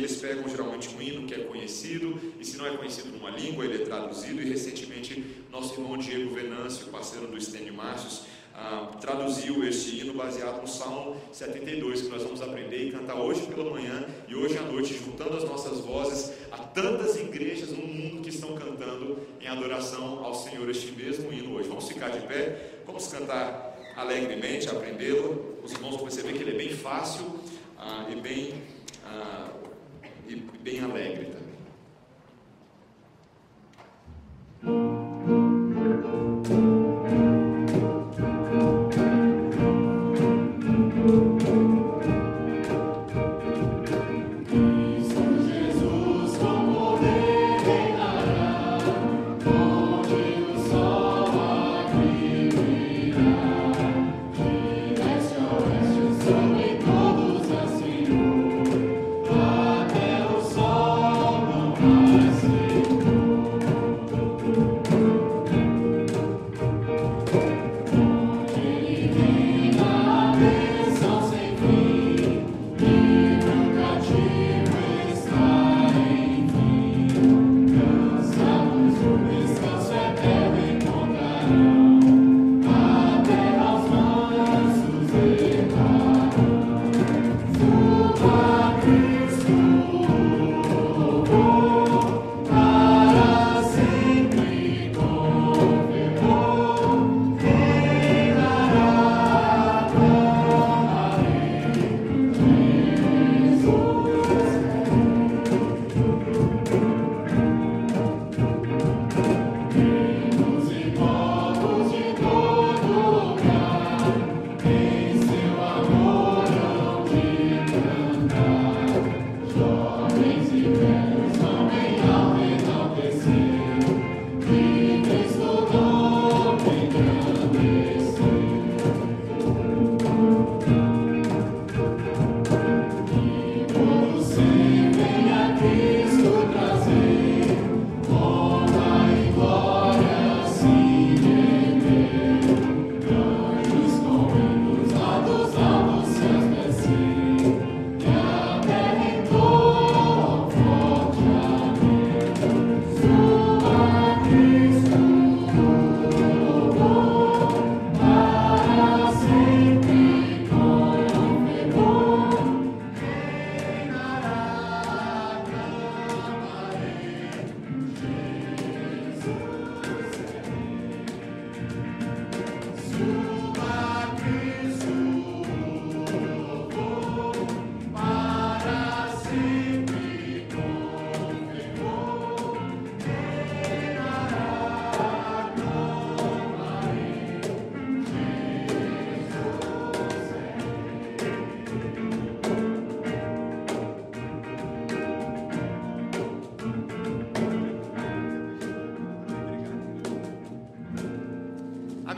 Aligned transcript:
eles 0.00 0.16
pegam 0.16 0.48
geralmente 0.48 0.88
um 0.94 1.00
hino 1.00 1.26
que 1.26 1.34
é 1.34 1.44
conhecido, 1.44 2.18
e 2.40 2.44
se 2.44 2.56
não 2.56 2.66
é 2.66 2.76
conhecido 2.76 3.08
numa 3.10 3.30
língua, 3.30 3.64
ele 3.64 3.82
é 3.82 3.84
traduzido, 3.84 4.40
e 4.40 4.48
recentemente 4.48 5.24
nosso 5.50 5.74
irmão 5.74 5.96
Diego 5.98 6.34
Venâncio, 6.34 6.86
parceiro 6.86 7.26
do 7.26 7.36
Estênio 7.36 7.74
Márcios, 7.74 8.22
ah, 8.54 8.90
traduziu 9.00 9.62
este 9.64 10.00
hino 10.00 10.14
baseado 10.14 10.60
no 10.60 10.66
Salmo 10.66 11.16
72, 11.32 12.02
que 12.02 12.08
nós 12.08 12.22
vamos 12.22 12.42
aprender 12.42 12.88
e 12.88 12.92
cantar 12.92 13.14
hoje 13.14 13.42
pela 13.46 13.70
manhã 13.70 14.04
e 14.26 14.34
hoje 14.34 14.58
à 14.58 14.62
noite, 14.62 14.94
juntando 14.94 15.36
as 15.36 15.44
nossas 15.44 15.80
vozes 15.80 16.32
a 16.50 16.58
tantas 16.58 17.16
igrejas 17.16 17.70
no 17.70 17.86
mundo 17.86 18.22
que 18.22 18.30
estão 18.30 18.54
cantando 18.54 19.18
em 19.40 19.46
adoração 19.46 20.24
ao 20.24 20.34
Senhor 20.34 20.68
este 20.68 20.92
mesmo 20.92 21.32
hino 21.32 21.54
hoje. 21.54 21.68
Vamos 21.68 21.88
ficar 21.88 22.08
de 22.08 22.26
pé, 22.26 22.80
vamos 22.86 23.06
cantar 23.06 23.78
alegremente, 23.96 24.68
aprendê-lo. 24.68 25.58
Os 25.62 25.72
irmãos 25.72 25.96
vão 25.96 26.04
perceber 26.04 26.32
que 26.32 26.42
ele 26.42 26.52
é 26.52 26.58
bem 26.58 26.70
fácil 26.70 27.40
ah, 27.78 28.06
e, 28.10 28.16
bem, 28.16 28.54
ah, 29.06 29.48
e 30.30 30.36
bem 30.62 30.80
alegre 30.80 31.39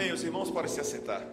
também. 0.02 0.68
se 0.68 0.80
assentar. 0.80 1.26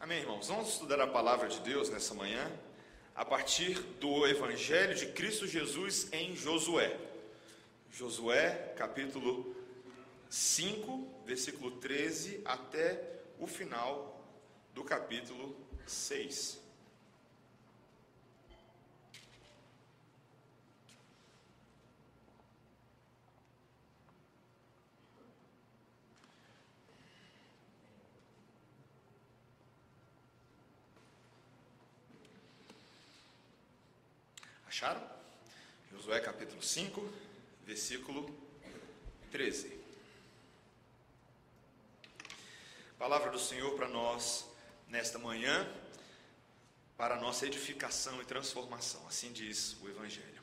Amém, 0.00 0.20
irmãos? 0.20 0.48
Vamos 0.48 0.68
estudar 0.68 1.00
a 1.00 1.06
palavra 1.06 1.48
de 1.48 1.60
Deus 1.60 1.90
nessa 1.90 2.14
manhã 2.14 2.50
a 3.14 3.24
partir 3.24 3.78
do 4.00 4.26
Evangelho 4.26 4.94
de 4.94 5.06
Cristo 5.06 5.46
Jesus 5.46 6.08
em 6.12 6.34
Josué. 6.36 6.96
Josué, 7.90 8.74
capítulo 8.76 9.54
5, 10.28 11.22
versículo 11.26 11.72
13 11.72 12.42
até 12.44 13.20
o 13.38 13.46
final 13.46 14.24
do 14.74 14.84
capítulo 14.84 15.56
6. 15.86 16.67
Acharam? 34.68 35.02
Josué 35.90 36.20
capítulo 36.20 36.62
5, 36.62 37.02
versículo 37.64 38.28
13. 39.32 39.72
Palavra 42.98 43.30
do 43.30 43.38
Senhor 43.38 43.74
para 43.76 43.88
nós 43.88 44.46
nesta 44.86 45.18
manhã, 45.18 45.66
para 46.98 47.16
nossa 47.16 47.46
edificação 47.46 48.20
e 48.20 48.26
transformação, 48.26 49.00
assim 49.08 49.32
diz 49.32 49.74
o 49.80 49.88
Evangelho. 49.88 50.42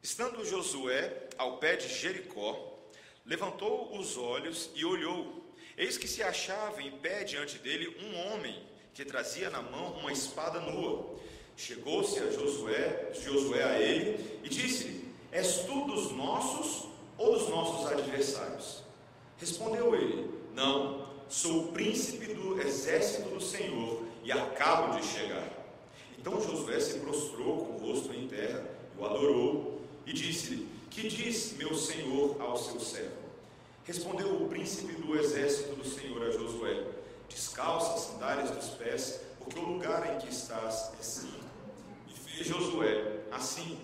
Estando 0.00 0.44
Josué 0.44 1.28
ao 1.36 1.58
pé 1.58 1.74
de 1.74 1.88
Jericó, 1.88 2.78
levantou 3.26 3.98
os 3.98 4.16
olhos 4.16 4.70
e 4.76 4.84
olhou. 4.84 5.52
Eis 5.76 5.98
que 5.98 6.06
se 6.06 6.22
achava 6.22 6.80
em 6.80 6.96
pé 6.98 7.24
diante 7.24 7.58
dele 7.58 7.96
um 7.98 8.16
homem 8.28 8.64
que 8.94 9.04
trazia 9.04 9.50
na 9.50 9.60
mão 9.60 9.98
uma 9.98 10.12
espada 10.12 10.60
nua. 10.60 11.20
Chegou-se 11.56 12.18
a 12.18 12.30
Josué, 12.30 13.12
Josué 13.14 13.62
a 13.62 13.78
ele 13.78 14.40
e 14.42 14.48
disse-lhe: 14.48 15.08
És 15.30 15.64
tu 15.66 15.84
dos 15.86 16.12
nossos 16.12 16.88
ou 17.18 17.32
dos 17.38 17.48
nossos 17.48 17.90
adversários? 17.90 18.82
Respondeu 19.38 19.94
ele: 19.94 20.30
Não, 20.54 21.06
sou 21.28 21.64
o 21.64 21.72
príncipe 21.72 22.34
do 22.34 22.60
exército 22.60 23.28
do 23.28 23.40
Senhor 23.40 24.02
e 24.24 24.32
acabo 24.32 24.98
de 24.98 25.06
chegar. 25.06 25.50
Então 26.18 26.40
Josué 26.40 26.78
se 26.78 27.00
prostrou 27.00 27.66
com 27.66 27.72
o 27.74 27.92
rosto 27.92 28.12
em 28.14 28.28
terra, 28.28 28.64
o 28.98 29.04
adorou 29.04 29.80
e 30.06 30.12
disse-lhe: 30.12 30.68
Que 30.90 31.08
diz 31.08 31.54
meu 31.56 31.74
senhor 31.74 32.36
ao 32.40 32.56
seu 32.56 32.78
servo? 32.80 33.22
Respondeu 33.84 34.40
o 34.40 34.48
príncipe 34.48 34.92
do 34.92 35.18
exército 35.18 35.74
do 35.74 35.84
Senhor 35.84 36.22
a 36.22 36.30
Josué: 36.30 36.84
Descalça 37.28 37.94
as 37.94 38.00
sandálias 38.00 38.50
dos 38.50 38.68
pés, 38.76 39.20
porque 39.44 39.58
o 39.58 39.64
lugar 39.64 40.14
em 40.14 40.18
que 40.18 40.28
estás 40.28 40.92
é 40.98 41.02
santo. 41.02 41.44
E 42.08 42.18
fez 42.18 42.46
Josué 42.46 43.22
assim. 43.30 43.78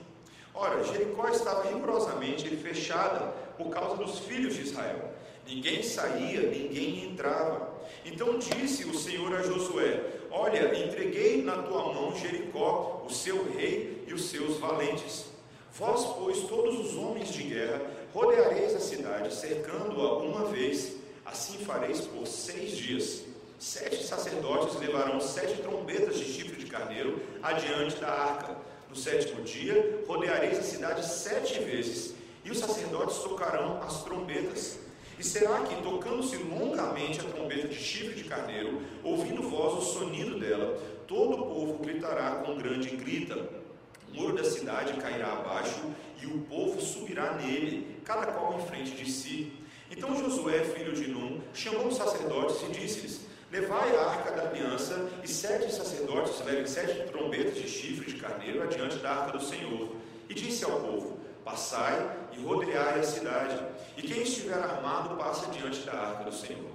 Ora, 0.55 0.83
Jericó 0.85 1.29
estava 1.29 1.69
rigorosamente 1.69 2.49
fechada 2.57 3.33
por 3.57 3.71
causa 3.71 3.97
dos 3.97 4.19
filhos 4.21 4.55
de 4.55 4.63
Israel. 4.63 5.13
Ninguém 5.47 5.83
saía, 5.83 6.43
ninguém 6.43 7.05
entrava. 7.11 7.75
Então 8.05 8.39
disse 8.39 8.85
o 8.85 8.95
Senhor 8.95 9.35
a 9.35 9.43
Josué: 9.43 10.05
Olha, 10.31 10.75
entreguei 10.85 11.43
na 11.43 11.63
tua 11.63 11.93
mão 11.93 12.15
Jericó, 12.17 13.05
o 13.07 13.11
seu 13.11 13.51
rei 13.53 14.05
e 14.07 14.13
os 14.13 14.29
seus 14.29 14.59
valentes. 14.59 15.27
Vós, 15.73 16.05
pois, 16.19 16.41
todos 16.41 16.79
os 16.79 16.97
homens 16.97 17.33
de 17.33 17.45
guerra, 17.45 17.81
rodeareis 18.13 18.75
a 18.75 18.81
cidade, 18.81 19.35
cercando-a 19.35 20.19
uma 20.19 20.45
vez. 20.47 20.97
Assim 21.25 21.59
fareis 21.59 22.01
por 22.01 22.27
seis 22.27 22.73
dias. 22.77 23.23
Sete 23.59 24.05
sacerdotes 24.05 24.79
levarão 24.79 25.21
sete 25.21 25.61
trombetas 25.61 26.17
de 26.17 26.25
chifre 26.25 26.63
de 26.63 26.71
carneiro 26.71 27.21
adiante 27.43 27.97
da 27.97 28.09
arca. 28.09 28.57
No 28.89 28.95
sétimo 28.95 29.43
dia, 29.43 30.05
rodeareis 30.07 30.61
a 30.61 30.63
cidade 30.63 31.05
sete 31.05 31.59
vezes, 31.65 32.15
e 32.45 32.53
os 32.53 32.59
sacerdotes 32.59 33.19
tocarão 33.19 33.83
as 33.83 34.05
trombetas. 34.05 34.79
E 35.19 35.25
será 35.25 35.63
que, 35.63 35.83
tocando-se 35.83 36.37
longamente 36.37 37.19
a 37.19 37.25
trombeta 37.25 37.67
de 37.67 37.75
chifre 37.75 38.15
de 38.15 38.29
carneiro, 38.29 38.81
ouvindo 39.03 39.43
vós 39.43 39.75
o 39.75 39.83
sonido 39.83 40.39
dela, 40.39 40.81
todo 41.09 41.35
o 41.35 41.47
povo 41.47 41.79
gritará 41.79 42.37
com 42.47 42.57
grande 42.57 42.91
grita. 42.91 43.35
O 44.09 44.15
muro 44.15 44.37
da 44.37 44.45
cidade 44.45 44.93
cairá 45.01 45.33
abaixo 45.33 45.83
e 46.23 46.27
o 46.27 46.43
povo 46.43 46.81
subirá 46.81 47.33
nele, 47.33 48.01
cada 48.05 48.27
qual 48.27 48.57
em 48.57 48.67
frente 48.67 48.93
de 48.93 49.11
si. 49.11 49.53
Então 49.91 50.17
Josué, 50.17 50.61
filho 50.61 50.93
de 50.93 51.09
Num, 51.09 51.41
chamou 51.53 51.89
os 51.89 51.97
sacerdotes 51.97 52.63
e 52.63 52.73
disse-lhes: 52.73 53.28
Levai 53.51 53.97
a 53.97 54.11
arca 54.11 54.33
da 54.33 54.43
aliança, 54.51 55.09
e 55.25 55.29
sete 55.29 55.73
sacerdotes 55.73 56.39
levem 56.45 56.67
sete 56.67 57.09
trombetas 57.11 57.55
de 57.55 57.67
chifre 57.67 58.13
de 58.13 58.21
carneiro 58.21 58.63
adiante 58.63 58.99
da 58.99 59.11
arca 59.11 59.39
do 59.39 59.43
Senhor. 59.43 59.89
E 60.29 60.35
disse 60.35 60.65
ao 60.67 60.81
povo: 60.81 61.19
Passai 61.43 62.11
e 62.33 62.43
rodeai 62.43 63.01
a 63.01 63.03
cidade, 63.03 63.59
e 63.97 64.03
quem 64.03 64.21
estiver 64.23 64.59
armado 64.59 65.17
passa 65.17 65.51
diante 65.51 65.81
da 65.81 65.95
arca 65.95 66.25
do 66.25 66.37
Senhor. 66.37 66.71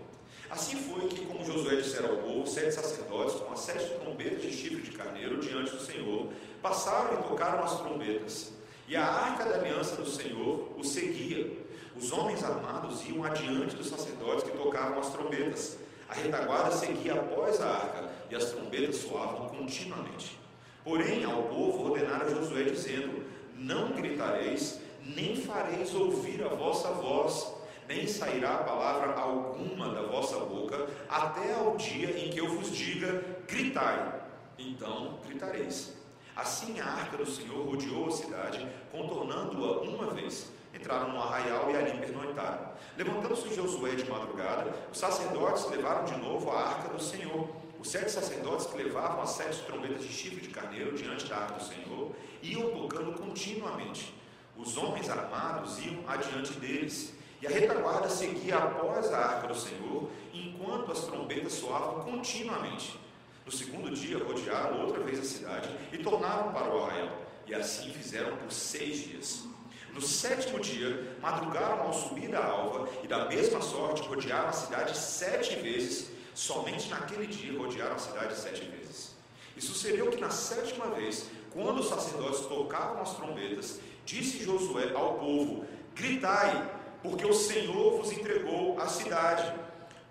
Assim 0.50 0.76
foi 0.78 1.08
que, 1.10 1.24
como 1.28 1.46
Josué 1.46 1.76
dissera 1.76 2.08
ao 2.08 2.18
povo, 2.18 2.48
sete 2.48 2.74
sacerdotes, 2.74 3.36
com 3.36 3.54
as 3.54 3.60
sete 3.60 3.94
trombetas 4.00 4.42
de 4.42 4.52
chifre 4.52 4.82
de 4.82 4.98
carneiro 4.98 5.40
diante 5.40 5.72
do 5.72 5.80
Senhor, 5.80 6.30
passaram 6.60 7.20
e 7.20 7.24
tocaram 7.24 7.64
as 7.64 7.80
trombetas. 7.82 8.52
E 8.88 8.96
a 8.96 9.06
arca 9.06 9.46
da 9.46 9.58
aliança 9.58 9.96
do 9.96 10.10
Senhor 10.10 10.74
o 10.76 10.84
seguia. 10.84 11.56
Os 11.96 12.12
homens 12.12 12.44
armados 12.44 13.08
iam 13.08 13.24
adiante 13.24 13.76
dos 13.76 13.90
sacerdotes 13.90 14.44
que 14.44 14.58
tocavam 14.58 15.00
as 15.00 15.12
trombetas. 15.12 15.78
A 16.10 16.14
retaguarda 16.14 16.72
seguia 16.72 17.14
após 17.14 17.62
a 17.62 17.68
arca, 17.68 18.10
e 18.30 18.36
as 18.36 18.46
trombetas 18.46 18.98
soavam 18.98 19.50
continuamente. 19.50 20.38
Porém, 20.84 21.24
ao 21.24 21.44
povo 21.44 21.92
ordenaram 21.92 22.30
Josué, 22.30 22.64
dizendo: 22.64 23.24
Não 23.56 23.92
gritareis, 23.92 24.80
nem 25.02 25.36
fareis 25.36 25.94
ouvir 25.94 26.44
a 26.44 26.50
vossa 26.50 26.90
voz, 26.90 27.54
nem 27.88 28.08
sairá 28.08 28.58
palavra 28.58 29.14
alguma 29.14 29.90
da 29.90 30.02
vossa 30.04 30.40
boca, 30.40 30.88
até 31.10 31.54
ao 31.54 31.78
dia 31.78 32.18
em 32.18 32.30
que 32.30 32.40
eu 32.40 32.48
vos 32.48 32.76
diga: 32.76 33.24
gritai. 33.48 34.22
Então 34.58 35.20
gritareis. 35.26 35.94
Assim 36.36 36.80
a 36.80 36.86
arca 36.86 37.18
do 37.18 37.30
Senhor 37.30 37.66
rodeou 37.66 38.08
a 38.08 38.12
cidade, 38.12 38.68
contornando-a 38.92 39.82
uma 39.82 40.10
vez. 40.12 40.52
Entraram 40.84 41.14
no 41.14 41.22
arraial 41.22 41.72
e 41.72 41.78
ali 41.78 41.98
pernoitaram. 41.98 42.74
Levantando-se 42.98 43.56
Josué 43.56 43.96
de 43.96 44.04
madrugada, 44.04 44.76
os 44.92 44.98
sacerdotes 44.98 45.66
levaram 45.70 46.04
de 46.04 46.18
novo 46.18 46.52
a 46.52 46.60
arca 46.60 46.90
do 46.90 47.02
Senhor. 47.02 47.48
Os 47.80 47.90
sete 47.90 48.12
sacerdotes 48.12 48.66
que 48.66 48.76
levavam 48.84 49.22
as 49.22 49.30
sete 49.30 49.64
trombetas 49.64 50.02
de 50.02 50.12
chifre 50.12 50.42
de 50.42 50.50
carneiro 50.50 50.94
diante 50.94 51.26
da 51.28 51.38
arca 51.38 51.54
do 51.54 51.64
Senhor 51.64 52.12
iam 52.42 52.70
tocando 52.72 53.18
continuamente. 53.18 54.14
Os 54.58 54.76
homens 54.76 55.10
armados 55.10 55.80
iam 55.86 56.04
adiante 56.06 56.52
deles, 56.60 57.14
e 57.42 57.48
a 57.48 57.50
retaguarda 57.50 58.10
seguia 58.10 58.58
após 58.58 59.10
a 59.14 59.20
arca 59.20 59.48
do 59.48 59.56
Senhor, 59.56 60.10
enquanto 60.34 60.92
as 60.92 61.06
trombetas 61.06 61.54
soavam 61.54 62.04
continuamente. 62.04 63.00
No 63.46 63.52
segundo 63.54 63.90
dia, 63.90 64.22
rodearam 64.22 64.82
outra 64.82 65.02
vez 65.02 65.18
a 65.18 65.24
cidade 65.24 65.70
e 65.94 66.00
tornaram 66.00 66.52
para 66.52 66.76
o 66.76 66.84
arraial, 66.84 67.22
e 67.48 67.56
assim 67.56 67.90
fizeram 67.90 68.36
por 68.36 68.52
seis 68.52 68.98
dias. 68.98 69.53
No 69.94 70.02
sétimo 70.02 70.60
dia, 70.60 71.18
madrugaram 71.22 71.84
ao 71.84 71.94
subir 71.94 72.30
da 72.30 72.44
alva, 72.44 72.90
e 73.04 73.08
da 73.08 73.26
mesma 73.26 73.62
sorte 73.62 74.08
rodearam 74.08 74.50
a 74.50 74.54
cidade 74.54 74.98
sete 74.98 75.56
vezes. 75.58 76.10
Somente 76.34 76.90
naquele 76.90 77.28
dia 77.28 77.58
rodearam 77.58 77.96
a 77.96 78.00
cidade 78.00 78.36
sete 78.36 78.64
vezes. 78.66 79.14
E 79.56 79.62
sucedeu 79.62 80.10
que 80.10 80.20
na 80.20 80.32
sétima 80.32 80.88
vez, 80.88 81.28
quando 81.52 81.80
os 81.80 81.90
sacerdotes 81.90 82.42
tocavam 82.48 83.04
as 83.04 83.16
trombetas, 83.16 83.80
Disse 84.06 84.44
Josué 84.44 84.92
ao 84.94 85.16
povo: 85.16 85.66
Gritai, 85.96 86.70
porque 87.02 87.26
o 87.26 87.34
Senhor 87.34 87.98
vos 87.98 88.12
entregou 88.12 88.80
a 88.80 88.88
cidade. 88.88 89.54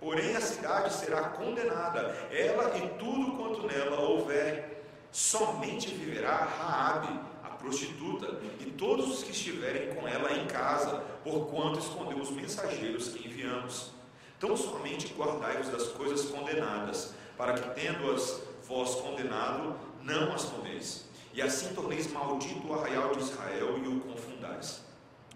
Porém, 0.01 0.35
a 0.35 0.41
cidade 0.41 0.93
será 0.95 1.29
condenada, 1.29 2.17
ela 2.31 2.77
e 2.77 2.89
tudo 2.99 3.37
quanto 3.37 3.67
nela 3.67 4.01
houver. 4.01 4.85
Somente 5.13 5.89
viverá 5.95 6.37
Raabe, 6.37 7.21
prostituta, 7.63 8.41
e 8.61 8.67
todos 8.73 9.09
os 9.09 9.23
que 9.23 9.31
estiverem 9.31 9.95
com 9.95 10.07
ela 10.07 10.33
em 10.33 10.47
casa, 10.47 11.03
porquanto 11.25 11.79
escondeu 11.79 12.19
os 12.19 12.31
mensageiros 12.31 13.09
que 13.09 13.27
enviamos. 13.27 13.93
Tão 14.39 14.57
somente 14.57 15.15
guardai-vos 15.15 15.69
das 15.69 15.87
coisas 15.89 16.27
condenadas, 16.29 17.15
para 17.39 17.55
que, 17.55 17.81
tendo-as 17.81 18.43
vós 18.67 18.97
condenado, 18.97 19.77
não 20.03 20.33
as 20.35 20.45
tomeis 20.45 21.13
e 21.35 21.41
assim 21.41 21.75
torneis 21.75 22.11
maldito 22.13 22.67
o 22.67 22.75
arraial 22.75 23.15
de 23.15 23.23
Israel 23.23 23.79
e 23.79 23.89
o 23.89 24.01
confundais. 24.01 24.83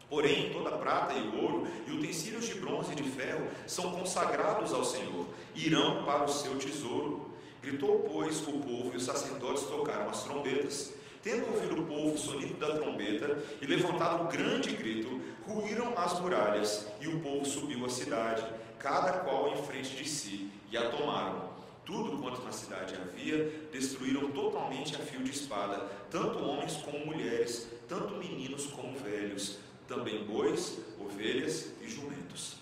Porém, 0.08 0.52
toda 0.52 0.70
prata 0.72 1.14
e 1.14 1.36
ouro 1.40 1.66
e 1.86 1.92
utensílios 1.92 2.46
de 2.46 2.54
bronze 2.54 2.92
e 2.92 2.94
de 2.94 3.02
ferro 3.02 3.48
são 3.66 3.90
consagrados 3.92 4.72
ao 4.72 4.84
Senhor, 4.84 5.26
irão 5.54 6.04
para 6.04 6.24
o 6.24 6.28
seu 6.28 6.56
tesouro. 6.58 7.30
Gritou, 7.60 8.08
pois, 8.12 8.40
o 8.46 8.52
povo 8.52 8.92
e 8.92 8.96
os 8.96 9.04
sacerdotes 9.04 9.64
tocaram 9.64 10.08
as 10.08 10.22
trombetas. 10.22 10.94
Tendo 11.26 11.52
ouvido 11.52 11.82
o 11.82 11.86
povo 11.86 12.14
o 12.14 12.16
sonido 12.16 12.54
da 12.54 12.76
trombeta 12.76 13.36
e 13.60 13.66
levantado 13.66 14.28
grande 14.28 14.70
grito, 14.76 15.20
ruíram 15.44 15.92
as 15.98 16.20
muralhas 16.20 16.86
e 17.00 17.08
o 17.08 17.18
povo 17.18 17.44
subiu 17.44 17.84
à 17.84 17.88
cidade, 17.88 18.46
cada 18.78 19.12
qual 19.24 19.48
em 19.48 19.60
frente 19.64 19.96
de 19.96 20.08
si, 20.08 20.48
e 20.70 20.76
a 20.76 20.88
tomaram 20.88 21.50
tudo 21.84 22.16
quanto 22.18 22.42
na 22.42 22.52
cidade 22.52 22.94
havia, 22.94 23.68
destruíram 23.72 24.30
totalmente 24.30 24.94
a 24.94 25.00
fio 25.00 25.24
de 25.24 25.32
espada, 25.32 25.88
tanto 26.12 26.44
homens 26.44 26.76
como 26.76 27.06
mulheres, 27.06 27.72
tanto 27.88 28.14
meninos 28.14 28.66
como 28.66 28.96
velhos, 28.96 29.58
também 29.88 30.24
bois, 30.26 30.78
ovelhas 31.00 31.72
e 31.82 31.88
jumentos. 31.88 32.58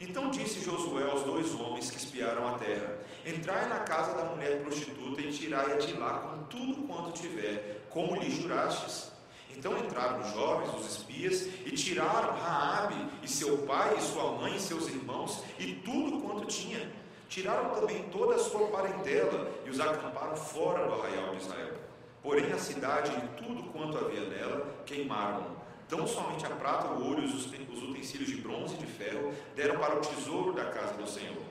Então 0.00 0.30
disse 0.30 0.64
Josué 0.64 1.02
aos 1.02 1.22
dois 1.22 1.52
homens 1.54 1.90
que 1.90 1.96
espiaram 1.96 2.46
a 2.46 2.58
terra: 2.58 2.96
Entrai 3.26 3.68
na 3.68 3.80
casa 3.80 4.14
da 4.14 4.24
mulher 4.26 4.60
prostituta 4.62 5.20
e 5.20 5.32
tirai-a 5.32 5.76
de 5.78 5.94
lá 5.94 6.18
com 6.18 6.44
tudo 6.44 6.86
quanto 6.86 7.12
tiver, 7.12 7.83
como 7.94 8.16
lhe 8.16 8.30
jurastes. 8.30 9.10
Então 9.56 9.78
entraram 9.78 10.20
os 10.20 10.34
jovens, 10.34 10.74
os 10.74 10.98
espias, 10.98 11.46
e 11.64 11.70
tiraram 11.70 12.34
Raabe 12.34 12.96
e 13.22 13.28
seu 13.28 13.58
pai, 13.58 13.96
e 13.96 14.02
sua 14.02 14.32
mãe, 14.32 14.56
e 14.56 14.60
seus 14.60 14.88
irmãos, 14.88 15.42
e 15.58 15.72
tudo 15.76 16.20
quanto 16.20 16.44
tinha 16.46 16.86
Tiraram 17.34 17.70
também 17.70 18.00
toda 18.12 18.36
a 18.36 18.38
sua 18.38 18.68
parentela 18.68 19.50
e 19.66 19.70
os 19.70 19.80
acamparam 19.80 20.36
fora 20.36 20.86
do 20.86 20.94
arraial 20.94 21.34
de 21.34 21.42
Israel. 21.42 21.74
Porém, 22.22 22.52
a 22.52 22.58
cidade 22.58 23.10
e 23.10 23.42
tudo 23.42 23.64
quanto 23.72 23.98
havia 23.98 24.20
nela 24.28 24.66
queimaram. 24.86 25.44
Tão 25.88 26.06
somente 26.06 26.46
a 26.46 26.50
prata, 26.50 26.88
o 26.88 27.08
ouro 27.08 27.22
e 27.22 27.24
os 27.24 27.46
utensílios 27.82 28.30
de 28.30 28.36
bronze 28.36 28.74
e 28.74 28.78
de 28.78 28.86
ferro 28.86 29.32
deram 29.54 29.78
para 29.78 29.96
o 29.96 30.00
tesouro 30.00 30.52
da 30.52 30.66
casa 30.66 30.94
do 30.94 31.08
Senhor. 31.08 31.42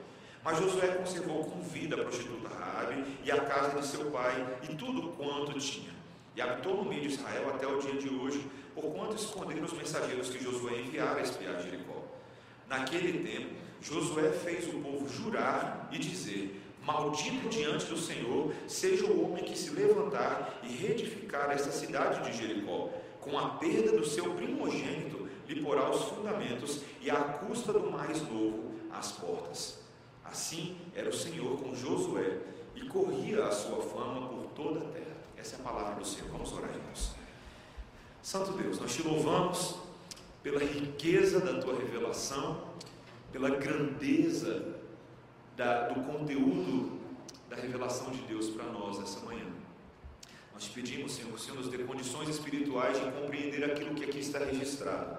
Mas 0.42 0.58
Josué 0.58 0.88
conservou 0.88 1.44
com 1.44 1.60
vida 1.60 1.96
a 1.96 1.98
prostituta 1.98 2.48
Rabi 2.48 3.04
e 3.22 3.30
a 3.30 3.40
casa 3.40 3.78
de 3.78 3.86
seu 3.86 4.10
pai 4.10 4.58
e 4.62 4.74
tudo 4.74 5.12
quanto 5.16 5.58
tinha. 5.58 5.93
E 6.36 6.40
habitou 6.40 6.76
no 6.76 6.84
meio 6.84 7.02
de 7.02 7.08
Israel 7.08 7.50
até 7.54 7.66
o 7.66 7.78
dia 7.78 7.94
de 7.94 8.08
hoje, 8.08 8.44
porquanto 8.74 9.14
esconderam 9.14 9.64
os 9.64 9.72
mensageiros 9.72 10.28
que 10.28 10.42
Josué 10.42 10.80
enviara 10.80 11.20
a 11.20 11.22
espiar 11.22 11.62
Jericó. 11.62 12.02
Naquele 12.68 13.24
tempo, 13.24 13.54
Josué 13.80 14.30
fez 14.30 14.66
o 14.68 14.80
povo 14.80 15.08
jurar 15.08 15.88
e 15.92 15.98
dizer: 15.98 16.60
Maldito 16.82 17.48
diante 17.48 17.86
do 17.86 17.96
Senhor 17.96 18.52
seja 18.66 19.06
o 19.06 19.24
homem 19.24 19.44
que 19.44 19.56
se 19.56 19.70
levantar 19.70 20.60
e 20.62 20.68
reedificar 20.68 21.50
esta 21.50 21.70
cidade 21.70 22.30
de 22.30 22.36
Jericó. 22.36 22.90
Com 23.20 23.38
a 23.38 23.50
perda 23.50 23.96
do 23.96 24.04
seu 24.04 24.34
primogênito, 24.34 25.28
lhe 25.48 25.62
porá 25.62 25.90
os 25.90 26.02
fundamentos 26.04 26.82
e 27.00 27.10
à 27.10 27.16
custa 27.16 27.72
do 27.72 27.90
mais 27.90 28.20
novo 28.22 28.74
as 28.92 29.12
portas. 29.12 29.78
Assim 30.24 30.76
era 30.94 31.08
o 31.08 31.12
Senhor 31.12 31.58
com 31.58 31.74
Josué 31.74 32.38
e 32.74 32.82
corria 32.86 33.44
a 33.44 33.52
sua 33.52 33.80
fama 33.82 34.28
por 34.28 34.46
toda 34.54 34.80
a 34.80 34.88
terra. 34.90 35.13
Essa 35.44 35.56
é 35.56 35.58
a 35.58 35.62
palavra 35.62 35.94
do 35.96 36.06
Senhor. 36.06 36.30
Vamos 36.30 36.50
orar, 36.54 36.70
irmãos. 36.70 37.10
Santo 38.22 38.52
Deus, 38.52 38.80
nós 38.80 38.94
te 38.94 39.02
louvamos 39.02 39.74
pela 40.42 40.58
riqueza 40.58 41.38
da 41.38 41.60
tua 41.60 41.76
revelação 41.76 42.64
pela 43.30 43.50
grandeza 43.50 44.74
da, 45.54 45.88
do 45.88 46.00
conteúdo 46.04 46.98
da 47.50 47.56
revelação 47.56 48.10
de 48.10 48.22
Deus 48.22 48.48
para 48.48 48.64
nós 48.64 48.98
essa 49.02 49.20
manhã. 49.26 49.44
Nós 50.54 50.64
te 50.64 50.70
pedimos, 50.70 51.12
Senhor, 51.12 51.28
que 51.28 51.36
o 51.36 51.38
Senhor 51.38 51.58
nos 51.58 51.68
dê 51.68 51.76
condições 51.84 52.30
espirituais 52.30 52.98
de 52.98 53.04
compreender 53.10 53.70
aquilo 53.70 53.94
que 53.94 54.04
aqui 54.04 54.20
está 54.20 54.38
registrado. 54.38 55.18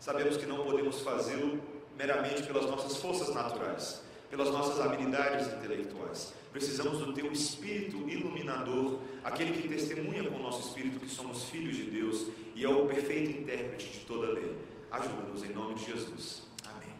Sabemos 0.00 0.38
que 0.38 0.46
não 0.46 0.64
podemos 0.64 1.02
fazê-lo 1.02 1.60
meramente 1.98 2.44
pelas 2.44 2.64
nossas 2.64 2.96
forças 2.96 3.34
naturais, 3.34 4.00
pelas 4.30 4.48
nossas 4.48 4.80
habilidades 4.80 5.48
intelectuais. 5.48 6.32
Precisamos 6.50 6.98
do 7.00 7.12
teu 7.12 7.30
espírito 7.30 8.08
iluminador, 8.08 9.00
aquele 9.26 9.60
que 9.60 9.68
testemunha 9.68 10.22
com 10.22 10.36
o 10.36 10.42
nosso 10.42 10.68
espírito 10.68 11.00
que 11.00 11.08
somos 11.08 11.44
filhos 11.44 11.76
de 11.76 11.90
Deus 11.90 12.28
e 12.54 12.64
é 12.64 12.68
o 12.68 12.86
perfeito 12.86 13.40
intérprete 13.40 13.88
de 13.88 14.00
toda 14.06 14.28
a 14.28 14.30
lei. 14.30 14.56
Ajuda-nos 14.92 15.42
em 15.42 15.52
nome 15.52 15.74
de 15.74 15.84
Jesus. 15.84 16.42
Amém. 16.64 16.94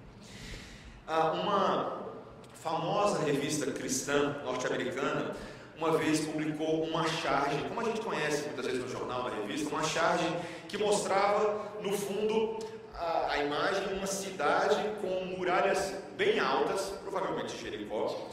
Ah, 1.06 1.32
uma 1.32 2.06
famosa 2.54 3.22
revista 3.22 3.70
cristã 3.70 4.42
norte-americana 4.44 5.36
uma 5.78 5.96
vez 5.98 6.20
publicou 6.20 6.82
uma 6.82 7.06
charge, 7.06 7.62
como 7.68 7.80
a 7.80 7.84
gente 7.84 8.00
conhece 8.00 8.46
muitas 8.46 8.66
vezes 8.66 8.82
no 8.82 8.88
jornal, 8.88 9.24
na 9.24 9.36
revista, 9.36 9.68
uma 9.68 9.84
charge 9.84 10.26
que 10.68 10.78
mostrava 10.78 11.70
no 11.80 11.92
fundo 11.92 12.58
a, 12.94 13.32
a 13.32 13.38
imagem 13.44 13.86
de 13.86 13.94
uma 13.94 14.06
cidade 14.06 14.82
com 15.00 15.26
muralhas 15.26 15.94
bem 16.16 16.40
altas, 16.40 16.92
provavelmente 17.04 17.56
Jericó. 17.56 18.30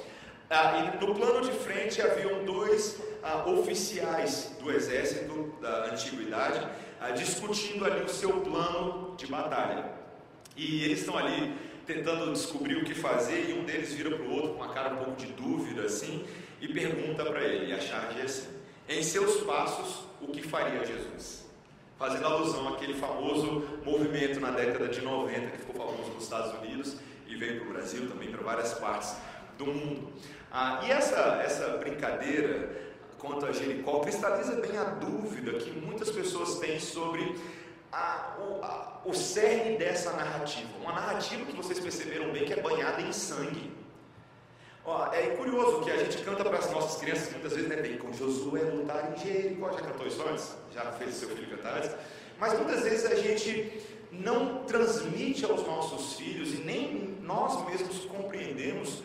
Ah, 0.53 0.93
e 1.01 1.03
no 1.03 1.15
plano 1.15 1.41
de 1.41 1.51
frente 1.51 1.99
haviam 1.99 2.45
dois 2.45 3.01
ah, 3.23 3.49
oficiais 3.49 4.55
do 4.61 4.71
exército 4.71 5.51
da 5.59 5.85
antiguidade 5.85 6.67
ah, 7.01 7.09
discutindo 7.09 7.83
ali 7.85 8.03
o 8.03 8.07
seu 8.07 8.41
plano 8.41 9.15
de 9.17 9.25
batalha. 9.25 9.85
E 10.55 10.83
eles 10.83 10.99
estão 10.99 11.17
ali 11.17 11.51
tentando 11.87 12.31
descobrir 12.31 12.77
o 12.77 12.85
que 12.85 12.93
fazer 12.93 13.49
e 13.49 13.53
um 13.53 13.65
deles 13.65 13.93
vira 13.93 14.15
para 14.15 14.25
o 14.25 14.31
outro 14.31 14.49
com 14.51 14.63
uma 14.63 14.71
cara 14.71 14.93
um 14.93 14.97
pouco 14.97 15.15
de 15.15 15.25
dúvida 15.33 15.81
assim 15.83 16.23
e 16.61 16.67
pergunta 16.67 17.25
para 17.25 17.41
ele, 17.41 17.71
e 17.71 17.73
a 17.73 17.79
charge 17.79 18.19
é 18.19 18.23
assim: 18.23 18.47
em 18.87 19.01
seus 19.01 19.41
passos, 19.41 20.05
o 20.21 20.27
que 20.27 20.43
faria 20.43 20.85
Jesus? 20.85 21.43
fazendo 21.97 22.25
alusão 22.25 22.67
àquele 22.67 22.95
famoso 22.95 23.63
movimento 23.85 24.39
na 24.39 24.51
década 24.51 24.89
de 24.89 25.01
90 25.01 25.51
que 25.51 25.57
ficou 25.59 25.75
famoso 25.75 26.11
nos 26.11 26.23
Estados 26.23 26.53
Unidos 26.59 26.97
e 27.25 27.35
veio 27.35 27.61
para 27.61 27.69
o 27.69 27.73
Brasil 27.73 28.09
também, 28.09 28.29
para 28.29 28.43
várias 28.43 28.73
partes 28.73 29.15
do 29.57 29.67
mundo. 29.67 30.09
Ah, 30.55 30.81
e 30.83 30.91
essa, 30.91 31.41
essa 31.43 31.67
brincadeira 31.77 32.69
quanto 33.17 33.43
a 33.43 33.51
Jericó 33.51 34.01
cristaliza 34.01 34.55
bem 34.57 34.77
a 34.77 34.83
dúvida 34.83 35.53
que 35.53 35.71
muitas 35.71 36.11
pessoas 36.11 36.59
têm 36.59 36.79
sobre 36.79 37.35
a, 37.91 38.35
o, 38.37 38.63
a, 38.63 39.01
o 39.03 39.15
cerne 39.15 39.77
dessa 39.77 40.11
narrativa. 40.11 40.69
Uma 40.79 40.91
narrativa 40.91 41.43
que 41.43 41.55
vocês 41.55 41.79
perceberam 41.79 42.31
bem 42.31 42.45
que 42.45 42.53
é 42.53 42.61
banhada 42.61 43.01
em 43.01 43.11
sangue. 43.11 43.71
Ó, 44.85 45.11
é 45.11 45.27
curioso 45.37 45.81
que 45.81 45.89
a 45.89 45.97
gente 45.97 46.19
canta 46.19 46.43
para 46.43 46.59
as 46.59 46.69
nossas 46.69 47.01
crianças 47.01 47.31
muitas 47.31 47.53
vezes, 47.53 47.67
né? 47.67 47.77
Bem, 47.77 47.97
com 47.97 48.13
Josué 48.13 48.61
lutar 48.61 49.11
em 49.11 49.17
Jericó. 49.17 49.71
Já 49.71 49.81
cantou 49.81 50.05
isso 50.05 50.21
antes? 50.21 50.55
Já 50.71 50.91
fez 50.91 51.15
seu 51.15 51.29
filho 51.29 51.49
cantar 51.49 51.77
antes? 51.77 51.95
Mas 52.37 52.53
muitas 52.59 52.83
vezes 52.83 53.05
a 53.11 53.15
gente 53.15 53.81
não 54.11 54.65
transmite 54.65 55.45
aos 55.45 55.65
nossos 55.65 56.13
filhos 56.13 56.53
e 56.53 56.57
nem 56.57 57.17
nós 57.23 57.65
mesmos 57.65 58.05
compreendemos 58.05 59.01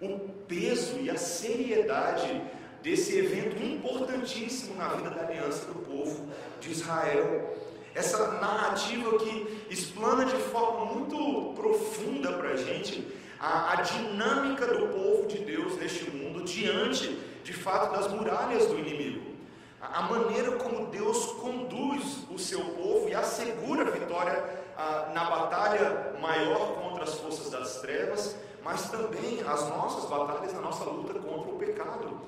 o 0.00 0.18
peso 0.48 0.98
e 1.00 1.10
a 1.10 1.16
seriedade 1.16 2.42
desse 2.82 3.18
evento 3.18 3.62
importantíssimo 3.62 4.76
na 4.76 4.88
vida 4.88 5.10
da 5.10 5.26
aliança 5.26 5.66
do 5.66 5.74
povo 5.80 6.26
de 6.60 6.70
Israel. 6.70 7.56
Essa 7.94 8.40
narrativa 8.40 9.18
que 9.18 9.66
explana 9.68 10.24
de 10.24 10.36
forma 10.36 10.86
muito 10.86 11.52
profunda 11.54 12.32
para 12.32 12.50
a 12.50 12.56
gente 12.56 13.06
a, 13.40 13.76
dinâmica 13.76 14.66
do 14.66 14.88
povo 14.88 15.26
de 15.26 15.38
Deus 15.38 15.76
neste 15.76 16.10
mundo 16.10 16.44
diante, 16.44 17.18
de 17.42 17.52
fato, 17.52 17.92
das 17.92 18.12
muralhas 18.12 18.66
do 18.66 18.78
inimigo. 18.78 19.30
A, 19.80 20.02
maneira 20.02 20.52
como 20.52 20.86
Deus 20.86 21.24
conduz 21.40 22.18
o 22.30 22.38
seu 22.38 22.60
povo 22.60 23.08
e 23.08 23.14
assegura 23.14 23.82
a 23.82 23.90
vitória 23.90 24.44
a, 24.76 25.10
na 25.14 25.24
batalha 25.24 26.14
maior 26.20 26.74
contra 26.74 27.04
as 27.04 27.14
forças 27.14 27.50
das 27.50 27.80
trevas, 27.80 28.36
mas 28.62 28.90
também 28.90 29.40
as 29.46 29.68
nossas 29.68 30.08
batalhas 30.08 30.52
na 30.52 30.60
nossa 30.60 30.84
luta 30.84 31.14
contra 31.18 31.50
o 31.50 31.58
pecado. 31.58 32.20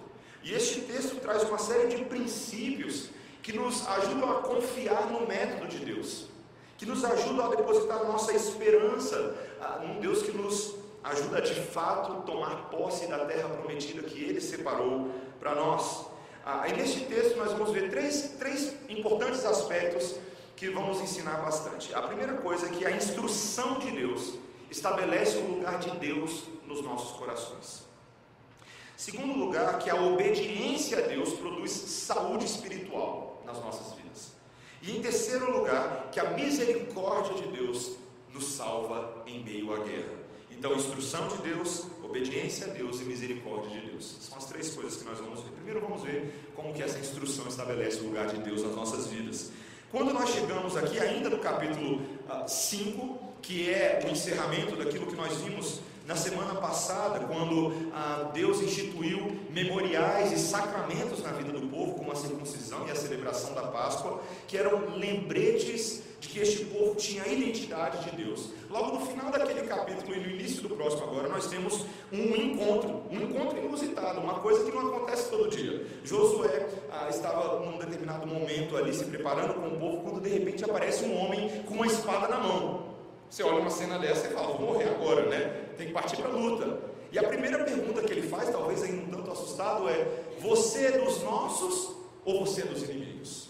E 0.42 0.52
este 0.54 0.80
texto 0.82 1.20
traz 1.20 1.42
uma 1.44 1.58
série 1.58 1.94
de 1.94 2.04
princípios 2.04 3.10
que 3.42 3.52
nos 3.52 3.86
ajudam 3.86 4.30
a 4.30 4.42
confiar 4.42 5.10
no 5.10 5.26
método 5.26 5.66
de 5.68 5.84
Deus, 5.84 6.28
que 6.76 6.86
nos 6.86 7.04
ajudam 7.04 7.46
a 7.46 7.54
depositar 7.54 8.04
nossa 8.04 8.32
esperança 8.32 9.34
num 9.82 10.00
Deus 10.00 10.22
que 10.22 10.32
nos 10.32 10.74
ajuda 11.04 11.40
de 11.40 11.54
fato 11.54 12.22
tomar 12.22 12.70
posse 12.70 13.06
da 13.06 13.24
terra 13.24 13.48
prometida 13.48 14.02
que 14.02 14.22
Ele 14.22 14.40
separou 14.40 15.10
para 15.40 15.54
nós. 15.54 16.06
Ah, 16.44 16.68
e 16.68 16.72
neste 16.72 17.04
texto 17.04 17.36
nós 17.36 17.52
vamos 17.52 17.70
ver 17.70 17.90
três, 17.90 18.34
três 18.38 18.74
importantes 18.88 19.44
aspectos 19.44 20.16
que 20.56 20.68
vamos 20.70 21.00
ensinar 21.00 21.42
bastante. 21.42 21.94
A 21.94 22.02
primeira 22.02 22.34
coisa 22.34 22.66
é 22.66 22.68
que 22.70 22.84
a 22.84 22.90
instrução 22.90 23.78
de 23.78 23.90
Deus 23.90 24.34
estabelece 24.72 25.36
o 25.38 25.46
lugar 25.46 25.78
de 25.78 25.90
Deus 25.98 26.44
nos 26.66 26.82
nossos 26.82 27.16
corações. 27.16 27.84
Segundo 28.96 29.38
lugar, 29.38 29.78
que 29.78 29.90
a 29.90 30.00
obediência 30.00 30.98
a 30.98 31.00
Deus 31.02 31.32
produz 31.34 31.70
saúde 31.70 32.44
espiritual 32.44 33.42
nas 33.44 33.58
nossas 33.60 33.94
vidas. 33.94 34.32
E 34.80 34.96
em 34.96 35.02
terceiro 35.02 35.50
lugar, 35.58 36.08
que 36.10 36.18
a 36.18 36.30
misericórdia 36.30 37.34
de 37.34 37.48
Deus 37.48 37.96
nos 38.32 38.44
salva 38.44 39.22
em 39.26 39.44
meio 39.44 39.72
à 39.72 39.78
guerra. 39.78 40.22
Então, 40.50 40.74
instrução 40.74 41.26
de 41.28 41.38
Deus, 41.38 41.86
obediência 42.02 42.68
a 42.68 42.70
Deus 42.70 43.00
e 43.00 43.04
misericórdia 43.04 43.80
de 43.80 43.90
Deus. 43.90 44.18
São 44.20 44.38
as 44.38 44.46
três 44.46 44.70
coisas 44.70 44.96
que 44.96 45.04
nós 45.04 45.18
vamos 45.18 45.40
ver. 45.42 45.50
Primeiro 45.50 45.80
vamos 45.80 46.02
ver 46.02 46.52
como 46.54 46.72
que 46.72 46.82
essa 46.82 46.98
instrução 46.98 47.46
estabelece 47.48 47.98
o 48.00 48.04
lugar 48.04 48.28
de 48.28 48.38
Deus 48.38 48.62
nas 48.62 48.74
nossas 48.74 49.08
vidas. 49.08 49.50
Quando 49.90 50.14
nós 50.14 50.30
chegamos 50.30 50.76
aqui, 50.76 50.98
ainda 50.98 51.28
no 51.28 51.38
capítulo 51.38 52.00
5, 52.46 53.18
ah, 53.20 53.31
que 53.42 53.68
é 53.68 54.00
o 54.06 54.10
encerramento 54.10 54.76
daquilo 54.76 55.06
que 55.06 55.16
nós 55.16 55.36
vimos 55.38 55.80
na 56.06 56.16
semana 56.16 56.54
passada, 56.56 57.20
quando 57.20 57.72
ah, 57.92 58.30
Deus 58.34 58.60
instituiu 58.60 59.38
memoriais 59.50 60.32
e 60.32 60.38
sacramentos 60.38 61.22
na 61.22 61.30
vida 61.30 61.52
do 61.52 61.68
povo, 61.68 61.94
como 61.94 62.10
a 62.10 62.16
circuncisão 62.16 62.86
e 62.88 62.90
a 62.90 62.94
celebração 62.94 63.54
da 63.54 63.62
Páscoa, 63.62 64.20
que 64.48 64.56
eram 64.56 64.96
lembretes 64.96 66.02
de 66.20 66.28
que 66.28 66.40
este 66.40 66.64
povo 66.66 66.94
tinha 66.94 67.24
a 67.24 67.28
identidade 67.28 68.08
de 68.08 68.16
Deus. 68.16 68.50
Logo 68.70 68.98
no 68.98 69.06
final 69.06 69.30
daquele 69.30 69.62
capítulo 69.62 70.14
e 70.14 70.20
no 70.20 70.30
início 70.30 70.62
do 70.62 70.74
próximo 70.76 71.04
agora, 71.04 71.28
nós 71.28 71.46
temos 71.46 71.84
um 72.12 72.36
encontro, 72.36 73.02
um 73.10 73.20
encontro 73.22 73.58
inusitado, 73.58 74.20
uma 74.20 74.34
coisa 74.34 74.64
que 74.64 74.70
não 74.70 74.88
acontece 74.88 75.30
todo 75.30 75.50
dia. 75.50 75.86
Josué 76.04 76.68
ah, 76.90 77.08
estava 77.08 77.60
num 77.64 77.78
determinado 77.78 78.26
momento 78.26 78.76
ali 78.76 78.92
se 78.92 79.04
preparando 79.04 79.54
com 79.54 79.68
o 79.68 79.78
povo, 79.78 80.02
quando 80.02 80.20
de 80.20 80.28
repente 80.28 80.64
aparece 80.64 81.04
um 81.04 81.16
homem 81.16 81.62
com 81.64 81.74
uma 81.74 81.86
espada 81.86 82.28
na 82.28 82.38
mão. 82.38 82.91
Você 83.32 83.42
olha 83.42 83.62
uma 83.62 83.70
cena 83.70 83.98
dessa 83.98 84.26
e 84.26 84.30
fala, 84.30 84.58
vou 84.58 84.74
morrer 84.74 84.90
agora, 84.90 85.24
né? 85.30 85.64
Tem 85.78 85.86
que 85.86 85.92
partir 85.94 86.16
para 86.16 86.28
a 86.28 86.32
luta. 86.32 86.78
E 87.10 87.18
a 87.18 87.22
primeira 87.22 87.64
pergunta 87.64 88.02
que 88.02 88.12
ele 88.12 88.28
faz, 88.28 88.50
talvez 88.50 88.82
ainda 88.82 89.04
um 89.04 89.10
tanto 89.10 89.30
assustado, 89.30 89.88
é: 89.88 90.06
Você 90.38 90.84
é 90.84 90.98
dos 90.98 91.22
nossos 91.22 91.96
ou 92.26 92.44
você 92.44 92.60
é 92.60 92.66
dos 92.66 92.82
inimigos? 92.82 93.48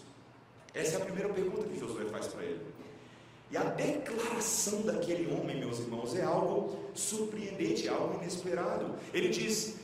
Essa 0.72 0.98
é 0.98 1.02
a 1.02 1.04
primeira 1.04 1.28
pergunta 1.30 1.66
que 1.66 1.80
Josué 1.80 2.04
faz 2.04 2.28
para 2.28 2.44
ele. 2.44 2.60
E 3.50 3.56
a 3.56 3.64
declaração 3.64 4.82
daquele 4.82 5.28
homem, 5.34 5.58
meus 5.58 5.80
irmãos, 5.80 6.14
é 6.14 6.22
algo 6.22 6.78
surpreendente, 6.94 7.88
algo 7.88 8.22
inesperado. 8.22 8.94
Ele 9.12 9.30
diz: 9.30 9.78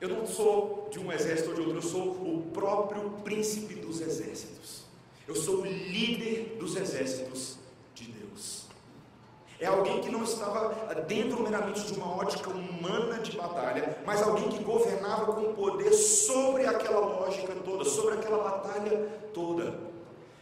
Eu 0.00 0.08
não 0.08 0.26
sou 0.26 0.88
de 0.90 0.98
um 0.98 1.12
exército 1.12 1.50
ou 1.50 1.54
de 1.54 1.60
outro, 1.60 1.76
eu 1.76 1.82
sou 1.82 2.08
o 2.08 2.50
próprio 2.52 3.10
príncipe 3.22 3.76
dos 3.76 4.00
exércitos. 4.00 4.82
Eu 5.28 5.36
sou 5.36 5.58
o 5.58 5.64
líder 5.64 6.56
dos 6.58 6.74
exércitos 6.74 7.59
é 9.60 9.66
alguém 9.66 10.00
que 10.00 10.08
não 10.08 10.24
estava 10.24 10.74
dentro 11.06 11.42
meramente 11.42 11.82
de 11.82 11.92
uma 11.92 12.16
ótica 12.16 12.48
humana 12.48 13.18
de 13.18 13.36
batalha, 13.36 13.98
mas 14.06 14.22
alguém 14.22 14.48
que 14.48 14.64
governava 14.64 15.34
com 15.34 15.52
poder 15.52 15.92
sobre 15.92 16.64
aquela 16.64 17.00
lógica 17.00 17.54
toda, 17.56 17.84
sobre 17.84 18.14
aquela 18.14 18.42
batalha 18.42 19.06
toda. 19.34 19.78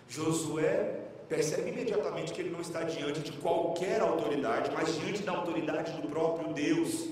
Josué 0.07 1.01
percebe 1.29 1.71
imediatamente 1.71 2.33
que 2.33 2.41
ele 2.41 2.51
não 2.51 2.61
está 2.61 2.85
diante 2.85 3.21
de 3.21 3.33
qualquer 3.33 4.01
autoridade, 4.01 4.71
mas 4.73 4.95
diante 4.97 5.23
da 5.25 5.33
autoridade 5.33 6.01
do 6.01 6.09
próprio 6.09 6.55
Deus. 6.55 7.09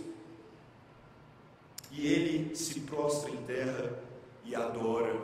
E 1.90 2.06
ele 2.06 2.54
se 2.54 2.80
prostra 2.80 3.32
em 3.32 3.36
terra 3.38 3.98
e 4.44 4.54
adora. 4.54 5.16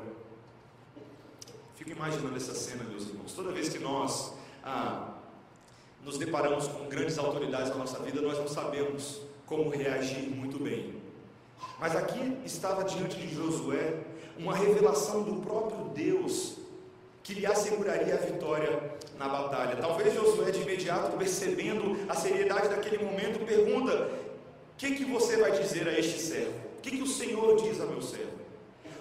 Fico 1.77 1.91
imaginando 1.91 2.37
essa 2.37 2.55
cena, 2.55 2.83
meus 2.85 3.07
irmãos. 3.07 3.33
Toda 3.33 3.53
vez 3.53 3.69
que 3.69 3.79
nós 3.79 4.35
ah, 4.65 5.22
nos 6.05 6.19
deparamos 6.19 6.67
com 6.67 6.89
grandes 6.89 7.19
autoridades 7.19 7.69
na 7.69 7.77
nossa 7.77 7.99
vida, 8.01 8.21
nós 8.21 8.39
não 8.39 8.49
sabemos 8.49 9.21
como 9.47 9.71
reagir 9.71 10.29
muito 10.29 10.59
bem. 10.59 11.01
Mas 11.79 11.95
aqui 11.95 12.39
estava 12.45 12.85
diante 12.85 13.17
de 13.17 13.35
Josué 13.35 14.01
uma 14.39 14.57
revelação 14.57 15.23
do 15.23 15.37
próprio 15.43 15.85
Deus 15.91 16.57
que 17.23 17.35
lhe 17.35 17.47
asseguraria 17.47 18.15
a 18.15 18.19
vitória 18.19 18.97
na 19.19 19.29
batalha. 19.29 19.77
Talvez 19.77 20.15
Josué, 20.15 20.51
de 20.51 20.63
imediato, 20.63 21.17
percebendo 21.17 21.97
a 22.09 22.15
seriedade 22.15 22.69
daquele 22.69 23.05
momento, 23.05 23.45
pergunta: 23.47 24.11
O 24.73 24.77
que, 24.77 24.97
que 24.97 25.05
você 25.05 25.37
vai 25.37 25.53
dizer 25.53 25.87
a 25.87 25.99
este 25.99 26.19
servo? 26.19 26.55
O 26.79 26.81
que, 26.81 26.97
que 26.97 27.03
o 27.03 27.07
Senhor 27.07 27.57
diz 27.63 27.81
a 27.81 27.87
meu 27.87 28.03
servo? 28.03 28.42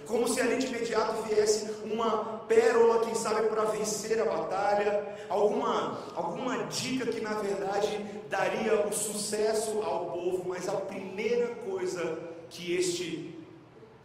Como 0.06 0.28
se 0.28 0.40
ali 0.40 0.58
de 0.58 0.66
imediato 0.66 1.22
viesse 1.22 1.70
uma 1.84 2.40
pérola, 2.48 3.04
quem 3.04 3.14
sabe, 3.14 3.48
para 3.48 3.64
vencer 3.64 4.20
a 4.20 4.24
batalha, 4.24 5.16
alguma, 5.28 5.98
alguma 6.14 6.64
dica 6.64 7.06
que 7.06 7.20
na 7.20 7.34
verdade 7.34 8.04
daria 8.28 8.86
o 8.86 8.92
sucesso 8.92 9.80
ao 9.82 10.06
povo, 10.06 10.48
mas 10.48 10.68
a 10.68 10.72
primeira 10.72 11.54
coisa 11.56 12.18
que 12.50 12.74
este 12.74 13.38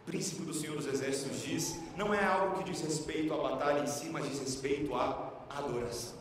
príncipe 0.06 0.42
do 0.42 0.54
Senhor 0.54 0.76
dos 0.76 0.86
Exércitos 0.86 1.42
diz, 1.42 1.78
não 1.96 2.14
é 2.14 2.24
algo 2.24 2.58
que 2.58 2.70
diz 2.70 2.80
respeito 2.80 3.34
à 3.34 3.36
batalha 3.36 3.80
em 3.82 3.86
si, 3.86 4.06
mas 4.06 4.26
diz 4.28 4.40
respeito 4.40 4.94
à 4.94 5.32
adoração. 5.50 6.14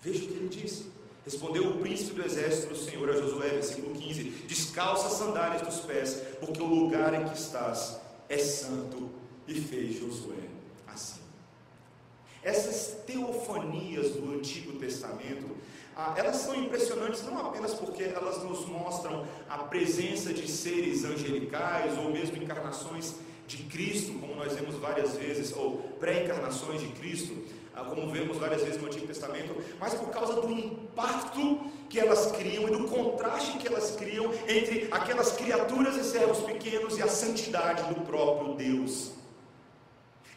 Veja 0.00 0.24
o 0.24 0.28
que 0.28 0.34
ele 0.34 0.48
diz. 0.48 0.86
Respondeu 1.24 1.68
o 1.68 1.78
príncipe 1.80 2.14
do 2.14 2.24
exército 2.24 2.68
do 2.68 2.76
Senhor 2.76 3.10
a 3.10 3.12
Josué, 3.12 3.48
versículo 3.50 3.94
15: 3.94 4.24
Descalça 4.46 5.08
as 5.08 5.12
sandálias 5.12 5.62
dos 5.62 5.80
pés, 5.80 6.22
porque 6.40 6.62
o 6.62 6.66
lugar 6.66 7.12
em 7.12 7.28
que 7.28 7.36
estás 7.36 8.00
é 8.28 8.38
santo. 8.38 9.10
E 9.48 9.60
fez 9.60 9.98
Josué 9.98 10.36
assim. 10.86 11.20
Essas 12.42 13.02
teofanias 13.04 14.12
do 14.12 14.34
Antigo 14.34 14.78
Testamento, 14.78 15.56
ah, 15.96 16.14
elas 16.16 16.36
são 16.36 16.54
impressionantes 16.54 17.22
não 17.24 17.38
apenas 17.38 17.74
porque 17.74 18.04
elas 18.04 18.42
nos 18.44 18.66
mostram 18.66 19.26
a 19.48 19.58
presença 19.58 20.32
de 20.32 20.48
seres 20.48 21.04
angelicais 21.04 21.98
ou 21.98 22.10
mesmo 22.10 22.36
encarnações 22.36 23.16
de 23.46 23.64
Cristo, 23.64 24.12
como 24.20 24.34
nós 24.36 24.52
vemos 24.52 24.76
várias 24.76 25.16
vezes, 25.16 25.56
ou 25.56 25.78
pré-encarnações 25.98 26.80
de 26.80 26.88
Cristo, 26.88 27.34
ah, 27.74 27.84
como 27.84 28.10
vemos 28.12 28.36
várias 28.36 28.62
vezes 28.62 28.80
no 28.80 28.86
Antigo 28.86 29.06
Testamento, 29.06 29.56
mas 29.80 29.94
por 29.94 30.10
causa 30.10 30.40
do 30.40 30.50
impacto 30.52 31.60
que 31.88 31.98
elas 31.98 32.30
criam 32.32 32.68
e 32.68 32.70
do 32.70 32.86
contraste 32.86 33.58
que 33.58 33.66
elas 33.66 33.96
criam 33.96 34.30
entre 34.46 34.88
aquelas 34.90 35.32
criaturas 35.32 35.96
e 35.96 36.04
servos 36.04 36.40
pequenos 36.40 36.98
e 36.98 37.02
a 37.02 37.08
santidade 37.08 37.82
do 37.92 38.02
próprio 38.02 38.54
Deus. 38.54 39.18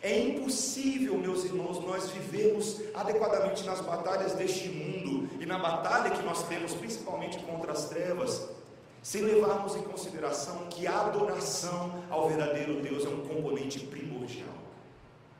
É 0.03 0.19
impossível, 0.19 1.15
meus 1.17 1.45
irmãos, 1.45 1.79
nós 1.85 2.09
vivermos 2.09 2.81
adequadamente 2.95 3.63
nas 3.63 3.81
batalhas 3.81 4.33
deste 4.33 4.67
mundo 4.67 5.29
e 5.39 5.45
na 5.45 5.59
batalha 5.59 6.09
que 6.09 6.23
nós 6.23 6.43
temos, 6.47 6.73
principalmente 6.73 7.37
contra 7.39 7.71
as 7.71 7.87
trevas, 7.87 8.49
sem 9.03 9.21
levarmos 9.21 9.75
em 9.75 9.81
consideração 9.83 10.65
que 10.69 10.87
a 10.87 11.01
adoração 11.01 12.03
ao 12.09 12.27
verdadeiro 12.29 12.81
Deus 12.81 13.05
é 13.05 13.09
um 13.09 13.21
componente 13.27 13.79
primordial. 13.79 14.49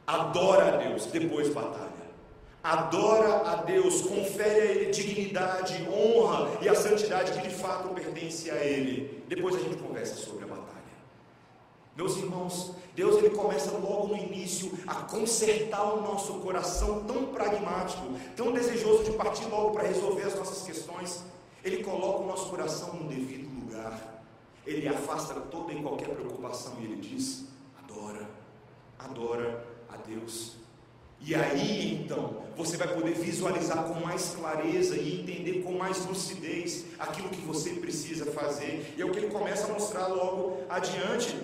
Adora 0.05 0.75
a 0.75 0.77
Deus, 0.77 1.07
depois 1.07 1.49
batalha. 1.49 1.89
Adora 2.63 3.49
a 3.51 3.55
Deus, 3.55 4.01
confere 4.01 4.61
a 4.61 4.65
Ele 4.65 4.91
dignidade, 4.91 5.87
honra 5.91 6.59
e 6.61 6.69
a 6.69 6.75
santidade 6.75 7.31
que 7.31 7.47
de 7.47 7.55
fato 7.55 7.89
pertence 7.89 8.51
a 8.51 8.55
Ele. 8.57 9.23
Depois 9.27 9.55
a 9.55 9.59
gente 9.59 9.77
conversa 9.77 10.15
sobre 10.15 10.43
a 10.43 10.47
batalha. 10.47 10.60
Meus 11.95 12.15
irmãos, 12.17 12.71
Deus 12.95 13.17
ele 13.17 13.31
começa 13.31 13.71
logo 13.71 14.07
no 14.07 14.17
início 14.17 14.71
a 14.87 14.95
consertar 14.95 15.93
o 15.93 16.01
nosso 16.01 16.35
coração 16.35 17.03
tão 17.03 17.25
pragmático, 17.25 18.13
tão 18.35 18.53
desejoso 18.53 19.03
de 19.03 19.11
partir 19.11 19.45
logo 19.45 19.71
para 19.71 19.87
resolver 19.87 20.23
as 20.23 20.35
nossas 20.35 20.63
questões. 20.65 21.23
Ele 21.63 21.83
coloca 21.83 22.23
o 22.23 22.27
nosso 22.27 22.49
coração 22.49 22.93
no 22.93 23.09
devido 23.09 23.49
lugar. 23.59 24.23
Ele 24.65 24.87
afasta 24.87 25.33
toda 25.33 25.73
e 25.73 25.81
qualquer 25.81 26.09
preocupação 26.09 26.73
e 26.79 26.85
ele 26.85 26.95
diz: 26.95 27.45
adora, 27.83 28.29
adora 28.97 29.67
a 29.89 29.97
Deus. 29.97 30.55
E 31.19 31.35
aí 31.35 32.03
então 32.03 32.41
você 32.57 32.77
vai 32.77 32.87
poder 32.93 33.13
visualizar 33.13 33.83
com 33.83 33.99
mais 33.99 34.33
clareza 34.35 34.95
e 34.95 35.21
entender 35.21 35.61
com 35.61 35.73
mais 35.73 36.03
lucidez 36.05 36.85
aquilo 36.97 37.29
que 37.29 37.41
você 37.41 37.71
precisa 37.71 38.25
fazer. 38.31 38.93
E 38.97 39.01
é 39.01 39.05
o 39.05 39.11
que 39.11 39.19
ele 39.19 39.29
começa 39.31 39.67
a 39.67 39.73
mostrar 39.73 40.07
logo 40.07 40.61
adiante. 40.69 41.35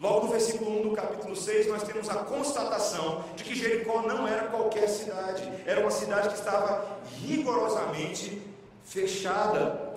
Logo 0.00 0.26
no 0.26 0.32
versículo 0.32 0.80
1 0.80 0.88
do 0.88 0.96
capítulo 0.96 1.36
6, 1.36 1.68
nós 1.68 1.82
temos 1.84 2.08
a 2.10 2.16
constatação 2.16 3.24
de 3.36 3.44
que 3.44 3.54
Jericó 3.54 4.02
não 4.02 4.26
era 4.26 4.48
qualquer 4.48 4.88
cidade, 4.88 5.50
era 5.64 5.80
uma 5.80 5.90
cidade 5.90 6.28
que 6.28 6.34
estava 6.34 6.84
rigorosamente 7.22 8.42
fechada. 8.82 9.94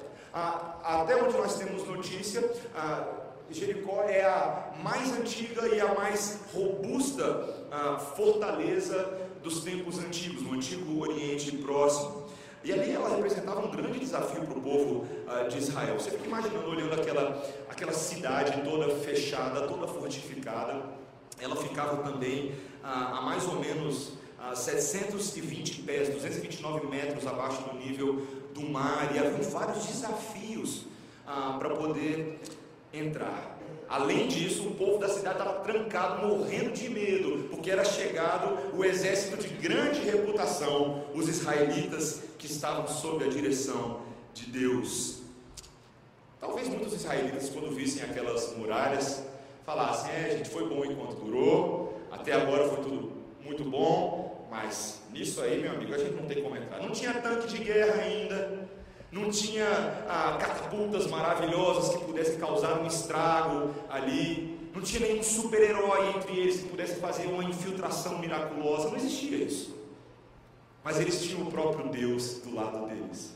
Até 0.83 1.15
onde 1.21 1.35
nós 1.35 1.55
temos 1.55 1.85
notícia, 1.87 2.47
Jericó 3.49 4.03
é 4.03 4.23
a 4.23 4.71
mais 4.83 5.11
antiga 5.13 5.67
e 5.67 5.81
a 5.81 5.93
mais 5.95 6.39
robusta 6.53 7.67
fortaleza 8.15 9.27
dos 9.41 9.63
tempos 9.63 9.97
antigos, 9.99 10.43
no 10.43 10.53
antigo 10.53 11.01
Oriente 11.01 11.57
Próximo. 11.57 12.26
E 12.67 12.73
ali 12.73 12.91
ela 12.91 13.15
representava 13.15 13.65
um 13.65 13.71
grande 13.71 13.97
desafio 13.97 14.41
para 14.41 14.57
o 14.57 14.61
povo 14.61 15.07
uh, 15.25 15.47
de 15.47 15.57
Israel. 15.57 15.97
Você 15.97 16.11
fica 16.11 16.25
imaginando, 16.25 16.69
olhando 16.69 16.99
aquela, 16.99 17.41
aquela 17.69 17.93
cidade 17.93 18.61
toda 18.61 18.93
fechada, 18.95 19.65
toda 19.69 19.87
fortificada. 19.87 20.83
Ela 21.39 21.55
ficava 21.55 22.03
também 22.03 22.49
uh, 22.83 23.15
a 23.19 23.21
mais 23.21 23.47
ou 23.47 23.57
menos 23.61 24.17
uh, 24.37 24.53
720 24.53 25.83
pés, 25.83 26.09
229 26.09 26.87
metros 26.87 27.25
abaixo 27.25 27.63
do 27.69 27.77
nível 27.77 28.27
do 28.53 28.69
mar. 28.69 29.15
E 29.15 29.17
havia 29.17 29.49
vários 29.49 29.85
desafios 29.85 30.87
para 31.25 31.69
poder 31.69 32.41
entrar. 32.91 33.56
Além 33.89 34.27
disso, 34.27 34.67
o 34.67 34.75
povo 34.75 34.97
da 34.97 35.07
cidade 35.07 35.39
estava 35.39 35.59
trancado, 35.59 36.27
morrendo 36.27 36.71
de 36.71 36.89
medo, 36.89 37.47
porque 37.49 37.71
era 37.71 37.85
chegado 37.85 38.75
o 38.75 38.83
exército 38.83 39.37
de 39.37 39.47
grande 39.47 40.01
reputação, 40.01 41.05
os 41.13 41.29
israelitas 41.29 42.21
que 42.37 42.47
estavam 42.47 42.87
sob 42.87 43.23
a 43.23 43.29
direção 43.29 44.01
de 44.33 44.47
Deus. 44.47 45.21
Talvez 46.39 46.67
muitos 46.67 46.93
israelitas, 46.93 47.49
quando 47.49 47.73
vissem 47.73 48.03
aquelas 48.03 48.55
muralhas, 48.57 49.23
falassem: 49.65 50.11
É, 50.11 50.37
gente, 50.37 50.49
foi 50.49 50.67
bom 50.67 50.83
enquanto 50.83 51.15
durou, 51.15 52.01
até 52.11 52.33
agora 52.33 52.67
foi 52.67 52.83
tudo 52.83 53.11
muito 53.43 53.63
bom, 53.63 54.47
mas 54.51 55.01
nisso 55.11 55.41
aí, 55.41 55.61
meu 55.61 55.71
amigo, 55.71 55.93
a 55.93 55.97
gente 55.97 56.13
não 56.13 56.27
tem 56.27 56.43
como 56.43 56.55
entrar. 56.55 56.81
Não 56.81 56.91
tinha 56.91 57.13
tanque 57.13 57.47
de 57.47 57.63
guerra 57.63 58.01
ainda, 58.01 58.56
não 59.17 59.29
tinha 59.29 59.67
ah, 60.07 60.37
catapultas 60.39 61.07
maravilhosas 61.07 61.95
que 61.95 62.05
pudessem 62.05 62.37
causar 62.37 62.79
um 62.79 62.87
estrago 62.87 63.73
ali, 63.89 64.57
não 64.73 64.81
tinha 64.81 65.07
nenhum 65.07 65.23
super-herói 65.23 66.09
entre 66.15 66.37
eles 66.37 66.61
que 66.61 66.69
pudesse 66.69 66.95
fazer 66.99 67.25
uma 67.27 67.43
infiltração 67.43 68.19
miraculosa, 68.19 68.89
não 68.89 68.97
existia 68.97 69.37
isso. 69.37 69.75
Mas 70.83 70.99
eles 70.99 71.21
tinham 71.23 71.41
o 71.41 71.51
próprio 71.51 71.89
Deus 71.89 72.35
do 72.39 72.55
lado 72.55 72.85
deles. 72.87 73.35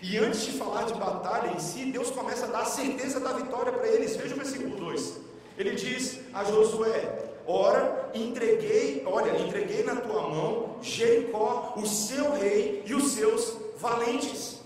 E 0.00 0.16
antes 0.16 0.44
de 0.46 0.52
falar 0.52 0.84
de 0.84 0.94
batalha 0.94 1.52
em 1.54 1.58
si, 1.58 1.86
Deus 1.86 2.10
começa 2.10 2.46
a 2.46 2.48
dar 2.48 2.62
a 2.62 2.66
certeza 2.66 3.18
da 3.18 3.32
vitória 3.32 3.72
para 3.72 3.88
eles. 3.88 4.16
Veja 4.16 4.34
o 4.34 4.38
versículo 4.38 4.76
2. 4.76 5.20
Ele 5.58 5.72
diz 5.72 6.20
a 6.32 6.44
Josué: 6.44 7.32
Ora, 7.44 8.10
entreguei, 8.14 9.02
olha, 9.04 9.36
entreguei 9.40 9.82
na 9.82 9.96
tua 9.96 10.28
mão 10.28 10.76
Jericó, 10.80 11.74
o 11.76 11.86
seu 11.86 12.32
rei 12.32 12.84
e 12.86 12.94
os 12.94 13.12
seus 13.12 13.56
valentes. 13.78 14.60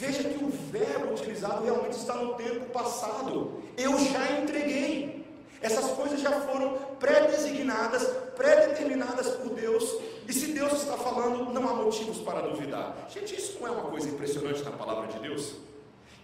Veja 0.00 0.24
que 0.24 0.42
o 0.42 0.48
verbo 0.48 1.12
utilizado 1.12 1.62
realmente 1.62 1.98
está 1.98 2.14
no 2.14 2.32
tempo 2.32 2.64
passado. 2.70 3.62
Eu 3.76 3.98
já 3.98 4.40
entreguei. 4.40 5.26
Essas 5.60 5.90
coisas 5.90 6.22
já 6.22 6.40
foram 6.40 6.78
pré-designadas, 6.98 8.04
pré-determinadas 8.34 9.28
por 9.36 9.50
Deus. 9.50 9.84
E 10.26 10.32
se 10.32 10.52
Deus 10.52 10.72
está 10.72 10.96
falando, 10.96 11.52
não 11.52 11.68
há 11.68 11.74
motivos 11.74 12.16
para 12.20 12.40
duvidar. 12.40 12.96
Gente, 13.10 13.36
isso 13.36 13.58
não 13.60 13.68
é 13.68 13.70
uma 13.72 13.90
coisa 13.90 14.08
impressionante 14.08 14.62
na 14.62 14.70
palavra 14.70 15.06
de 15.08 15.18
Deus? 15.18 15.56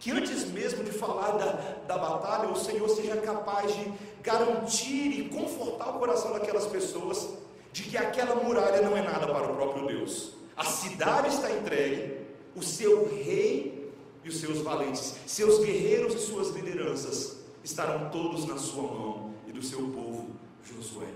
Que 0.00 0.10
antes 0.10 0.46
mesmo 0.46 0.82
de 0.82 0.92
falar 0.92 1.32
da, 1.32 1.52
da 1.86 1.98
batalha, 1.98 2.48
o 2.48 2.56
Senhor 2.56 2.88
seja 2.88 3.14
capaz 3.18 3.74
de 3.74 3.92
garantir 4.22 5.20
e 5.20 5.28
confortar 5.28 5.90
o 5.90 5.98
coração 5.98 6.32
daquelas 6.32 6.64
pessoas 6.64 7.28
de 7.74 7.82
que 7.82 7.98
aquela 7.98 8.36
muralha 8.36 8.80
não 8.80 8.96
é 8.96 9.02
nada 9.02 9.26
para 9.26 9.52
o 9.52 9.54
próprio 9.54 9.86
Deus. 9.86 10.32
A 10.56 10.64
cidade 10.64 11.28
está 11.28 11.50
entregue, 11.50 12.25
o 12.56 12.62
seu 12.62 13.06
rei 13.08 13.92
e 14.24 14.28
os 14.28 14.40
seus 14.40 14.58
valentes, 14.58 15.14
seus 15.26 15.64
guerreiros 15.64 16.14
e 16.14 16.18
suas 16.18 16.48
lideranças 16.48 17.36
estarão 17.62 18.10
todos 18.10 18.46
na 18.46 18.56
sua 18.56 18.82
mão 18.82 19.34
e 19.46 19.52
do 19.52 19.62
seu 19.62 19.80
povo 19.88 20.30
Josué. 20.64 21.06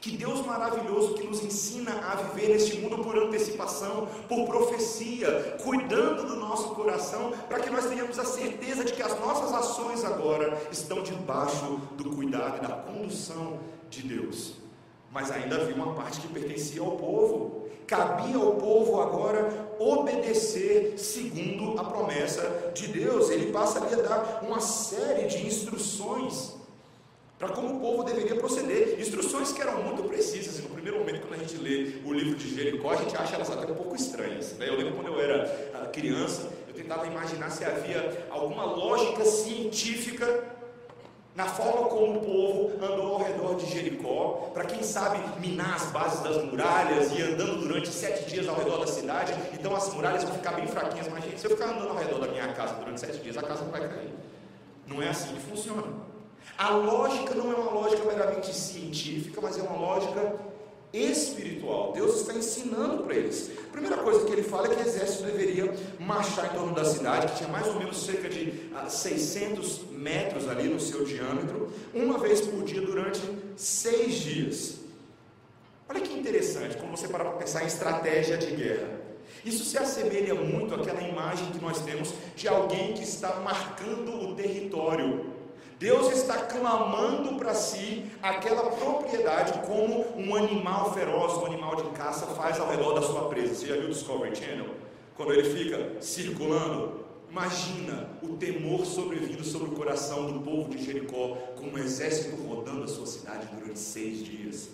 Que 0.00 0.16
Deus 0.16 0.44
maravilhoso 0.44 1.14
que 1.14 1.26
nos 1.26 1.42
ensina 1.42 1.92
a 1.92 2.16
viver 2.16 2.50
neste 2.50 2.78
mundo 2.78 3.02
por 3.02 3.16
antecipação, 3.16 4.06
por 4.28 4.46
profecia, 4.46 5.56
cuidando 5.62 6.26
do 6.26 6.36
nosso 6.36 6.74
coração, 6.74 7.32
para 7.48 7.60
que 7.60 7.70
nós 7.70 7.86
tenhamos 7.86 8.18
a 8.18 8.24
certeza 8.24 8.84
de 8.84 8.92
que 8.92 9.02
as 9.02 9.18
nossas 9.18 9.52
ações 9.52 10.04
agora 10.04 10.60
estão 10.70 11.02
debaixo 11.02 11.80
do 11.96 12.10
cuidado 12.10 12.58
e 12.58 12.68
da 12.68 12.74
condução 12.74 13.58
de 13.90 14.02
Deus. 14.02 14.67
Mas 15.10 15.30
ainda 15.30 15.56
havia 15.56 15.74
uma 15.74 15.94
parte 15.94 16.20
que 16.20 16.28
pertencia 16.28 16.80
ao 16.80 16.92
povo, 16.92 17.68
cabia 17.86 18.36
ao 18.36 18.56
povo 18.56 19.00
agora 19.00 19.68
obedecer 19.78 20.98
segundo 20.98 21.80
a 21.80 21.84
promessa 21.84 22.72
de 22.74 22.88
Deus. 22.88 23.30
Ele 23.30 23.50
passa 23.50 23.82
ali 23.82 23.94
a 23.94 24.02
dar 24.02 24.40
uma 24.42 24.60
série 24.60 25.26
de 25.26 25.46
instruções 25.46 26.58
para 27.38 27.48
como 27.48 27.76
o 27.76 27.80
povo 27.80 28.02
deveria 28.02 28.34
proceder. 28.34 29.00
Instruções 29.00 29.52
que 29.52 29.62
eram 29.62 29.82
muito 29.82 30.02
precisas. 30.02 30.58
E 30.58 30.62
no 30.62 30.70
primeiro 30.70 30.98
momento, 30.98 31.20
quando 31.20 31.40
a 31.40 31.44
gente 31.44 31.56
lê 31.56 31.94
o 32.04 32.12
livro 32.12 32.34
de 32.36 32.54
Jericó, 32.54 32.90
a 32.90 32.96
gente 32.96 33.16
acha 33.16 33.36
elas 33.36 33.50
até 33.50 33.72
um 33.72 33.76
pouco 33.76 33.94
estranhas. 33.94 34.52
Né? 34.58 34.68
Eu 34.68 34.76
lembro 34.76 34.94
quando 34.94 35.06
eu 35.06 35.20
era 35.20 35.70
ah, 35.74 35.86
criança, 35.86 36.50
eu 36.66 36.74
tentava 36.74 37.06
imaginar 37.06 37.48
se 37.50 37.64
havia 37.64 38.26
alguma 38.28 38.64
lógica 38.64 39.24
científica 39.24 40.57
na 41.38 41.46
forma 41.46 41.86
como 41.86 42.18
o 42.18 42.20
povo 42.20 42.84
andou 42.84 43.12
ao 43.12 43.22
redor 43.22 43.54
de 43.54 43.66
Jericó, 43.66 44.50
para 44.52 44.64
quem 44.64 44.82
sabe 44.82 45.20
minar 45.38 45.76
as 45.76 45.84
bases 45.92 46.18
das 46.18 46.42
muralhas 46.42 47.12
e 47.12 47.22
andando 47.22 47.60
durante 47.60 47.90
sete 47.90 48.28
dias 48.28 48.48
ao 48.48 48.56
redor 48.56 48.78
da 48.78 48.88
cidade, 48.88 49.32
então 49.52 49.72
as 49.72 49.94
muralhas 49.94 50.24
vão 50.24 50.34
ficar 50.34 50.50
bem 50.56 50.66
fraquinhas. 50.66 51.06
Mas, 51.06 51.22
gente, 51.22 51.38
se 51.38 51.46
eu 51.46 51.52
ficar 51.52 51.66
andando 51.66 51.90
ao 51.90 51.96
redor 51.96 52.18
da 52.18 52.26
minha 52.26 52.52
casa 52.54 52.74
durante 52.74 52.98
sete 52.98 53.18
dias, 53.18 53.38
a 53.38 53.42
casa 53.44 53.62
não 53.62 53.70
vai 53.70 53.88
cair. 53.88 54.12
Não 54.88 55.00
é 55.00 55.10
assim 55.10 55.32
que 55.32 55.40
funciona. 55.42 55.84
A 56.58 56.70
lógica 56.70 57.32
não 57.36 57.52
é 57.52 57.54
uma 57.54 57.70
lógica 57.70 58.04
meramente 58.04 58.52
científica, 58.52 59.40
mas 59.40 59.56
é 59.56 59.62
uma 59.62 59.76
lógica 59.78 60.34
espiritual. 60.92 61.92
Deus 61.92 62.20
está 62.20 62.34
ensinando 62.34 63.02
para 63.02 63.14
eles. 63.14 63.50
A 63.68 63.70
primeira 63.70 63.98
coisa 63.98 64.24
que 64.24 64.32
ele 64.32 64.42
fala 64.42 64.66
é 64.66 64.74
que 64.74 64.82
o 64.82 64.86
exército 64.86 65.24
deveria 65.24 65.72
marchar 65.98 66.46
em 66.46 66.56
torno 66.56 66.74
da 66.74 66.84
cidade, 66.84 67.28
que 67.28 67.38
tinha 67.38 67.48
mais 67.48 67.66
ou 67.66 67.74
menos 67.76 68.04
cerca 68.04 68.28
de 68.28 68.70
600 68.88 69.80
ah, 69.80 69.92
metros 69.92 70.48
ali 70.48 70.68
no 70.68 70.80
seu 70.80 71.04
diâmetro, 71.04 71.70
uma 71.94 72.18
vez 72.18 72.40
por 72.40 72.62
dia 72.64 72.80
durante 72.80 73.20
seis 73.56 74.14
dias. 74.14 74.78
Olha 75.88 76.00
que 76.00 76.12
interessante, 76.18 76.76
como 76.76 76.96
você 76.96 77.08
para 77.08 77.24
para 77.24 77.38
pensar 77.38 77.64
em 77.64 77.66
estratégia 77.66 78.36
de 78.36 78.54
guerra. 78.54 78.98
Isso 79.44 79.64
se 79.64 79.78
assemelha 79.78 80.34
muito 80.34 80.74
àquela 80.74 81.00
imagem 81.02 81.50
que 81.50 81.60
nós 81.60 81.80
temos 81.80 82.12
de 82.36 82.48
alguém 82.48 82.94
que 82.94 83.02
está 83.02 83.36
marcando 83.36 84.28
o 84.28 84.34
território. 84.34 85.37
Deus 85.78 86.10
está 86.12 86.38
clamando 86.38 87.36
para 87.36 87.54
si 87.54 88.10
aquela 88.20 88.68
propriedade 88.68 89.60
como 89.64 90.04
um 90.16 90.34
animal 90.34 90.92
feroz, 90.92 91.34
um 91.34 91.46
animal 91.46 91.76
de 91.76 91.90
caça 91.90 92.26
faz 92.26 92.58
ao 92.58 92.68
redor 92.68 92.94
da 92.94 93.02
sua 93.02 93.28
presa. 93.28 93.54
Você 93.54 93.66
já 93.68 93.76
viu 93.76 93.84
o 93.84 93.92
Discovery 93.92 94.34
Channel? 94.34 94.74
Quando 95.16 95.32
ele 95.34 95.48
fica 95.48 96.02
circulando, 96.02 97.04
imagina 97.30 98.10
o 98.20 98.36
temor 98.36 98.84
sobrevindo 98.84 99.44
sobre 99.44 99.68
o 99.68 99.72
coração 99.72 100.32
do 100.32 100.40
povo 100.40 100.68
de 100.68 100.84
Jericó, 100.84 101.36
com 101.56 101.68
um 101.68 101.78
exército 101.78 102.34
rodando 102.42 102.82
a 102.82 102.88
sua 102.88 103.06
cidade 103.06 103.46
durante 103.54 103.78
seis 103.78 104.24
dias. 104.24 104.70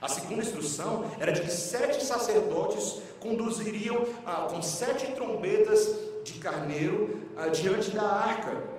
A 0.00 0.08
segunda 0.08 0.42
instrução 0.42 1.10
era 1.18 1.32
de 1.32 1.40
que 1.40 1.50
sete 1.50 2.04
sacerdotes 2.04 3.02
conduziriam 3.18 4.06
ah, 4.24 4.46
com 4.48 4.62
sete 4.62 5.06
trombetas 5.14 5.96
de 6.22 6.34
carneiro 6.34 7.22
ah, 7.36 7.48
diante 7.48 7.90
da 7.90 8.04
arca 8.04 8.73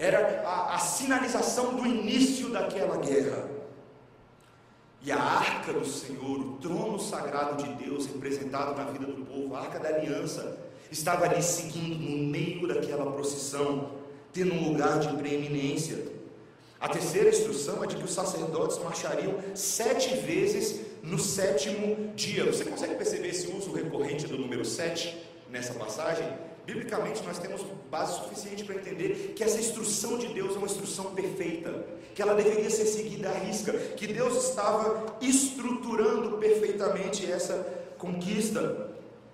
era 0.00 0.42
a, 0.46 0.76
a 0.76 0.78
sinalização 0.78 1.74
do 1.74 1.86
início 1.86 2.48
daquela 2.48 2.96
guerra. 2.96 3.50
E 5.02 5.12
a 5.12 5.20
arca 5.20 5.74
do 5.74 5.84
Senhor, 5.84 6.40
o 6.40 6.52
trono 6.56 6.98
sagrado 6.98 7.62
de 7.62 7.84
Deus 7.84 8.06
representado 8.06 8.74
na 8.74 8.84
vida 8.84 9.06
do 9.06 9.24
povo, 9.26 9.54
a 9.54 9.60
arca 9.60 9.78
da 9.78 9.90
aliança, 9.90 10.58
estava 10.90 11.26
ali 11.26 11.42
seguindo 11.42 11.98
no 11.98 12.16
meio 12.30 12.66
daquela 12.66 13.12
procissão, 13.12 13.92
tendo 14.32 14.54
um 14.54 14.72
lugar 14.72 14.98
de 15.00 15.14
preeminência. 15.18 15.98
A 16.80 16.88
terceira 16.88 17.28
instrução 17.28 17.84
é 17.84 17.86
de 17.86 17.96
que 17.96 18.04
os 18.04 18.12
sacerdotes 18.12 18.78
marchariam 18.78 19.34
sete 19.54 20.14
vezes 20.16 20.80
no 21.02 21.18
sétimo 21.18 22.10
dia. 22.14 22.46
Você 22.46 22.64
consegue 22.64 22.94
perceber 22.94 23.28
esse 23.28 23.48
uso 23.48 23.70
recorrente 23.72 24.26
do 24.26 24.38
número 24.38 24.64
sete 24.64 25.14
nessa 25.50 25.74
passagem? 25.74 26.26
Biblicamente, 26.70 27.24
nós 27.24 27.36
temos 27.40 27.66
base 27.90 28.14
suficiente 28.14 28.62
para 28.62 28.76
entender 28.76 29.32
que 29.34 29.42
essa 29.42 29.58
instrução 29.58 30.16
de 30.16 30.28
Deus 30.28 30.54
é 30.54 30.58
uma 30.58 30.68
instrução 30.68 31.06
perfeita, 31.06 31.84
que 32.14 32.22
ela 32.22 32.32
deveria 32.32 32.70
ser 32.70 32.86
seguida 32.86 33.28
à 33.28 33.32
risca, 33.32 33.72
que 33.72 34.06
Deus 34.06 34.50
estava 34.50 35.16
estruturando 35.20 36.38
perfeitamente 36.38 37.28
essa 37.28 37.54
conquista. 37.98 38.88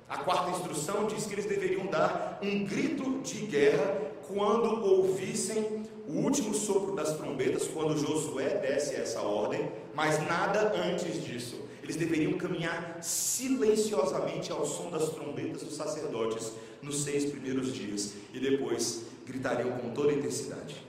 A 0.09 0.17
quarta 0.17 0.51
instrução 0.51 1.07
diz 1.07 1.27
que 1.27 1.35
eles 1.35 1.45
deveriam 1.45 1.85
dar 1.89 2.39
um 2.43 2.65
grito 2.65 3.21
de 3.21 3.45
guerra 3.45 3.99
quando 4.27 4.83
ouvissem 4.83 5.83
o 6.09 6.13
último 6.21 6.55
sopro 6.55 6.97
das 6.97 7.19
trombetas, 7.19 7.69
quando 7.69 7.99
Josué 7.99 8.61
desse 8.61 8.95
essa 8.95 9.21
ordem, 9.21 9.71
mas 9.95 10.27
nada 10.27 10.73
antes 10.75 11.23
disso. 11.23 11.66
Eles 11.87 11.95
deveriam 11.95 12.37
caminhar 12.37 12.99
silenciosamente 13.01 14.51
ao 14.51 14.67
som 14.67 14.91
das 14.91 15.11
trombetas 15.11 15.63
dos 15.63 15.77
sacerdotes 15.77 16.53
nos 16.83 17.05
seis 17.05 17.31
primeiros 17.31 17.73
dias 17.73 18.15
e 18.35 18.41
depois 18.41 19.05
gritariam 19.25 19.71
com 19.79 19.91
toda 19.91 20.13
intensidade. 20.13 20.85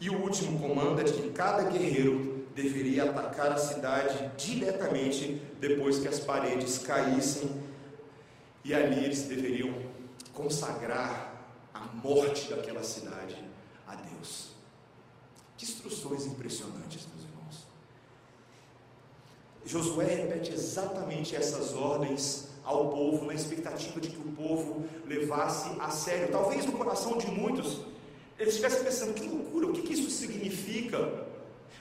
E 0.00 0.08
o 0.08 0.22
último 0.22 0.58
comando 0.58 1.02
é 1.02 1.04
de 1.04 1.12
que 1.12 1.28
cada 1.32 1.64
guerreiro 1.64 2.46
deveria 2.54 3.10
atacar 3.10 3.52
a 3.52 3.58
cidade 3.58 4.30
diretamente 4.38 5.42
depois 5.60 5.98
que 5.98 6.08
as 6.08 6.18
paredes 6.18 6.78
caíssem, 6.78 7.50
e 8.64 8.72
ali 8.72 9.04
eles 9.04 9.24
deveriam 9.24 9.74
consagrar 10.32 11.46
a 11.74 11.80
morte 11.80 12.48
daquela 12.48 12.82
cidade 12.82 13.36
a 13.86 13.96
Deus. 13.96 14.48
Que 15.58 15.66
instruções 15.66 16.24
impressionantes. 16.24 17.03
Josué 19.64 20.06
repete 20.06 20.52
exatamente 20.52 21.34
essas 21.34 21.74
ordens 21.74 22.48
ao 22.64 22.88
povo, 22.90 23.26
na 23.26 23.34
expectativa 23.34 24.00
de 24.00 24.08
que 24.08 24.18
o 24.18 24.32
povo 24.32 24.84
levasse 25.06 25.70
a 25.80 25.90
sério. 25.90 26.28
Talvez 26.30 26.64
no 26.66 26.72
coração 26.72 27.16
de 27.16 27.30
muitos, 27.30 27.80
eles 28.38 28.54
estivessem 28.54 28.84
pensando: 28.84 29.14
que 29.14 29.26
loucura, 29.26 29.66
o 29.68 29.72
que, 29.72 29.82
que 29.82 29.94
isso 29.94 30.10
significa? 30.10 31.24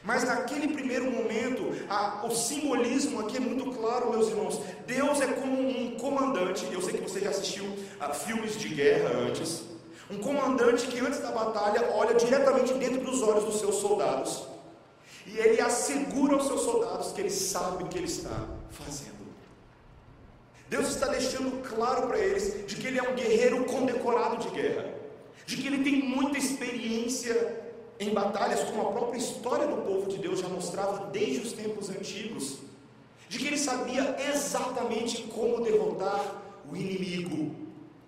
Mas 0.04 0.26
naquele 0.26 0.67
primeiro 0.74 1.10
momento, 1.10 1.63
a, 1.89 2.26
o 2.26 2.32
simbolismo 2.32 3.22
aqui 3.22 3.38
é 3.38 3.39
muito 3.39 3.72
claro, 3.72 4.12
meus 4.12 4.28
irmãos. 4.28 4.60
Deus 4.86 5.22
é 5.22 5.28
como 5.28 5.62
um 5.62 5.91
comandante. 5.96 6.67
Eu 6.72 6.82
sei 6.82 6.96
que 6.96 7.10
você 7.10 7.22
já 7.22 7.30
assistiu 7.30 7.65
a 8.00 8.10
filmes 8.10 8.58
de 8.58 8.67
guerra 8.67 9.10
antes. 9.17 9.63
Um 10.12 10.17
comandante 10.17 10.88
que 10.88 11.00
antes 11.00 11.19
da 11.19 11.32
batalha 11.32 11.89
olha 11.96 12.13
diretamente 12.15 12.74
dentro 12.74 13.00
dos 13.00 13.22
olhos 13.22 13.46
dos 13.46 13.60
seus 13.62 13.76
soldados. 13.76 14.53
E 15.25 15.38
ele 15.38 15.62
assegura 15.62 16.36
aos 16.36 16.47
seus 16.47 16.62
soldados 16.62 17.12
que 17.12 17.21
ele 17.21 17.29
sabe 17.29 17.83
o 17.83 17.88
que 17.88 17.97
ele 17.97 18.07
está 18.07 18.47
fazendo. 18.69 19.13
Deus 20.69 20.89
está 20.89 21.07
deixando 21.07 21.62
claro 21.62 22.07
para 22.07 22.17
eles 22.17 22.65
de 22.65 22.75
que 22.75 22.88
ele 22.88 22.99
é 22.99 23.03
um 23.03 23.15
guerreiro 23.15 23.63
condecorado 23.65 24.38
de 24.38 24.49
guerra, 24.49 24.91
de 25.45 25.57
que 25.57 25.67
ele 25.67 25.83
tem 25.83 26.01
muita 26.01 26.38
experiência 26.38 27.62
em 27.99 28.09
batalhas, 28.09 28.63
como 28.63 28.81
a 28.81 28.91
própria 28.91 29.17
história 29.17 29.67
do 29.67 29.83
povo 29.83 30.09
de 30.09 30.17
Deus 30.17 30.39
já 30.39 30.47
mostrava 30.47 31.12
desde 31.12 31.41
os 31.41 31.53
tempos 31.53 31.89
antigos, 31.89 32.57
de 33.29 33.38
que 33.38 33.47
ele 33.47 33.57
sabia 33.57 34.15
exatamente 34.29 35.23
como 35.23 35.63
derrotar 35.63 36.41
o 36.71 36.75
inimigo. 36.75 37.55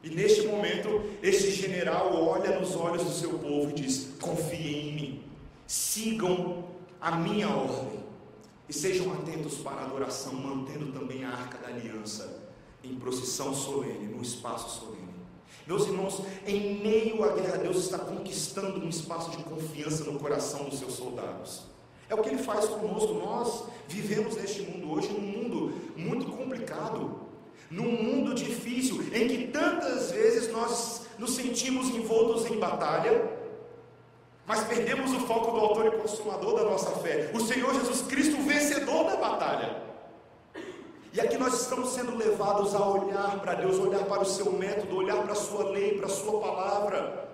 E 0.04 0.10
neste 0.10 0.47
momento, 0.47 1.04
este 1.21 1.51
general 1.51 2.15
olha 2.15 2.60
nos 2.60 2.75
olhos 2.75 3.04
do 3.04 3.12
seu 3.12 3.38
povo 3.39 3.69
e 3.69 3.73
diz: 3.73 4.10
confiem 4.19 4.89
em 4.89 4.93
mim, 4.93 5.23
sigam 5.65 6.63
a 7.06 7.12
minha 7.12 7.48
ordem 7.48 8.00
e 8.68 8.74
sejam 8.74 9.13
atentos 9.13 9.60
para 9.60 9.82
a 9.82 9.86
adoração, 9.86 10.34
mantendo 10.34 10.91
também 10.91 11.24
a 11.24 11.30
arca 11.30 11.60
da 11.60 11.68
aliança 11.68 12.50
em 12.84 12.96
procissão 12.96 13.54
solene, 13.54 14.08
num 14.08 14.24
espaço 14.24 14.80
solene. 14.80 15.13
Meus 15.68 15.86
irmãos, 15.86 16.24
em 16.48 16.82
meio 16.82 17.24
à 17.24 17.34
guerra, 17.34 17.58
Deus 17.58 17.78
está 17.78 18.00
conquistando 18.00 18.84
um 18.84 18.89
espaço 18.89 19.30
de 19.30 19.44
confiança 19.44 20.04
no 20.06 20.18
coração 20.18 20.65
dos 20.65 20.80
seus 20.80 20.94
soldados. 20.94 21.62
É 22.10 22.15
o 22.15 22.24
que 22.24 22.30
ele 22.30 22.41
faz 22.41 22.65
conosco. 22.65 23.13
Nós 23.13 23.65
vivemos 23.88 24.36
neste 24.36 24.63
mundo 24.63 24.91
hoje, 24.91 25.10
num 25.10 25.22
mundo 25.22 25.74
muito 25.96 26.26
complicado, 26.32 27.20
num 27.70 27.91
mundo 28.02 28.34
difícil, 28.34 29.04
em 29.13 29.28
que 29.28 29.48
tantas 29.50 30.10
vezes 30.10 30.52
nós 30.52 31.06
nos 31.20 31.36
sentimos 31.36 31.88
envoltos 31.89 32.50
em 32.50 32.58
batalha, 32.58 33.45
mas 34.48 34.64
perdemos 34.64 35.12
o 35.12 35.22
foco 35.22 35.52
do 35.52 35.58
autor 35.58 35.88
e 35.88 35.92
consumador 35.92 36.60
da 36.60 36.66
nossa 36.66 36.92
fé, 37.00 37.32
o 37.34 37.40
Senhor 37.40 37.74
Jesus 37.74 38.04
Cristo, 38.04 38.42
vencedor 38.44 39.06
da 39.06 39.16
batalha. 39.16 39.84
E 41.12 41.20
aqui 41.20 41.38
nós 41.38 41.62
estamos 41.62 41.94
sendo 41.94 42.16
levados 42.16 42.76
a 42.76 42.88
olhar 42.88 43.40
para 43.40 43.56
Deus, 43.56 43.80
olhar 43.80 44.04
para 44.04 44.22
o 44.22 44.26
seu 44.26 44.52
método, 44.52 44.98
olhar 44.98 45.16
para 45.24 45.32
a 45.32 45.36
sua 45.36 45.70
lei, 45.70 45.98
para 45.98 46.08
a 46.08 46.10
sua 46.10 46.42
palavra. 46.42 47.26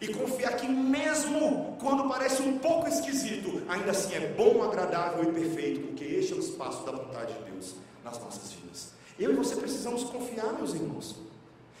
E 0.00 0.08
confiar 0.08 0.56
que 0.56 0.66
mesmo 0.66 1.76
quando 1.78 2.08
parece 2.08 2.42
um 2.42 2.58
pouco 2.58 2.88
esquisito, 2.88 3.62
ainda 3.68 3.92
assim 3.92 4.14
é 4.14 4.20
bom, 4.20 4.62
agradável 4.62 5.22
e 5.22 5.32
perfeito, 5.32 5.86
porque 5.86 6.04
este 6.04 6.32
é 6.32 6.36
o 6.36 6.38
espaço 6.38 6.84
da 6.84 6.92
vontade 6.92 7.32
de 7.34 7.50
Deus 7.50 7.74
nas 8.02 8.18
nossas 8.18 8.52
vidas. 8.52 8.92
Eu 9.18 9.32
e 9.32 9.36
você 9.36 9.54
precisamos 9.56 10.04
confiar, 10.04 10.52
meus 10.54 10.74
irmãos. 10.74 11.16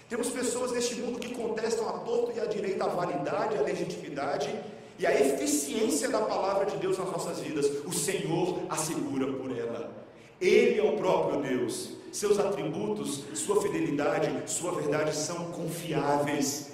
Temos 0.08 0.28
pessoas 0.28 0.72
neste 0.72 0.94
mundo 0.96 1.18
que 1.18 1.34
contestam 1.34 1.88
a 1.88 1.92
torto 2.00 2.32
e 2.36 2.40
a 2.40 2.46
direita 2.46 2.84
a 2.84 2.88
validade, 2.88 3.56
a 3.58 3.62
legitimidade 3.62 4.48
e 4.98 5.06
a 5.06 5.20
eficiência 5.20 6.08
da 6.08 6.20
palavra 6.20 6.66
de 6.66 6.76
Deus 6.78 6.98
nas 6.98 7.10
nossas 7.10 7.40
vidas. 7.40 7.66
O 7.84 7.92
Senhor 7.92 8.62
assegura 8.68 9.30
por 9.32 9.56
ela. 9.56 9.92
Ele 10.40 10.78
é 10.78 10.82
o 10.82 10.96
próprio 10.96 11.40
Deus. 11.40 11.90
Seus 12.12 12.38
atributos, 12.38 13.24
sua 13.34 13.60
fidelidade, 13.60 14.50
sua 14.50 14.72
verdade 14.72 15.14
são 15.14 15.50
confiáveis. 15.52 16.72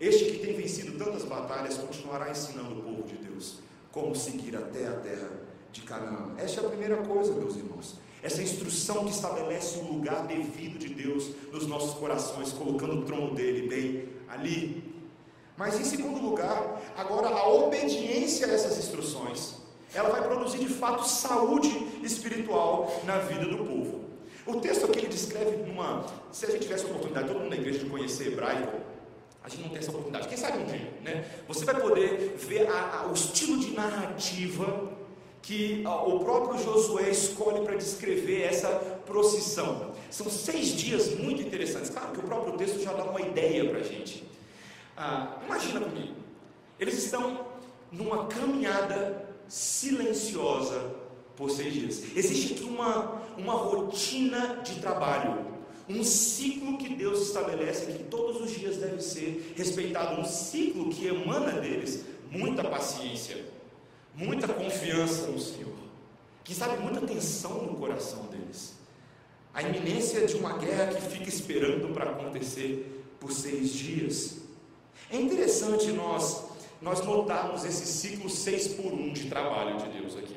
Este 0.00 0.26
que 0.26 0.38
tem 0.38 0.54
vencido 0.54 0.96
tantas 0.96 1.24
batalhas 1.24 1.76
continuará 1.76 2.30
ensinando 2.30 2.78
o 2.78 2.82
povo 2.82 3.02
de 3.02 3.16
Deus 3.16 3.58
como 3.90 4.14
seguir 4.14 4.54
até 4.56 4.86
a 4.86 4.92
terra 4.92 5.30
de 5.72 5.82
Canaã. 5.82 6.34
Essa 6.38 6.60
é 6.60 6.66
a 6.66 6.68
primeira 6.68 6.96
coisa, 6.98 7.32
meus 7.34 7.56
irmãos. 7.56 7.96
Essa 8.22 8.42
instrução 8.42 9.04
que 9.04 9.10
estabelece 9.10 9.78
o 9.78 9.92
lugar 9.92 10.26
devido 10.26 10.78
de 10.78 10.88
Deus 10.88 11.30
nos 11.52 11.66
nossos 11.66 11.94
corações, 11.94 12.52
colocando 12.52 13.00
o 13.00 13.04
trono 13.04 13.34
dele 13.34 13.68
bem 13.68 14.08
ali. 14.28 14.87
Mas 15.58 15.78
em 15.78 15.82
segundo 15.82 16.22
lugar, 16.22 16.80
agora 16.96 17.28
a 17.30 17.48
obediência 17.48 18.46
a 18.46 18.52
essas 18.52 18.78
instruções, 18.78 19.56
ela 19.92 20.08
vai 20.08 20.22
produzir 20.22 20.58
de 20.58 20.68
fato 20.68 21.04
saúde 21.04 21.68
espiritual 22.00 23.02
na 23.04 23.18
vida 23.18 23.44
do 23.44 23.64
povo. 23.64 24.04
O 24.46 24.60
texto 24.60 24.84
aqui 24.84 25.00
ele 25.00 25.08
descreve 25.08 25.68
uma. 25.68 26.06
Se 26.30 26.46
a 26.46 26.50
gente 26.50 26.62
tivesse 26.62 26.84
a 26.84 26.86
oportunidade, 26.86 27.26
todo 27.26 27.40
mundo 27.40 27.50
na 27.50 27.56
igreja, 27.56 27.80
de 27.80 27.90
conhecer 27.90 28.28
hebraico, 28.28 28.78
a 29.42 29.48
gente 29.48 29.62
não 29.62 29.70
tem 29.70 29.78
essa 29.78 29.90
oportunidade. 29.90 30.28
Quem 30.28 30.38
sabe 30.38 30.58
um 30.58 30.64
dia, 30.64 30.92
né? 31.02 31.24
Você 31.48 31.64
vai 31.64 31.80
poder 31.80 32.36
ver 32.38 32.68
a, 32.68 33.00
a, 33.00 33.08
o 33.08 33.12
estilo 33.12 33.58
de 33.58 33.72
narrativa 33.72 34.92
que 35.42 35.84
a, 35.84 36.04
o 36.04 36.20
próprio 36.20 36.62
Josué 36.62 37.10
escolhe 37.10 37.64
para 37.64 37.74
descrever 37.74 38.42
essa 38.42 38.68
procissão. 39.04 39.92
São 40.08 40.30
seis 40.30 40.68
dias 40.68 41.14
muito 41.18 41.42
interessantes. 41.42 41.90
Claro 41.90 42.12
que 42.12 42.20
o 42.20 42.22
próprio 42.22 42.56
texto 42.56 42.80
já 42.80 42.92
dá 42.92 43.02
uma 43.02 43.20
ideia 43.20 43.68
para 43.68 43.80
a 43.80 43.82
gente. 43.82 44.37
Ah, 44.98 45.38
imagina 45.46 45.80
comigo. 45.80 46.16
Eles 46.78 47.02
estão 47.02 47.46
numa 47.90 48.26
caminhada 48.26 49.26
silenciosa 49.48 50.94
por 51.36 51.50
seis 51.50 51.72
dias. 51.72 52.16
Existe 52.16 52.54
aqui 52.54 52.64
uma, 52.64 53.22
uma 53.38 53.54
rotina 53.54 54.60
de 54.64 54.80
trabalho 54.80 55.58
um 55.88 56.04
ciclo 56.04 56.76
que 56.76 56.94
Deus 56.94 57.28
estabelece 57.28 57.92
que 57.92 58.04
todos 58.04 58.42
os 58.42 58.50
dias 58.50 58.76
deve 58.76 59.00
ser 59.00 59.54
respeitado, 59.56 60.20
um 60.20 60.24
ciclo 60.24 60.90
que 60.90 61.06
emana 61.06 61.52
deles 61.52 62.04
muita 62.30 62.62
paciência, 62.62 63.42
muita 64.14 64.46
confiança 64.48 65.28
no 65.28 65.40
Senhor, 65.40 65.72
que 66.44 66.54
sabe 66.54 66.82
muita 66.82 67.00
tensão 67.00 67.64
no 67.64 67.76
coração 67.76 68.24
deles, 68.26 68.74
a 69.54 69.62
iminência 69.62 70.26
de 70.26 70.36
uma 70.36 70.58
guerra 70.58 70.92
que 70.92 71.00
fica 71.00 71.28
esperando 71.28 71.92
para 71.94 72.10
acontecer 72.10 73.06
por 73.18 73.32
seis 73.32 73.70
dias. 73.70 74.47
É 75.10 75.16
interessante 75.16 75.90
nós 75.92 76.44
nós 76.80 77.04
notarmos 77.04 77.64
esse 77.64 77.86
ciclo 77.86 78.30
seis 78.30 78.68
por 78.68 78.92
um 78.92 79.12
de 79.12 79.28
trabalho 79.28 79.76
de 79.78 79.88
Deus 79.88 80.16
aqui, 80.16 80.36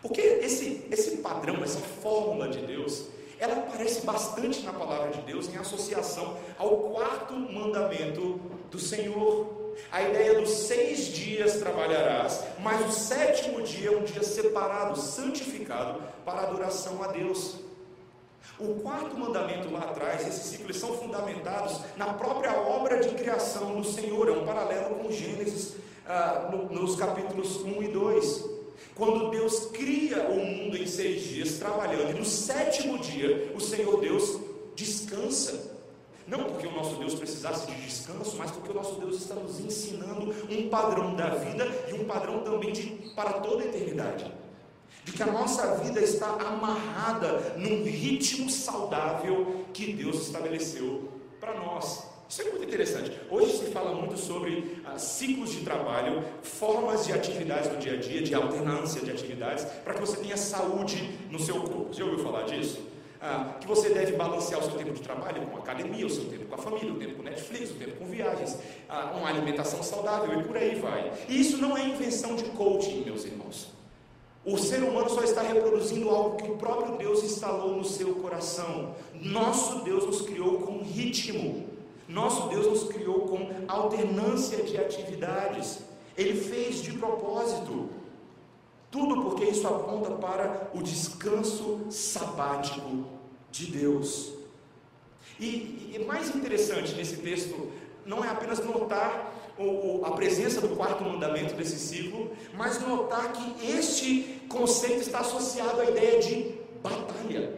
porque 0.00 0.20
esse 0.20 0.86
esse 0.90 1.16
padrão, 1.16 1.62
essa 1.64 1.80
fórmula 1.80 2.48
de 2.48 2.60
Deus 2.60 3.06
ela 3.40 3.54
aparece 3.54 4.04
bastante 4.04 4.62
na 4.62 4.72
palavra 4.72 5.10
de 5.12 5.20
Deus 5.22 5.48
em 5.48 5.56
associação 5.56 6.36
ao 6.58 6.90
quarto 6.90 7.34
mandamento 7.34 8.40
do 8.70 8.78
Senhor. 8.78 9.56
A 9.92 10.02
ideia 10.02 10.40
dos 10.40 10.50
seis 10.50 11.06
dias 11.06 11.56
trabalharás, 11.58 12.42
mas 12.60 12.84
o 12.88 12.90
sétimo 12.92 13.62
dia 13.62 13.90
é 13.90 13.96
um 13.96 14.02
dia 14.02 14.24
separado, 14.24 14.98
santificado 14.98 16.02
para 16.24 16.40
adoração 16.40 17.00
a 17.02 17.08
Deus. 17.08 17.67
O 18.58 18.80
quarto 18.80 19.16
mandamento 19.16 19.70
lá 19.70 19.80
atrás, 19.80 20.26
esses 20.26 20.44
ciclos 20.44 20.76
são 20.76 20.96
fundamentados 20.96 21.80
na 21.96 22.12
própria 22.14 22.58
obra 22.58 22.98
de 22.98 23.10
criação 23.14 23.80
do 23.80 23.84
Senhor, 23.84 24.28
é 24.28 24.32
um 24.32 24.44
paralelo 24.44 24.96
com 24.96 25.12
Gênesis, 25.12 25.76
ah, 26.06 26.48
no, 26.50 26.68
nos 26.72 26.96
capítulos 26.96 27.62
1 27.62 27.82
e 27.82 27.88
2. 27.88 28.58
Quando 28.96 29.30
Deus 29.30 29.66
cria 29.66 30.28
o 30.28 30.44
mundo 30.44 30.76
em 30.76 30.86
seis 30.86 31.22
dias, 31.22 31.58
trabalhando, 31.58 32.10
e 32.10 32.18
no 32.18 32.24
sétimo 32.24 32.98
dia 32.98 33.52
o 33.54 33.60
Senhor 33.60 34.00
Deus 34.00 34.40
descansa. 34.74 35.76
Não 36.26 36.44
porque 36.44 36.66
o 36.66 36.72
nosso 36.72 36.96
Deus 36.96 37.14
precisasse 37.14 37.66
de 37.68 37.80
descanso, 37.80 38.36
mas 38.36 38.50
porque 38.50 38.70
o 38.70 38.74
nosso 38.74 39.00
Deus 39.00 39.16
está 39.16 39.34
nos 39.34 39.60
ensinando 39.60 40.34
um 40.50 40.68
padrão 40.68 41.14
da 41.14 41.30
vida 41.36 41.66
e 41.88 41.94
um 41.94 42.04
padrão 42.04 42.40
também 42.40 42.72
de, 42.72 42.86
para 43.14 43.34
toda 43.34 43.62
a 43.62 43.66
eternidade. 43.66 44.30
De 45.08 45.14
que 45.14 45.22
a 45.22 45.26
nossa 45.26 45.74
vida 45.76 46.02
está 46.02 46.26
amarrada 46.26 47.54
num 47.56 47.82
ritmo 47.82 48.50
saudável 48.50 49.64
que 49.72 49.94
Deus 49.94 50.26
estabeleceu 50.26 51.08
para 51.40 51.54
nós. 51.54 52.04
Isso 52.28 52.42
é 52.42 52.44
muito 52.44 52.64
interessante. 52.64 53.18
Hoje 53.30 53.56
se 53.56 53.64
fala 53.70 53.94
muito 53.94 54.18
sobre 54.18 54.82
ah, 54.84 54.98
ciclos 54.98 55.50
de 55.52 55.62
trabalho, 55.62 56.22
formas 56.42 57.06
de 57.06 57.14
atividades 57.14 57.70
do 57.70 57.78
dia 57.78 57.94
a 57.94 57.96
dia, 57.96 58.20
de 58.20 58.34
alternância 58.34 59.00
de 59.00 59.10
atividades, 59.10 59.64
para 59.82 59.94
que 59.94 60.00
você 60.00 60.18
tenha 60.18 60.36
saúde 60.36 61.18
no 61.30 61.38
seu 61.38 61.54
corpo. 61.62 61.88
Já 61.90 62.04
ouviu 62.04 62.22
falar 62.22 62.42
disso? 62.42 62.78
Ah, 63.18 63.54
que 63.58 63.66
você 63.66 63.88
deve 63.88 64.12
balancear 64.12 64.60
o 64.60 64.62
seu 64.62 64.74
tempo 64.74 64.92
de 64.92 65.00
trabalho 65.00 65.40
com 65.46 65.56
academia, 65.56 66.04
o 66.04 66.10
seu 66.10 66.26
tempo 66.26 66.44
com 66.44 66.54
a 66.54 66.58
família, 66.58 66.92
o 66.92 66.98
tempo 66.98 67.14
com 67.14 67.22
Netflix, 67.22 67.70
o 67.70 67.76
tempo 67.76 67.96
com 67.96 68.04
viagens, 68.04 68.58
ah, 68.90 69.14
uma 69.16 69.30
alimentação 69.30 69.82
saudável 69.82 70.38
e 70.38 70.44
por 70.44 70.54
aí 70.54 70.74
vai. 70.74 71.10
E 71.30 71.40
isso 71.40 71.56
não 71.56 71.78
é 71.78 71.86
invenção 71.86 72.36
de 72.36 72.44
coaching, 72.50 73.04
meus 73.06 73.24
irmãos. 73.24 73.77
O 74.44 74.56
ser 74.56 74.82
humano 74.82 75.10
só 75.10 75.22
está 75.22 75.42
reproduzindo 75.42 76.08
algo 76.08 76.36
que 76.36 76.50
o 76.50 76.56
próprio 76.56 76.96
Deus 76.96 77.22
instalou 77.22 77.76
no 77.76 77.84
seu 77.84 78.14
coração. 78.16 78.94
Nosso 79.14 79.84
Deus 79.84 80.06
nos 80.06 80.22
criou 80.22 80.60
com 80.60 80.82
ritmo. 80.82 81.66
Nosso 82.08 82.48
Deus 82.48 82.66
nos 82.66 82.84
criou 82.84 83.26
com 83.28 83.50
alternância 83.68 84.62
de 84.62 84.78
atividades. 84.78 85.80
Ele 86.16 86.40
fez 86.40 86.82
de 86.82 86.92
propósito. 86.92 87.90
Tudo 88.90 89.22
porque 89.22 89.44
isso 89.44 89.66
aponta 89.66 90.12
para 90.12 90.70
o 90.74 90.82
descanso 90.82 91.80
sabático 91.90 93.04
de 93.50 93.66
Deus. 93.66 94.32
E, 95.38 95.92
e 95.94 96.04
mais 96.06 96.34
interessante 96.34 96.94
nesse 96.94 97.18
texto 97.18 97.70
não 98.08 98.24
é 98.24 98.28
apenas 98.28 98.58
notar 98.64 99.34
o, 99.58 100.02
a 100.04 100.12
presença 100.12 100.60
do 100.62 100.74
quarto 100.74 101.04
mandamento 101.04 101.54
desse 101.54 101.78
ciclo, 101.78 102.32
mas 102.54 102.80
notar 102.80 103.32
que 103.32 103.66
este 103.70 104.40
conceito 104.48 105.02
está 105.02 105.18
associado 105.20 105.80
à 105.80 105.84
ideia 105.84 106.18
de 106.18 106.54
batalha. 106.82 107.52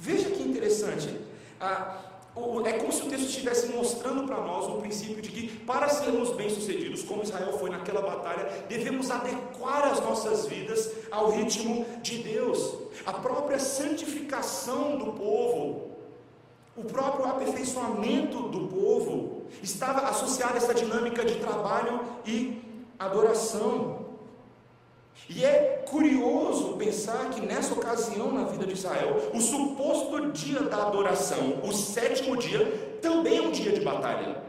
Veja 0.00 0.30
que 0.30 0.42
interessante. 0.42 1.14
Ah, 1.60 1.98
é 2.64 2.72
como 2.72 2.90
se 2.90 3.02
o 3.02 3.10
texto 3.10 3.26
estivesse 3.26 3.66
mostrando 3.68 4.26
para 4.26 4.40
nós 4.40 4.66
o 4.66 4.80
princípio 4.80 5.20
de 5.20 5.28
que, 5.28 5.48
para 5.58 5.88
sermos 5.90 6.30
bem-sucedidos, 6.30 7.02
como 7.02 7.22
Israel 7.22 7.52
foi 7.58 7.68
naquela 7.68 8.00
batalha, 8.00 8.64
devemos 8.68 9.10
adequar 9.10 9.92
as 9.92 10.00
nossas 10.00 10.46
vidas 10.46 10.90
ao 11.10 11.30
ritmo 11.30 11.84
de 12.00 12.22
Deus. 12.22 12.78
A 13.04 13.12
própria 13.12 13.58
santificação 13.58 14.96
do 14.96 15.12
povo, 15.12 15.91
o 16.76 16.84
próprio 16.84 17.26
aperfeiçoamento 17.26 18.48
do 18.48 18.66
povo, 18.68 19.42
estava 19.62 20.08
associado 20.08 20.54
a 20.54 20.56
essa 20.56 20.74
dinâmica 20.74 21.24
de 21.24 21.34
trabalho 21.36 22.00
e 22.24 22.62
adoração. 22.98 24.06
E 25.28 25.44
é 25.44 25.84
curioso 25.88 26.76
pensar 26.76 27.30
que 27.30 27.40
nessa 27.40 27.74
ocasião 27.74 28.32
na 28.32 28.44
vida 28.44 28.66
de 28.66 28.72
Israel, 28.72 29.30
o 29.34 29.40
suposto 29.40 30.30
dia 30.32 30.62
da 30.62 30.86
adoração, 30.86 31.60
o 31.62 31.72
sétimo 31.72 32.36
dia, 32.36 32.98
também 33.02 33.38
é 33.38 33.42
um 33.42 33.50
dia 33.50 33.72
de 33.72 33.80
batalha. 33.82 34.42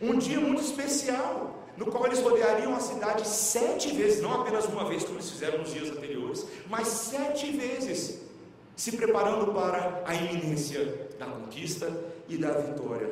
Um 0.00 0.18
dia 0.18 0.40
muito 0.40 0.62
especial, 0.62 1.64
no 1.76 1.86
qual 1.86 2.06
eles 2.06 2.20
rodeariam 2.20 2.74
a 2.74 2.80
cidade 2.80 3.26
sete 3.26 3.94
vezes, 3.94 4.20
não 4.20 4.42
apenas 4.42 4.64
uma 4.66 4.84
vez, 4.84 5.04
como 5.04 5.16
eles 5.16 5.30
fizeram 5.30 5.58
nos 5.58 5.72
dias 5.72 5.90
anteriores, 5.90 6.44
mas 6.68 6.88
sete 6.88 7.50
vezes, 7.52 8.20
se 8.76 8.96
preparando 8.96 9.52
para 9.52 10.02
a 10.04 10.14
iminência 10.14 11.03
da 11.18 11.26
conquista 11.26 11.90
e 12.28 12.36
da 12.36 12.52
vitória. 12.52 13.10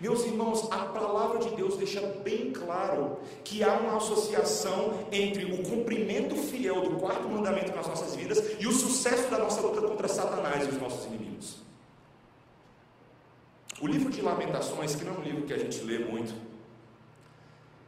Meus 0.00 0.24
irmãos, 0.24 0.68
a 0.70 0.86
palavra 0.86 1.38
de 1.38 1.54
Deus 1.54 1.76
deixa 1.76 2.00
bem 2.24 2.52
claro 2.52 3.18
que 3.44 3.62
há 3.62 3.72
uma 3.74 3.96
associação 3.96 5.06
entre 5.12 5.44
o 5.44 5.62
cumprimento 5.62 6.34
fiel 6.36 6.82
do 6.82 6.96
quarto 6.96 7.28
mandamento 7.28 7.74
nas 7.74 7.86
nossas 7.86 8.14
vidas 8.14 8.56
e 8.58 8.66
o 8.66 8.72
sucesso 8.72 9.30
da 9.30 9.38
nossa 9.38 9.60
luta 9.60 9.80
contra 9.80 10.08
Satanás 10.08 10.66
e 10.66 10.70
os 10.70 10.80
nossos 10.80 11.06
inimigos. 11.06 11.56
O 13.80 13.86
livro 13.86 14.10
de 14.10 14.20
Lamentações, 14.22 14.94
que 14.94 15.04
não 15.04 15.14
é 15.14 15.18
um 15.18 15.22
livro 15.22 15.42
que 15.42 15.52
a 15.52 15.58
gente 15.58 15.82
lê 15.82 15.98
muito, 15.98 16.34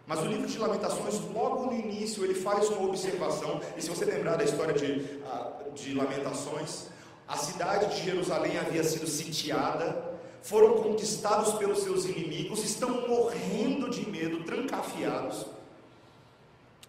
mas 0.06 0.20
o 0.20 0.26
livro 0.26 0.46
de 0.46 0.58
Lamentações, 0.58 1.18
logo 1.32 1.66
no 1.66 1.72
início, 1.72 2.24
ele 2.24 2.34
faz 2.34 2.68
uma 2.68 2.88
observação, 2.88 3.60
e 3.76 3.82
se 3.82 3.88
você 3.88 4.04
lembrar 4.04 4.36
da 4.36 4.44
história 4.44 4.74
de, 4.74 5.20
ah, 5.24 5.52
de 5.74 5.94
Lamentações, 5.94 6.88
a 7.26 7.36
cidade 7.36 7.94
de 7.94 8.04
Jerusalém 8.04 8.58
havia 8.58 8.84
sido 8.84 9.06
sitiada 9.06 10.14
foram 10.44 10.82
conquistados 10.82 11.54
pelos 11.54 11.82
seus 11.82 12.04
inimigos, 12.04 12.62
estão 12.62 13.08
morrendo 13.08 13.88
de 13.88 14.08
medo, 14.10 14.44
trancafiados, 14.44 15.46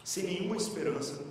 sem 0.04 0.26
nenhuma 0.26 0.58
esperança. 0.58 1.22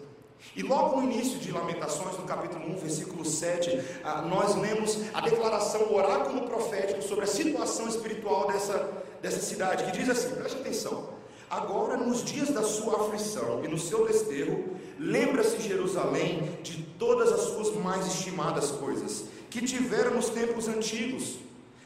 E 0.56 0.62
logo 0.62 1.00
no 1.00 1.12
início 1.12 1.38
de 1.38 1.52
Lamentações, 1.52 2.16
no 2.18 2.24
capítulo 2.24 2.64
1, 2.76 2.78
versículo 2.78 3.24
7, 3.26 3.78
ah, 4.02 4.22
nós 4.22 4.54
lemos 4.56 4.98
a 5.12 5.20
declaração, 5.20 5.82
o 5.82 5.94
oráculo 5.94 6.48
profético 6.48 7.02
sobre 7.02 7.24
a 7.24 7.28
situação 7.28 7.88
espiritual 7.88 8.46
dessa, 8.46 8.90
dessa 9.20 9.40
cidade, 9.40 9.84
que 9.84 9.92
diz 9.92 10.08
assim: 10.08 10.34
preste 10.34 10.58
atenção. 10.58 11.13
Agora, 11.54 11.96
nos 11.96 12.24
dias 12.24 12.50
da 12.50 12.64
sua 12.64 13.06
aflição 13.06 13.64
e 13.64 13.68
no 13.68 13.78
seu 13.78 14.04
desterro, 14.08 14.76
lembra-se 14.98 15.60
Jerusalém 15.60 16.58
de 16.64 16.82
todas 16.98 17.30
as 17.30 17.42
suas 17.42 17.76
mais 17.76 18.08
estimadas 18.08 18.72
coisas 18.72 19.26
que 19.50 19.64
tiveram 19.64 20.16
nos 20.16 20.30
tempos 20.30 20.66
antigos 20.66 21.36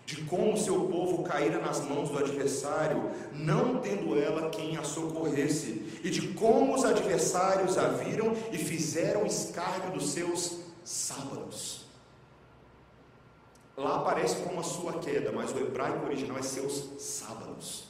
de 0.06 0.22
como 0.22 0.56
seu 0.56 0.86
povo 0.86 1.22
caíra 1.22 1.58
nas 1.58 1.82
mãos 1.82 2.08
do 2.08 2.16
adversário, 2.16 3.10
não 3.34 3.78
tendo 3.78 4.18
ela 4.18 4.48
quem 4.48 4.78
a 4.78 4.82
socorresse, 4.82 6.00
e 6.02 6.08
de 6.08 6.28
como 6.28 6.74
os 6.74 6.82
adversários 6.82 7.76
a 7.76 7.88
viram 7.88 8.34
e 8.50 8.56
fizeram 8.56 9.26
escárnio 9.26 9.92
dos 9.92 10.12
seus 10.12 10.60
sábados. 10.82 11.84
Lá 13.76 13.96
aparece 13.96 14.36
como 14.36 14.60
a 14.60 14.64
sua 14.64 14.94
queda, 14.94 15.30
mas 15.30 15.52
o 15.52 15.58
hebraico 15.58 16.06
original 16.06 16.38
é 16.38 16.42
seus 16.42 16.88
sábados. 16.98 17.87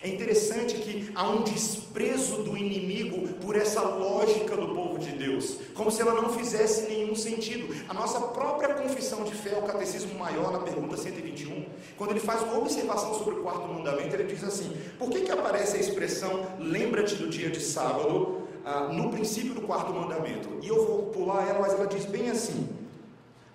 É 0.00 0.08
interessante 0.08 0.76
que 0.76 1.10
há 1.12 1.28
um 1.28 1.42
desprezo 1.42 2.44
do 2.44 2.56
inimigo 2.56 3.34
por 3.40 3.56
essa 3.56 3.80
lógica 3.82 4.56
do 4.56 4.68
povo 4.68 4.96
de 4.96 5.10
Deus, 5.10 5.58
como 5.74 5.90
se 5.90 6.00
ela 6.00 6.14
não 6.14 6.28
fizesse 6.30 6.82
nenhum 6.88 7.16
sentido. 7.16 7.74
A 7.88 7.94
nossa 7.94 8.20
própria 8.20 8.74
confissão 8.74 9.24
de 9.24 9.34
fé, 9.34 9.58
o 9.58 9.62
Catecismo 9.62 10.16
Maior, 10.16 10.52
na 10.52 10.60
pergunta 10.60 10.96
121, 10.96 11.66
quando 11.96 12.12
ele 12.12 12.20
faz 12.20 12.42
uma 12.42 12.58
observação 12.58 13.12
sobre 13.14 13.34
o 13.34 13.42
quarto 13.42 13.66
mandamento, 13.66 14.14
ele 14.14 14.32
diz 14.32 14.44
assim: 14.44 14.76
por 14.98 15.10
que, 15.10 15.22
que 15.22 15.32
aparece 15.32 15.76
a 15.76 15.80
expressão 15.80 16.46
lembra-te 16.60 17.16
do 17.16 17.28
dia 17.28 17.50
de 17.50 17.60
sábado 17.60 18.42
ah, 18.64 18.90
no 18.92 19.10
princípio 19.10 19.52
do 19.52 19.62
quarto 19.62 19.92
mandamento? 19.92 20.48
E 20.62 20.68
eu 20.68 20.86
vou 20.86 21.06
pular 21.06 21.48
ela, 21.48 21.58
mas 21.58 21.72
ela 21.72 21.88
diz 21.88 22.04
bem 22.04 22.30
assim: 22.30 22.68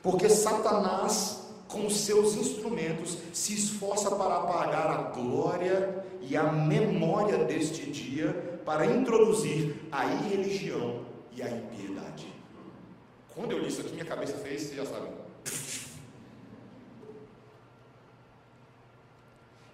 porque 0.02 0.28
Satanás 0.28 1.43
com 1.68 1.90
seus 1.90 2.36
instrumentos, 2.36 3.18
se 3.34 3.54
esforça 3.54 4.12
para 4.16 4.36
apagar 4.36 4.88
a 4.88 4.98
glória 5.12 6.06
e 6.22 6.38
a 6.38 6.44
memória 6.44 7.40
deste 7.46 7.90
dia, 7.90 8.62
para 8.66 8.86
introduzir 8.86 9.76
a 9.92 10.06
irreligião 10.06 11.06
e 11.36 11.42
a 11.42 11.50
impiedade. 11.50 12.28
Quando 13.36 13.52
eu 13.52 13.60
li 13.60 13.68
isso 13.68 13.82
aqui, 13.82 13.94
minha 13.94 14.06
cabeça 14.06 14.38
fez, 14.38 14.62
você 14.62 14.76
já 14.76 14.86
sabe. 14.86 15.08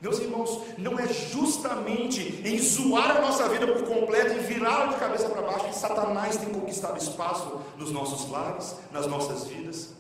Meus 0.02 0.18
irmãos, 0.20 0.62
não 0.78 0.98
é 0.98 1.06
justamente 1.08 2.42
em 2.46 2.58
zoar 2.58 3.18
a 3.18 3.22
nossa 3.22 3.50
vida 3.50 3.68
por 3.68 3.84
completo 3.84 4.34
e 4.34 4.40
virá-la 4.40 4.86
de 4.88 4.96
cabeça 4.96 5.28
para 5.28 5.42
baixo 5.42 5.66
que 5.66 5.76
Satanás 5.76 6.38
tem 6.38 6.54
conquistado 6.54 6.98
espaço 6.98 7.60
nos 7.78 7.92
nossos 7.92 8.30
lares, 8.30 8.78
nas 8.94 9.06
nossas 9.08 9.46
vidas. 9.46 9.99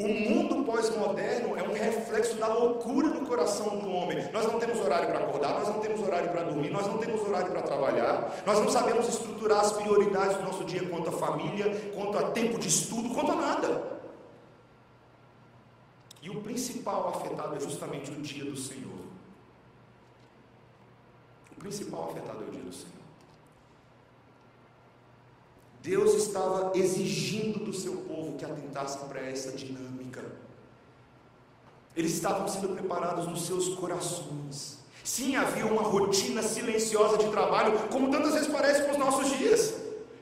O 0.00 0.08
mundo 0.08 0.64
pós-moderno 0.64 1.58
é 1.58 1.62
um 1.62 1.74
reflexo 1.74 2.36
da 2.36 2.48
loucura 2.48 3.10
do 3.10 3.26
coração 3.26 3.78
do 3.80 3.90
homem. 3.90 4.32
Nós 4.32 4.50
não 4.50 4.58
temos 4.58 4.80
horário 4.80 5.08
para 5.08 5.18
acordar, 5.18 5.52
nós 5.58 5.68
não 5.68 5.78
temos 5.78 6.00
horário 6.00 6.30
para 6.30 6.42
dormir, 6.44 6.70
nós 6.70 6.86
não 6.86 6.96
temos 6.96 7.20
horário 7.20 7.52
para 7.52 7.60
trabalhar, 7.60 8.42
nós 8.46 8.58
não 8.58 8.70
sabemos 8.70 9.06
estruturar 9.06 9.60
as 9.60 9.72
prioridades 9.72 10.38
do 10.38 10.42
nosso 10.44 10.64
dia 10.64 10.88
quanto 10.88 11.10
à 11.10 11.12
família, 11.12 11.92
quanto 11.94 12.16
a 12.16 12.30
tempo 12.30 12.58
de 12.58 12.68
estudo, 12.68 13.10
quanto 13.10 13.32
a 13.32 13.36
nada. 13.36 14.00
E 16.22 16.30
o 16.30 16.40
principal 16.40 17.08
afetado 17.08 17.56
é 17.56 17.60
justamente 17.60 18.10
o 18.10 18.22
dia 18.22 18.46
do 18.46 18.56
Senhor. 18.56 19.04
O 21.52 21.56
principal 21.56 22.08
afetado 22.10 22.42
é 22.42 22.48
o 22.48 22.50
dia 22.50 22.62
do 22.62 22.72
Senhor. 22.72 22.99
Deus 25.82 26.14
estava 26.14 26.72
exigindo 26.74 27.64
do 27.64 27.72
seu 27.72 27.96
povo 27.96 28.36
que 28.36 28.44
atentassem 28.44 29.08
para 29.08 29.20
essa 29.20 29.52
dinâmica. 29.52 30.22
Eles 31.96 32.12
estavam 32.12 32.46
sendo 32.46 32.68
preparados 32.68 33.26
nos 33.26 33.46
seus 33.46 33.70
corações. 33.70 34.78
Sim, 35.02 35.36
havia 35.36 35.64
uma 35.64 35.82
rotina 35.82 36.42
silenciosa 36.42 37.16
de 37.16 37.28
trabalho, 37.30 37.78
como 37.90 38.10
tantas 38.10 38.34
vezes 38.34 38.48
parece 38.48 38.82
com 38.84 38.92
os 38.92 38.98
nossos 38.98 39.36
dias, 39.38 39.74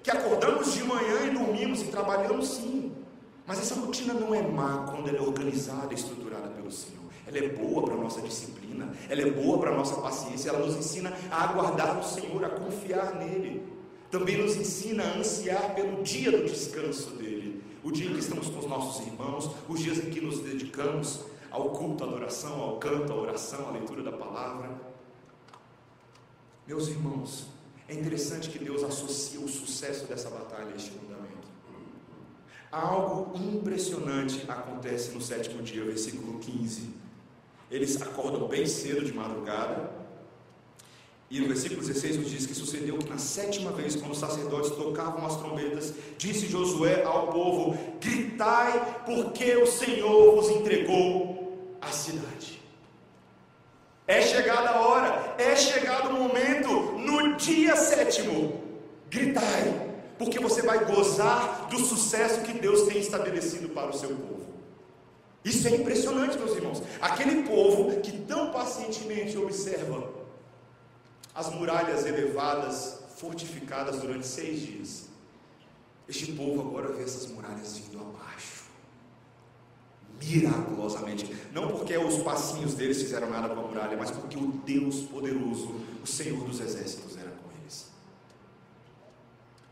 que 0.02 0.10
acordamos 0.10 0.72
de 0.72 0.84
manhã 0.84 1.26
e 1.26 1.30
dormimos 1.30 1.82
e 1.82 1.86
trabalhamos 1.86 2.48
sim. 2.48 2.92
Mas 3.44 3.58
essa 3.58 3.74
rotina 3.74 4.14
não 4.14 4.32
é 4.34 4.42
má 4.42 4.86
quando 4.88 5.08
ela 5.08 5.18
é 5.18 5.20
organizada 5.20 5.88
e 5.90 5.96
estruturada 5.96 6.48
pelo 6.50 6.70
Senhor. 6.70 6.98
Ela 7.26 7.38
é 7.38 7.48
boa 7.48 7.82
para 7.82 7.94
a 7.94 7.98
nossa 7.98 8.22
disciplina, 8.22 8.92
ela 9.08 9.20
é 9.20 9.30
boa 9.30 9.58
para 9.58 9.70
a 9.72 9.76
nossa 9.76 10.00
paciência, 10.00 10.50
ela 10.50 10.64
nos 10.64 10.76
ensina 10.76 11.12
a 11.30 11.44
aguardar 11.44 11.96
no 11.96 12.04
Senhor, 12.04 12.42
a 12.44 12.48
confiar 12.48 13.16
nele 13.16 13.77
também 14.10 14.38
nos 14.38 14.56
ensina 14.56 15.04
a 15.04 15.18
ansiar 15.18 15.74
pelo 15.74 16.02
dia 16.02 16.30
do 16.30 16.44
descanso 16.44 17.10
dele, 17.10 17.62
o 17.82 17.92
dia 17.92 18.10
em 18.10 18.14
que 18.14 18.20
estamos 18.20 18.48
com 18.48 18.58
os 18.58 18.66
nossos 18.66 19.06
irmãos, 19.06 19.50
os 19.68 19.80
dias 19.80 19.98
em 19.98 20.10
que 20.10 20.20
nos 20.20 20.40
dedicamos 20.40 21.24
ao 21.50 21.70
culto, 21.70 22.04
à 22.04 22.06
adoração, 22.06 22.60
ao 22.60 22.78
canto, 22.78 23.12
à 23.12 23.16
oração, 23.16 23.68
à 23.68 23.72
leitura 23.72 24.02
da 24.02 24.12
palavra. 24.12 24.70
Meus 26.66 26.88
irmãos, 26.88 27.46
é 27.88 27.94
interessante 27.94 28.50
que 28.50 28.58
Deus 28.58 28.82
associa 28.82 29.40
o 29.40 29.48
sucesso 29.48 30.06
dessa 30.06 30.28
batalha 30.28 30.72
a 30.72 30.76
este 30.76 30.90
fundamento. 30.90 31.48
Algo 32.70 33.38
impressionante 33.38 34.44
acontece 34.46 35.12
no 35.12 35.22
sétimo 35.22 35.62
dia, 35.62 35.82
versículo 35.84 36.38
15. 36.38 36.90
Eles 37.70 38.00
acordam 38.00 38.46
bem 38.46 38.66
cedo 38.66 39.04
de 39.04 39.12
madrugada, 39.12 39.90
e 41.30 41.40
no 41.40 41.48
versículo 41.48 41.82
16 41.82 42.16
nos 42.16 42.30
diz 42.30 42.46
que 42.46 42.54
sucedeu 42.54 42.96
que 42.96 43.10
na 43.10 43.18
sétima 43.18 43.70
vez, 43.72 43.94
quando 43.94 44.12
os 44.12 44.18
sacerdotes 44.18 44.70
tocavam 44.70 45.26
as 45.26 45.36
trombetas, 45.36 45.92
disse 46.16 46.46
Josué 46.46 47.04
ao 47.04 47.28
povo: 47.28 47.76
Gritai, 48.00 49.02
porque 49.04 49.56
o 49.56 49.66
Senhor 49.66 50.34
vos 50.34 50.48
entregou 50.48 51.76
a 51.80 51.92
cidade. 51.92 52.62
É 54.06 54.22
chegada 54.22 54.70
a 54.70 54.80
hora, 54.80 55.34
é 55.36 55.54
chegado 55.54 56.08
o 56.08 56.14
momento, 56.14 56.68
no 56.92 57.36
dia 57.36 57.76
sétimo, 57.76 58.62
gritai, 59.10 59.98
porque 60.16 60.38
você 60.38 60.62
vai 60.62 60.86
gozar 60.86 61.68
do 61.68 61.78
sucesso 61.78 62.40
que 62.40 62.54
Deus 62.54 62.88
tem 62.88 63.00
estabelecido 63.00 63.68
para 63.68 63.90
o 63.90 63.92
seu 63.92 64.08
povo. 64.08 64.48
Isso 65.44 65.68
é 65.68 65.72
impressionante, 65.72 66.38
meus 66.38 66.56
irmãos. 66.56 66.82
Aquele 67.02 67.42
povo 67.42 68.00
que 68.00 68.12
tão 68.12 68.50
pacientemente 68.50 69.36
observa 69.36 70.27
as 71.38 71.54
muralhas 71.54 72.04
elevadas, 72.04 72.98
fortificadas 73.16 74.00
durante 74.00 74.26
seis 74.26 74.60
dias. 74.60 75.04
Este 76.08 76.32
povo 76.32 76.60
agora 76.60 76.92
vê 76.92 77.04
essas 77.04 77.30
muralhas 77.30 77.78
vindo 77.78 78.00
abaixo, 78.00 78.64
miraculosamente. 80.20 81.32
Não 81.52 81.68
porque 81.68 81.96
os 81.96 82.18
passinhos 82.24 82.74
deles 82.74 83.00
fizeram 83.00 83.30
nada 83.30 83.54
com 83.54 83.60
a 83.60 83.68
muralha, 83.68 83.96
mas 83.96 84.10
porque 84.10 84.36
o 84.36 84.48
Deus 84.66 85.02
poderoso, 85.02 85.80
o 86.02 86.06
Senhor 86.06 86.42
dos 86.42 86.58
exércitos, 86.58 87.16
era 87.16 87.30
com 87.30 87.50
eles. 87.60 87.86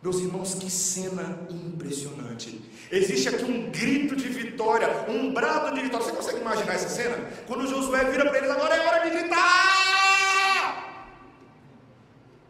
Meus 0.01 0.19
irmãos, 0.19 0.55
que 0.55 0.71
cena 0.71 1.49
impressionante. 1.51 2.63
Existe 2.93 3.29
aqui 3.29 3.45
um 3.45 3.73
grito 3.73 4.15
de 4.15 4.29
vitória, 4.29 4.89
um 5.09 5.35
brado 5.35 5.75
de 5.75 5.83
vitória. 5.83 6.07
Você 6.07 6.13
consegue 6.13 6.41
imaginar 6.43 6.75
essa 6.75 6.89
cena? 6.89 7.17
Quando 7.49 7.67
Josué 7.67 8.05
vira 8.05 8.25
para 8.27 8.39
eles, 8.39 8.51
agora 8.51 8.77
é 8.77 8.87
hora 8.87 9.11
de 9.11 9.19
gritar! 9.19 9.76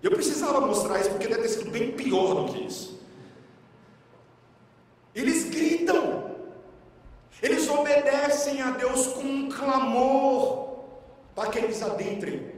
Eu 0.07 0.13
precisava 0.13 0.61
mostrar 0.61 1.01
isso 1.01 1.11
porque 1.11 1.27
deve 1.27 1.43
ter 1.43 1.49
sido 1.49 1.69
bem 1.69 1.91
pior 1.91 2.33
do 2.35 2.53
que 2.53 2.65
isso. 2.65 3.03
Eles 5.13 5.51
gritam, 5.51 6.37
eles 7.43 7.69
obedecem 7.69 8.63
a 8.63 8.71
Deus 8.71 9.09
com 9.09 9.23
um 9.25 9.49
clamor 9.51 10.85
para 11.35 11.51
que 11.51 11.59
eles 11.59 11.83
adentrem 11.83 12.55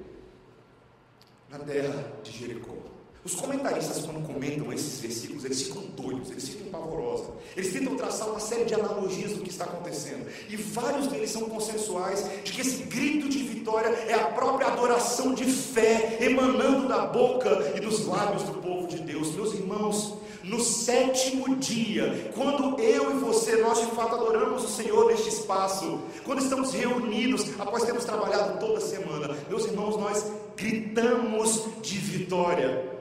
na 1.48 1.58
terra 1.60 2.12
de 2.22 2.32
Jericó. 2.32 2.87
Os 3.28 3.34
comentaristas, 3.34 3.98
quando 4.06 4.26
comentam 4.26 4.72
esses 4.72 5.00
versículos, 5.00 5.44
eles 5.44 5.60
ficam 5.60 5.82
doidos, 5.94 6.30
eles 6.30 6.48
ficam 6.48 6.68
pavorosos. 6.68 7.26
Eles 7.54 7.70
tentam 7.74 7.94
traçar 7.94 8.26
uma 8.30 8.40
série 8.40 8.64
de 8.64 8.72
analogias 8.72 9.32
do 9.32 9.42
que 9.42 9.50
está 9.50 9.64
acontecendo. 9.64 10.26
E 10.48 10.56
vários 10.56 11.08
deles 11.08 11.30
são 11.30 11.42
consensuais 11.42 12.24
de 12.42 12.52
que 12.52 12.62
esse 12.62 12.84
grito 12.84 13.28
de 13.28 13.40
vitória 13.40 13.88
é 13.88 14.14
a 14.14 14.28
própria 14.28 14.68
adoração 14.68 15.34
de 15.34 15.44
fé 15.44 16.16
emanando 16.22 16.88
da 16.88 17.04
boca 17.04 17.74
e 17.76 17.80
dos 17.80 18.06
lábios 18.06 18.44
do 18.44 18.54
povo 18.62 18.88
de 18.88 18.96
Deus. 19.00 19.34
Meus 19.34 19.52
irmãos, 19.52 20.14
no 20.42 20.60
sétimo 20.60 21.54
dia, 21.56 22.32
quando 22.34 22.80
eu 22.80 23.14
e 23.14 23.18
você, 23.18 23.56
nós 23.56 23.78
de 23.78 23.94
fato 23.94 24.14
adoramos 24.14 24.64
o 24.64 24.68
Senhor 24.68 25.04
neste 25.04 25.28
espaço, 25.28 26.00
quando 26.24 26.42
estamos 26.42 26.72
reunidos, 26.72 27.44
após 27.60 27.84
termos 27.84 28.06
trabalhado 28.06 28.58
toda 28.58 28.80
semana, 28.80 29.36
meus 29.50 29.66
irmãos, 29.66 29.98
nós 29.98 30.24
gritamos 30.56 31.66
de 31.82 31.98
vitória. 31.98 32.97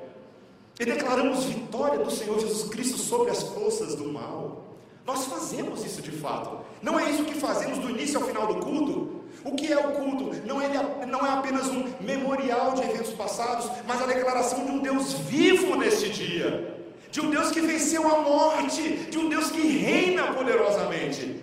E 0.79 0.85
declaramos 0.85 1.45
vitória 1.45 1.99
do 1.99 2.11
Senhor 2.11 2.39
Jesus 2.39 2.69
Cristo 2.69 2.97
sobre 2.97 3.31
as 3.31 3.41
forças 3.41 3.95
do 3.95 4.11
mal. 4.11 4.63
Nós 5.05 5.25
fazemos 5.25 5.83
isso 5.83 6.01
de 6.01 6.11
fato. 6.11 6.59
Não 6.81 6.99
é 6.99 7.09
isso 7.09 7.23
que 7.23 7.33
fazemos 7.33 7.79
do 7.79 7.89
início 7.89 8.19
ao 8.19 8.27
final 8.27 8.53
do 8.53 8.59
culto. 8.59 9.23
O 9.43 9.55
que 9.55 9.71
é 9.71 9.77
o 9.77 9.93
culto? 9.93 10.35
Não 10.45 10.61
é, 10.61 11.05
não 11.05 11.25
é 11.25 11.31
apenas 11.31 11.67
um 11.69 11.85
memorial 12.01 12.73
de 12.73 12.83
eventos 12.83 13.13
passados, 13.13 13.71
mas 13.87 14.01
a 14.01 14.05
declaração 14.05 14.65
de 14.65 14.71
um 14.71 14.79
Deus 14.79 15.13
vivo 15.13 15.75
neste 15.75 16.09
dia. 16.09 16.75
De 17.09 17.21
um 17.21 17.31
Deus 17.31 17.51
que 17.51 17.61
venceu 17.61 18.07
a 18.07 18.21
morte, 18.21 18.97
de 19.09 19.17
um 19.17 19.29
Deus 19.29 19.49
que 19.49 19.61
reina 19.61 20.33
poderosamente. 20.33 21.41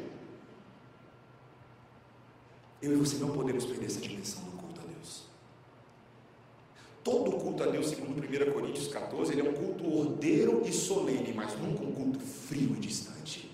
Eu 2.80 2.92
e 2.92 2.96
você 2.96 3.16
não 3.16 3.30
podemos 3.30 3.64
perder 3.64 3.86
essa 3.86 4.00
dimensão 4.00 4.53
Todo 7.04 7.32
culto 7.32 7.62
a 7.62 7.66
Deus, 7.66 7.90
segundo 7.90 8.18
1 8.18 8.52
Coríntios 8.52 8.88
14, 8.88 9.32
ele 9.32 9.46
é 9.46 9.50
um 9.50 9.52
culto 9.52 9.94
ordeiro 9.94 10.62
e 10.64 10.72
solene, 10.72 11.34
mas 11.34 11.52
nunca 11.60 11.84
um 11.84 11.92
culto 11.92 12.18
frio 12.18 12.74
e 12.74 12.80
distante. 12.80 13.50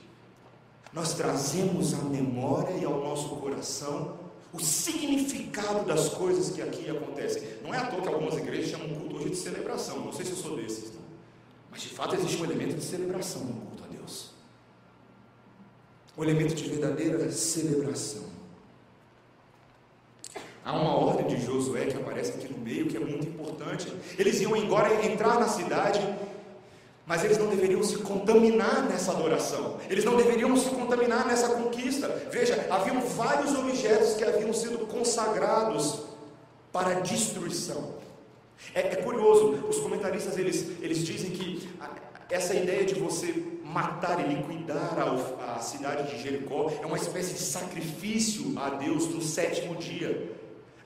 nós 0.93 1.15
trazemos 1.15 1.95
à 1.95 1.99
memória 1.99 2.75
e 2.77 2.85
ao 2.85 3.01
nosso 3.01 3.29
coração 3.37 4.19
o 4.53 4.61
significado 4.61 5.85
das 5.85 6.09
coisas 6.09 6.51
que 6.51 6.63
aqui 6.63 6.89
acontecem. 6.91 7.43
Não 7.63 7.73
é 7.75 7.79
à 7.79 7.87
toa 7.87 8.03
que 8.03 8.09
algumas 8.09 8.37
igrejas 8.37 8.71
chamam 8.71 8.89
culto 8.95 9.17
hoje 9.17 9.31
de 9.31 9.37
celebração. 9.37 10.05
Não 10.05 10.13
sei 10.13 10.25
se 10.25 10.33
eu 10.33 10.37
sou 10.37 10.57
desses, 10.57 10.93
não. 10.93 11.03
mas 11.71 11.83
de 11.83 11.89
fato 11.89 12.15
existe 12.15 12.41
um 12.41 12.45
elemento 12.45 12.77
de 12.77 12.85
celebração 12.85 13.45
no 13.45 13.53
culto 13.53 13.85
a 13.85 13.87
Deus. 13.87 14.31
Um 16.17 16.23
elemento 16.25 16.55
de 16.55 16.69
verdadeira 16.69 17.31
celebração. 17.31 18.25
Há 20.65 20.73
uma 20.73 20.95
ordem 20.95 21.27
de 21.27 21.45
Josué 21.45 21.87
que 21.87 21.97
aparece 21.97 22.33
aqui 22.33 22.53
no 22.53 22.59
meio 22.59 22.87
que 22.87 22.97
é 22.97 23.01
muito 23.01 23.27
importante. 23.27 23.93
Eles 24.19 24.41
iam 24.41 24.55
agora 24.55 25.05
entrar 25.07 25.41
na 25.41 25.49
cidade 25.49 26.01
mas 27.11 27.25
eles 27.25 27.39
não 27.39 27.49
deveriam 27.49 27.83
se 27.83 27.97
contaminar 27.99 28.89
nessa 28.89 29.11
adoração, 29.11 29.79
eles 29.91 30.05
não 30.05 30.17
deveriam 30.17 30.57
se 30.57 30.71
contaminar 30.71 31.27
nessa 31.27 31.49
conquista. 31.49 32.07
Veja, 32.31 32.69
haviam 32.71 33.01
vários 33.01 33.53
objetos 33.59 34.15
que 34.15 34.23
haviam 34.23 34.53
sido 34.53 34.87
consagrados 34.87 36.05
para 36.73 37.01
destruição. 37.01 37.95
É, 38.73 38.93
é 38.93 38.97
curioso, 38.97 39.67
os 39.69 39.81
comentaristas 39.81 40.39
eles, 40.39 40.71
eles 40.81 41.05
dizem 41.05 41.33
que 41.33 41.69
essa 42.31 42.55
ideia 42.55 42.85
de 42.85 42.95
você 42.95 43.43
matar 43.65 44.21
e 44.21 44.33
liquidar 44.33 44.97
a, 44.97 45.57
a 45.57 45.59
cidade 45.59 46.15
de 46.15 46.23
Jericó 46.23 46.71
é 46.81 46.87
uma 46.87 46.97
espécie 46.97 47.33
de 47.33 47.41
sacrifício 47.41 48.57
a 48.57 48.71
Deus 48.71 49.09
no 49.09 49.21
sétimo 49.21 49.75
dia. 49.75 50.40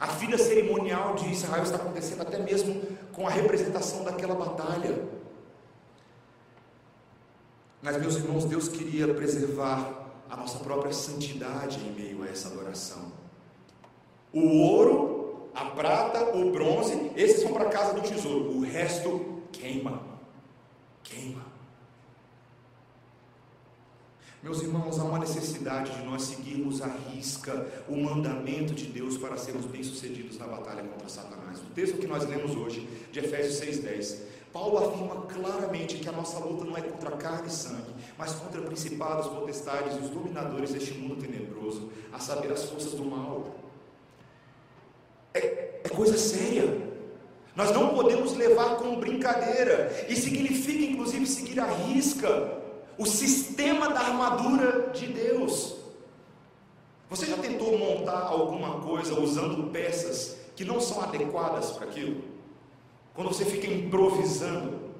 A 0.04 0.06
vida 0.06 0.36
cerimonial 0.36 1.14
de 1.14 1.32
Israel 1.32 1.62
está 1.62 1.76
acontecendo 1.76 2.20
até 2.20 2.38
mesmo 2.38 2.82
com 3.14 3.26
a 3.26 3.30
representação 3.30 4.04
daquela 4.04 4.34
batalha. 4.34 5.02
Mas, 7.80 7.96
meus 7.96 8.16
irmãos, 8.16 8.44
Deus 8.44 8.68
queria 8.68 9.14
preservar 9.14 10.10
a 10.28 10.36
nossa 10.36 10.58
própria 10.58 10.92
santidade 10.92 11.80
em 11.80 11.92
meio 11.92 12.22
a 12.22 12.28
essa 12.28 12.48
adoração. 12.48 13.12
O 14.30 14.46
ouro, 14.58 15.48
a 15.54 15.64
prata, 15.70 16.36
o 16.36 16.52
bronze, 16.52 17.10
esses 17.16 17.42
vão 17.42 17.54
para 17.54 17.68
a 17.68 17.72
casa 17.72 17.94
do 17.94 18.02
tesouro. 18.02 18.58
O 18.58 18.60
resto 18.60 19.42
queima. 19.50 20.02
Queima. 21.02 21.53
Meus 24.44 24.60
irmãos, 24.60 25.00
há 25.00 25.04
uma 25.04 25.18
necessidade 25.18 25.90
de 25.90 26.04
nós 26.04 26.20
seguirmos 26.24 26.82
à 26.82 26.86
risca 26.86 27.66
o 27.88 27.96
mandamento 27.96 28.74
de 28.74 28.84
Deus 28.84 29.16
para 29.16 29.38
sermos 29.38 29.64
bem-sucedidos 29.64 30.36
na 30.36 30.46
batalha 30.46 30.82
contra 30.82 31.08
Satanás. 31.08 31.60
O 31.60 31.72
texto 31.74 31.96
que 31.96 32.06
nós 32.06 32.28
lemos 32.28 32.54
hoje, 32.54 32.86
de 33.10 33.20
Efésios 33.20 33.82
6,10, 33.82 34.18
Paulo 34.52 34.76
afirma 34.76 35.22
claramente 35.22 35.96
que 35.96 36.06
a 36.10 36.12
nossa 36.12 36.38
luta 36.40 36.62
não 36.62 36.76
é 36.76 36.82
contra 36.82 37.12
carne 37.12 37.48
e 37.48 37.50
sangue, 37.50 37.90
mas 38.18 38.34
contra 38.34 38.60
principados, 38.60 39.28
potestades 39.28 39.96
e 39.96 40.00
os 40.00 40.10
dominadores 40.10 40.74
deste 40.74 40.92
mundo 40.92 41.16
tenebroso, 41.16 41.90
a 42.12 42.18
saber, 42.18 42.52
as 42.52 42.64
forças 42.64 42.92
do 42.92 43.04
mal. 43.06 43.54
É, 45.32 45.80
é 45.84 45.88
coisa 45.88 46.18
séria. 46.18 46.92
Nós 47.56 47.70
não 47.70 47.94
podemos 47.94 48.34
levar 48.34 48.76
como 48.76 49.00
brincadeira, 49.00 49.90
e 50.06 50.14
significa 50.14 50.84
inclusive 50.84 51.26
seguir 51.26 51.58
à 51.60 51.66
risca 51.66 52.62
o 52.98 53.06
sistema 53.06 53.88
da 53.88 54.00
armadura 54.00 54.90
de 54.92 55.06
Deus. 55.06 55.76
Você 57.10 57.26
já 57.26 57.36
tentou 57.36 57.78
montar 57.78 58.22
alguma 58.22 58.80
coisa 58.80 59.18
usando 59.18 59.70
peças 59.70 60.36
que 60.56 60.64
não 60.64 60.80
são 60.80 61.00
adequadas 61.02 61.70
para 61.72 61.86
aquilo? 61.86 62.34
quando 63.14 63.28
você 63.28 63.44
fica 63.44 63.68
improvisando. 63.68 64.92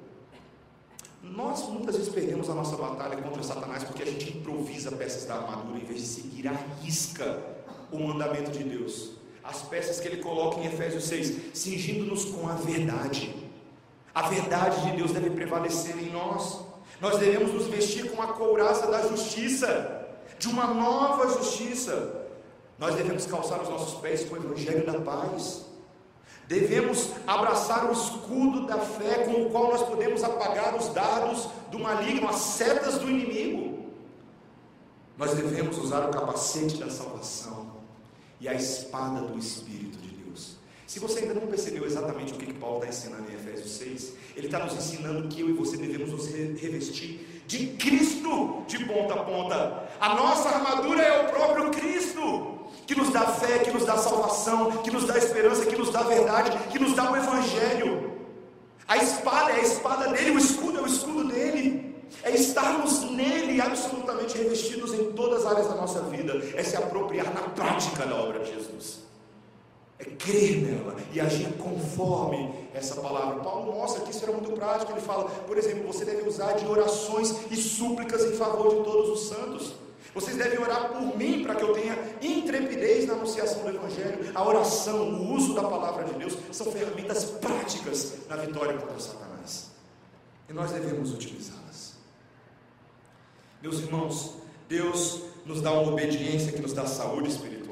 Nós 1.22 1.68
muitas 1.68 1.97
vezes 1.97 2.12
perdemos 2.12 2.49
a 2.49 2.55
nossa 2.55 2.76
batalha 2.76 3.16
contra 3.16 3.42
Satanás 3.42 3.82
porque 3.82 4.03
a 4.03 4.07
gente 4.07 4.38
improvisa 4.38 4.92
peças 4.92 5.24
da 5.24 5.34
armadura 5.34 5.78
em 5.78 5.84
vez 5.84 6.01
de 6.01 6.07
seguir 6.07 6.47
a 6.47 6.57
risca 6.80 7.42
o 7.90 7.99
mandamento 7.99 8.53
de 8.53 8.62
Deus. 8.62 9.12
As 9.42 9.62
peças 9.62 10.01
que 10.01 10.09
ele 10.09 10.22
coloca 10.22 10.61
em 10.61 10.66
Efésios 10.66 11.05
6, 11.05 11.57
cingindo-nos 11.59 12.24
com 12.26 12.49
a 12.49 12.55
verdade. 12.55 13.34
A 14.14 14.28
verdade 14.28 14.88
de 14.88 14.97
Deus 14.97 15.12
deve 15.12 15.30
prevalecer 15.30 15.99
em 15.99 16.11
nós. 16.11 16.61
Nós 17.01 17.18
devemos 17.18 17.53
nos 17.53 17.66
vestir 17.66 18.11
com 18.11 18.22
a 18.22 18.28
couraça 18.28 18.86
da 18.86 19.07
justiça, 19.09 20.07
de 20.38 20.49
uma 20.49 20.66
nova 20.66 21.28
justiça. 21.28 22.22
Nós 22.78 22.95
devemos 22.95 23.26
calçar 23.26 23.61
os 23.62 23.68
nossos 23.68 24.01
pés 24.01 24.24
com 24.24 24.34
o 24.34 24.38
evangelho 24.38 24.86
da 24.86 25.01
paz. 25.01 25.64
Devemos 26.47 27.11
abraçar 27.26 27.88
o 27.88 27.92
escudo 27.92 28.66
da 28.66 28.78
fé 28.78 29.24
com 29.24 29.42
o 29.42 29.51
qual 29.51 29.70
nós 29.70 29.82
podemos 29.82 30.22
apagar 30.22 30.76
os 30.76 30.88
dardos 30.88 31.49
do 31.70 31.78
maligno, 31.78 32.28
as 32.28 32.36
setas 32.36 32.99
do 32.99 33.09
inimigo. 33.09 33.84
Nós 35.16 35.32
devemos 35.34 35.78
usar 35.78 36.09
o 36.09 36.11
capacete 36.11 36.76
da 36.76 36.90
salvação 36.90 37.74
e 38.40 38.49
a 38.49 38.55
espada 38.55 39.20
do 39.20 39.38
Espírito. 39.38 39.84
Se 40.95 41.01
você 41.01 41.22
ainda 41.22 41.34
não 41.34 41.49
percebeu 41.49 41.84
exatamente 41.84 42.34
o 42.34 42.36
que, 42.36 42.47
que 42.47 42.55
Paulo 42.55 42.76
está 42.76 42.88
ensinando 42.88 43.28
em 43.28 43.34
Efésios 43.34 43.78
6, 43.78 44.12
ele 44.36 44.47
está 44.47 44.61
nos 44.61 44.74
ensinando 44.74 45.26
que 45.26 45.40
eu 45.40 45.51
e 45.51 45.53
você 45.53 45.76
devemos 45.76 46.12
nos 46.12 46.28
revestir 46.28 47.42
de 47.49 47.66
Cristo 47.76 48.62
de 48.68 48.84
ponta 48.84 49.14
a 49.14 49.24
ponta. 49.24 49.88
A 50.01 50.14
nossa 50.14 50.51
armadura 50.51 51.03
é 51.03 51.26
o 51.26 51.32
próprio 51.32 51.72
Cristo 51.72 52.61
que 52.86 52.95
nos 52.95 53.11
dá 53.11 53.22
fé, 53.22 53.59
que 53.59 53.72
nos 53.72 53.84
dá 53.84 53.97
salvação, 53.97 54.70
que 54.84 54.90
nos 54.92 55.05
dá 55.05 55.18
esperança, 55.18 55.66
que 55.66 55.74
nos 55.74 55.90
dá 55.90 56.05
verdade, 56.05 56.57
que 56.70 56.78
nos 56.78 56.95
dá 56.95 57.11
o 57.11 57.16
Evangelho. 57.16 58.12
A 58.86 58.97
espada 58.97 59.51
é 59.51 59.57
a 59.57 59.62
espada 59.62 60.12
dele, 60.12 60.30
o 60.30 60.38
escudo 60.38 60.78
é 60.78 60.80
o 60.80 60.86
escudo 60.86 61.24
dele. 61.24 61.92
É 62.22 62.30
estarmos 62.30 63.03
nele 63.11 63.61
absolutamente 63.61 64.38
revestidos 64.38 64.95
em 64.95 65.11
todas 65.11 65.45
as 65.45 65.51
áreas 65.51 65.66
da 65.66 65.74
nossa 65.74 66.03
vida. 66.03 66.40
É 66.55 66.62
se 66.62 66.76
apropriar 66.76 67.34
na 67.34 67.42
prática 67.49 68.07
da 68.07 68.14
obra 68.14 68.45
de 68.45 68.55
Jesus. 68.55 69.03
É 69.99 70.05
crer 70.05 70.62
nela 70.62 70.97
e 71.12 71.20
agir 71.20 71.53
conforme 71.57 72.68
essa 72.74 73.01
palavra. 73.01 73.40
Paulo 73.40 73.72
mostra 73.72 74.03
que 74.03 74.11
isso 74.11 74.24
era 74.24 74.32
muito 74.32 74.51
prático. 74.53 74.92
Ele 74.92 75.01
fala, 75.01 75.24
por 75.24 75.57
exemplo, 75.57 75.86
você 75.86 76.05
deve 76.05 76.28
usar 76.28 76.55
de 76.55 76.66
orações 76.66 77.34
e 77.51 77.57
súplicas 77.57 78.24
em 78.24 78.32
favor 78.32 78.74
de 78.74 78.82
todos 78.82 79.11
os 79.11 79.28
santos. 79.28 79.74
Vocês 80.14 80.36
devem 80.36 80.61
orar 80.61 80.90
por 80.90 81.16
mim 81.16 81.42
para 81.42 81.57
que 81.57 81.62
eu 81.64 81.72
tenha 81.72 81.99
intrepidez 82.22 83.07
na 83.07 83.14
anunciação 83.14 83.62
do 83.62 83.70
Evangelho. 83.70 84.30
A 84.34 84.47
oração, 84.47 85.12
o 85.12 85.34
uso 85.34 85.55
da 85.55 85.62
palavra 85.62 86.05
de 86.05 86.14
Deus 86.14 86.36
são 86.53 86.70
ferramentas 86.70 87.24
práticas 87.24 88.18
na 88.28 88.36
vitória 88.36 88.76
contra 88.78 88.99
Satanás. 89.01 89.70
E 90.49 90.53
nós 90.53 90.70
devemos 90.70 91.12
utilizá-las. 91.12 91.95
Meus 93.61 93.80
irmãos, 93.80 94.34
Deus 94.68 95.22
nos 95.45 95.61
dá 95.61 95.72
uma 95.72 95.92
obediência 95.92 96.53
que 96.53 96.62
nos 96.62 96.72
dá 96.72 96.86
saúde 96.86 97.30
espiritual. 97.30 97.64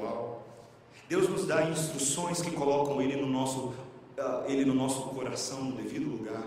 Deus 1.13 1.29
nos 1.29 1.47
dá 1.47 1.69
instruções 1.69 2.41
que 2.41 2.51
colocam 2.53 3.03
Ele 3.03 3.21
no 3.21 3.27
nosso, 3.27 3.67
uh, 3.67 4.47
Ele 4.47 4.65
no 4.65 4.73
nosso 4.73 5.03
coração, 5.11 5.63
no 5.63 5.77
devido 5.77 6.09
lugar. 6.09 6.43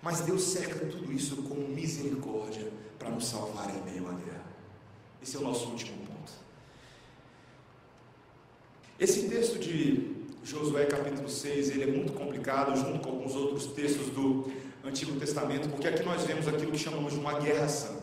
Mas 0.00 0.20
Deus 0.20 0.44
cerca 0.44 0.86
tudo 0.86 1.12
isso 1.12 1.34
com 1.42 1.56
misericórdia 1.56 2.70
para 2.96 3.10
nos 3.10 3.26
salvar 3.26 3.68
em 3.74 3.82
meio 3.90 4.08
à 4.08 4.12
guerra. 4.12 4.46
Esse 5.20 5.36
é 5.36 5.40
o 5.40 5.42
nosso 5.42 5.66
último 5.66 5.98
ponto. 6.06 6.32
Esse 9.00 9.28
texto 9.28 9.58
de 9.58 10.28
Josué 10.44 10.86
capítulo 10.86 11.28
6, 11.28 11.70
ele 11.70 11.82
é 11.82 11.86
muito 11.88 12.12
complicado, 12.12 12.76
junto 12.76 13.00
com 13.00 13.10
alguns 13.10 13.34
outros 13.34 13.66
textos 13.66 14.10
do 14.10 14.48
Antigo 14.84 15.18
Testamento, 15.18 15.68
porque 15.70 15.88
aqui 15.88 16.04
nós 16.04 16.22
vemos 16.22 16.46
aquilo 16.46 16.70
que 16.70 16.78
chamamos 16.78 17.14
de 17.14 17.18
uma 17.18 17.40
guerra 17.40 17.68
santa. 17.68 17.99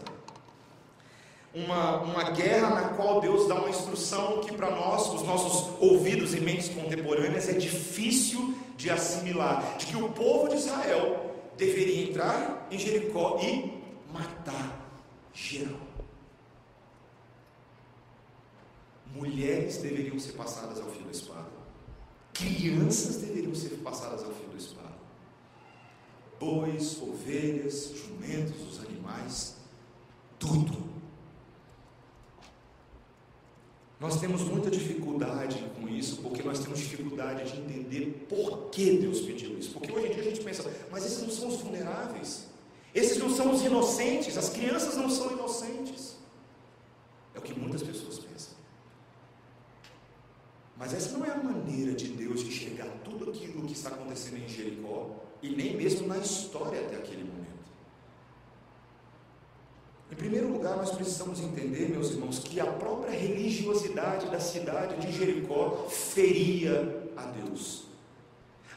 Uma, 1.53 2.01
uma 2.01 2.23
guerra 2.31 2.69
na 2.69 2.89
qual 2.89 3.19
Deus 3.19 3.47
dá 3.47 3.55
uma 3.55 3.69
instrução 3.69 4.41
que 4.41 4.53
para 4.53 4.69
nós, 4.69 5.07
os 5.13 5.23
nossos 5.23 5.81
ouvidos 5.81 6.33
e 6.33 6.39
mentes 6.39 6.69
contemporâneas, 6.69 7.49
é 7.49 7.53
difícil 7.53 8.55
de 8.75 8.89
assimilar, 8.89 9.77
de 9.77 9.87
que 9.87 9.97
o 9.97 10.09
povo 10.09 10.49
de 10.49 10.55
Israel 10.55 11.33
deveria 11.57 12.09
entrar 12.09 12.67
em 12.69 12.77
Jericó 12.77 13.39
e 13.41 13.81
matar 14.13 14.87
geral. 15.33 15.87
Mulheres 19.15 19.77
deveriam 19.77 20.19
ser 20.19 20.33
passadas 20.33 20.79
ao 20.79 20.89
fio 20.89 21.03
da 21.03 21.11
espada. 21.11 21.57
Crianças 22.33 23.17
deveriam 23.17 23.55
ser 23.55 23.77
passadas 23.77 24.23
ao 24.23 24.31
fio 24.31 24.47
da 24.49 24.57
espada. 24.57 24.95
Bois, 26.39 27.01
ovelhas, 27.01 27.93
jumentos, 27.95 28.61
os 28.61 28.85
animais, 28.85 29.55
tudo. 30.37 30.85
Nós 34.07 34.21
temos 34.21 34.41
muita 34.43 34.71
dificuldade 34.71 35.61
com 35.75 35.85
isso, 35.89 36.21
porque 36.21 36.41
nós 36.41 36.59
temos 36.59 36.79
dificuldade 36.79 37.51
de 37.51 37.59
entender 37.59 38.25
por 38.29 38.69
que 38.69 38.97
Deus 38.99 39.19
pediu 39.19 39.59
isso. 39.59 39.71
Porque 39.71 39.91
hoje 39.91 40.07
em 40.07 40.13
dia 40.13 40.21
a 40.21 40.23
gente 40.23 40.39
pensa, 40.39 40.71
mas 40.89 41.05
esses 41.05 41.23
não 41.23 41.29
são 41.29 41.49
os 41.49 41.55
vulneráveis, 41.57 42.45
esses 42.95 43.17
não 43.17 43.29
são 43.29 43.51
os 43.51 43.61
inocentes, 43.61 44.37
as 44.37 44.47
crianças 44.47 44.95
não 44.95 45.09
são 45.09 45.33
inocentes. 45.33 46.15
É 47.35 47.39
o 47.39 47.41
que 47.41 47.59
muitas 47.59 47.83
pessoas 47.83 48.17
pensam. 48.19 48.53
Mas 50.77 50.93
essa 50.93 51.17
não 51.17 51.25
é 51.25 51.31
a 51.31 51.43
maneira 51.43 51.91
de 51.91 52.07
Deus 52.07 52.43
enxergar 52.43 52.87
tudo 53.03 53.29
aquilo 53.29 53.67
que 53.67 53.73
está 53.73 53.89
acontecendo 53.89 54.37
em 54.37 54.47
Jericó 54.47 55.17
e 55.41 55.49
nem 55.49 55.75
mesmo 55.75 56.07
na 56.07 56.17
história 56.17 56.79
até 56.79 56.95
aquele 56.95 57.25
momento. 57.25 57.46
Primeiro 60.17 60.51
lugar, 60.51 60.75
nós 60.75 60.89
precisamos 60.89 61.39
entender, 61.39 61.89
meus 61.89 62.09
irmãos, 62.09 62.39
que 62.39 62.59
a 62.59 62.65
própria 62.65 63.11
religiosidade 63.11 64.25
da 64.31 64.39
cidade 64.39 64.95
de 64.95 65.15
Jericó 65.15 65.85
feria 65.89 67.07
a 67.15 67.25
Deus. 67.25 67.83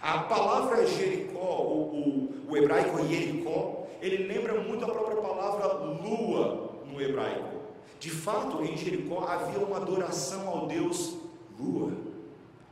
A 0.02 0.18
palavra 0.18 0.86
Jericó, 0.86 1.62
o, 1.62 2.34
o, 2.46 2.52
o 2.52 2.56
hebraico 2.56 3.06
Jericó, 3.06 3.86
ele 4.02 4.26
lembra 4.26 4.60
muito 4.60 4.84
a 4.84 4.88
própria 4.88 5.16
palavra 5.16 5.72
lua 6.02 6.72
no 6.86 7.00
hebraico. 7.00 7.60
De 7.98 8.10
fato, 8.10 8.62
em 8.62 8.76
Jericó 8.76 9.24
havia 9.26 9.64
uma 9.64 9.78
adoração 9.78 10.46
ao 10.46 10.66
Deus 10.66 11.16
lua. 11.58 11.92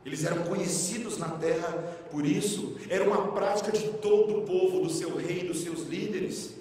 Eles 0.05 0.23
eram 0.23 0.43
conhecidos 0.43 1.17
na 1.17 1.29
terra 1.29 1.71
por 2.11 2.23
isso, 2.23 2.77
era 2.87 3.03
uma 3.03 3.31
prática 3.31 3.71
de 3.71 3.89
todo 3.93 4.37
o 4.37 4.41
povo, 4.43 4.81
do 4.81 4.89
seu 4.91 5.15
rei, 5.17 5.47
dos 5.47 5.61
seus 5.61 5.87
líderes. 5.87 6.58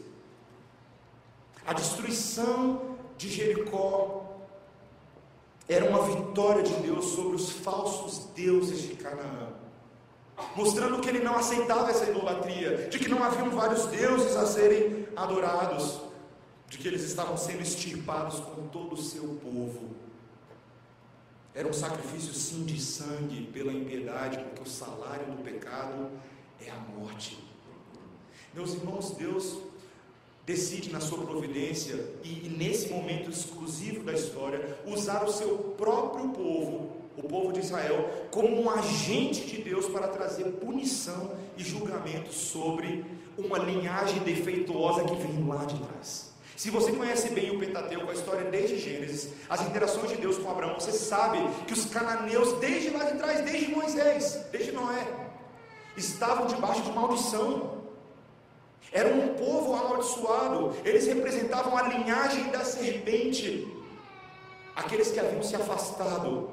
A 1.69 1.75
destruição 1.75 2.97
de 3.19 3.29
Jericó 3.29 4.39
era 5.69 5.85
uma 5.85 6.03
vitória 6.03 6.62
de 6.62 6.73
Deus 6.77 7.05
sobre 7.05 7.37
os 7.37 7.51
falsos 7.51 8.25
deuses 8.35 8.81
de 8.81 8.95
Canaã, 8.95 9.53
mostrando 10.57 10.99
que 11.03 11.11
ele 11.11 11.19
não 11.19 11.37
aceitava 11.37 11.91
essa 11.91 12.09
idolatria, 12.09 12.89
de 12.89 12.99
que 12.99 13.07
não 13.07 13.23
haviam 13.23 13.51
vários 13.51 13.85
deuses 13.85 14.35
a 14.35 14.47
serem 14.47 15.07
adorados, 15.14 16.01
de 16.71 16.79
que 16.79 16.89
eles 16.89 17.03
estavam 17.03 17.37
sendo 17.37 17.61
extirpados 17.61 18.41
com 18.41 18.66
todo 18.69 18.95
o 18.95 19.03
seu 19.03 19.25
povo. 19.45 19.91
Era 21.55 21.69
um 21.69 21.75
sacrifício 21.75 22.33
sim 22.33 22.64
de 22.64 22.81
sangue 22.81 23.43
pela 23.53 23.75
impiedade, 23.75 24.39
porque 24.39 24.62
o 24.62 24.73
salário 24.73 25.27
do 25.27 25.43
pecado 25.43 26.09
é 26.66 26.71
a 26.71 26.77
morte. 26.99 27.47
Meus 28.55 28.73
irmãos, 28.73 29.11
Deus 29.11 29.59
decide 30.49 30.90
na 30.90 30.99
sua 30.99 31.18
providência 31.26 32.03
e, 32.24 32.46
e, 32.46 32.55
nesse 32.57 32.88
momento 32.88 33.28
exclusivo 33.30 34.03
da 34.03 34.14
história 34.14 34.78
usar 34.86 35.22
o 35.22 35.30
seu 35.30 35.59
próprio 35.76 36.30
povo, 36.30 36.96
o 37.18 37.22
povo 37.22 37.53
de 37.53 37.61
Israel, 37.61 38.09
como 38.30 38.59
um 38.59 38.70
agente 38.70 39.44
de 39.44 39.61
Deus 39.61 39.84
para 39.86 40.09
trazer 40.09 40.44
punição 40.53 41.32
e 41.55 41.62
julgamento 41.62 42.32
sobre 42.32 43.05
uma 43.36 43.59
linhagem 43.59 44.20
defeituosa 44.20 45.05
que 45.05 45.16
vem 45.16 45.46
lá 45.46 45.66
de 45.66 45.78
trás. 45.82 46.32
Se 46.57 46.70
você 46.70 46.92
conhece 46.92 47.28
bem 47.28 47.51
o 47.51 47.59
Pentateuco, 47.59 48.11
a 48.11 48.14
história 48.14 48.51
desde 48.51 48.78
Gênesis, 48.78 49.34
as 49.51 49.61
interações 49.61 50.09
de 50.09 50.16
Deus 50.16 50.38
com 50.38 50.51
Abraão, 50.51 50.80
você 50.80 50.92
sabe 50.92 51.38
que 51.66 51.74
os 51.74 51.84
cananeus, 51.84 52.59
desde 52.59 52.88
lá 52.88 53.05
de 53.05 53.18
trás, 53.18 53.44
desde 53.44 53.70
Moisés, 53.70 54.46
desde 54.51 54.72
Noé, 54.72 55.07
estavam 55.94 56.46
debaixo 56.46 56.80
de 56.82 56.92
maldição. 56.92 57.78
Era 58.93 59.14
um 59.14 59.34
povo 59.34 59.74
amaldiçoado, 59.74 60.74
eles 60.84 61.07
representavam 61.07 61.76
a 61.76 61.82
linhagem 61.82 62.51
da 62.51 62.64
serpente, 62.64 63.66
aqueles 64.74 65.11
que 65.11 65.20
haviam 65.20 65.43
se 65.43 65.57
afastado 65.57 66.51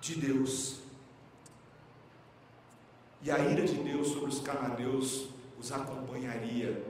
de 0.00 0.16
Deus. 0.16 0.80
E 3.22 3.30
a 3.30 3.38
ira 3.38 3.64
de 3.64 3.74
Deus 3.74 4.08
sobre 4.08 4.30
os 4.30 4.40
cananeus 4.40 5.28
os 5.58 5.70
acompanharia 5.70 6.82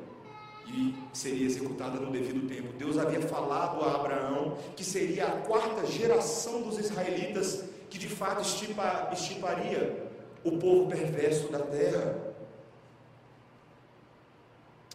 e 0.66 0.94
seria 1.12 1.44
executada 1.44 2.00
no 2.00 2.10
devido 2.10 2.48
tempo. 2.48 2.72
Deus 2.78 2.96
havia 2.98 3.20
falado 3.20 3.84
a 3.84 3.96
Abraão 3.96 4.56
que 4.74 4.82
seria 4.82 5.26
a 5.26 5.36
quarta 5.42 5.86
geração 5.86 6.62
dos 6.62 6.78
israelitas 6.78 7.64
que 7.90 7.98
de 7.98 8.08
fato 8.08 8.40
estipa, 8.40 9.10
estiparia 9.12 10.10
o 10.42 10.56
povo 10.56 10.88
perverso 10.88 11.52
da 11.52 11.58
terra. 11.58 12.31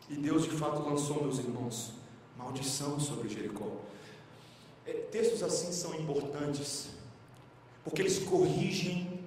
E 0.09 0.15
Deus 0.15 0.43
de 0.43 0.51
fato 0.51 0.81
lançou, 0.81 1.23
meus 1.23 1.39
irmãos, 1.39 1.91
maldição 2.37 2.99
sobre 2.99 3.27
Jericó. 3.27 3.67
É, 4.85 4.93
textos 4.93 5.43
assim 5.43 5.71
são 5.71 5.93
importantes, 5.95 6.89
porque 7.83 8.01
eles 8.01 8.19
corrigem 8.19 9.21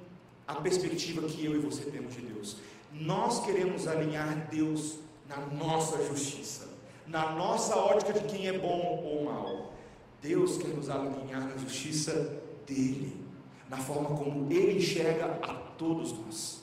a 0.47 0.55
perspectiva 0.55 1.27
que 1.29 1.45
eu 1.45 1.55
e 1.55 1.59
você 1.59 1.85
temos 1.85 2.15
de 2.15 2.23
Deus. 2.23 2.57
Nós 2.93 3.45
queremos 3.45 3.87
alinhar 3.87 4.49
Deus 4.51 4.99
na 5.29 5.37
nossa 5.37 6.03
justiça, 6.07 6.69
na 7.07 7.33
nossa 7.33 7.77
ótica 7.77 8.13
de 8.13 8.27
quem 8.27 8.49
é 8.49 8.59
bom 8.59 9.03
ou 9.05 9.25
mal. 9.25 9.73
Deus 10.23 10.57
quer 10.59 10.69
nos 10.69 10.89
alinhar 10.89 11.47
na 11.47 11.57
justiça 11.59 12.43
dele, 12.67 13.17
na 13.69 13.77
forma 13.77 14.17
como 14.17 14.51
ele 14.51 14.79
enxerga 14.79 15.39
a 15.43 15.55
todos 15.55 16.13
nós. 16.13 16.63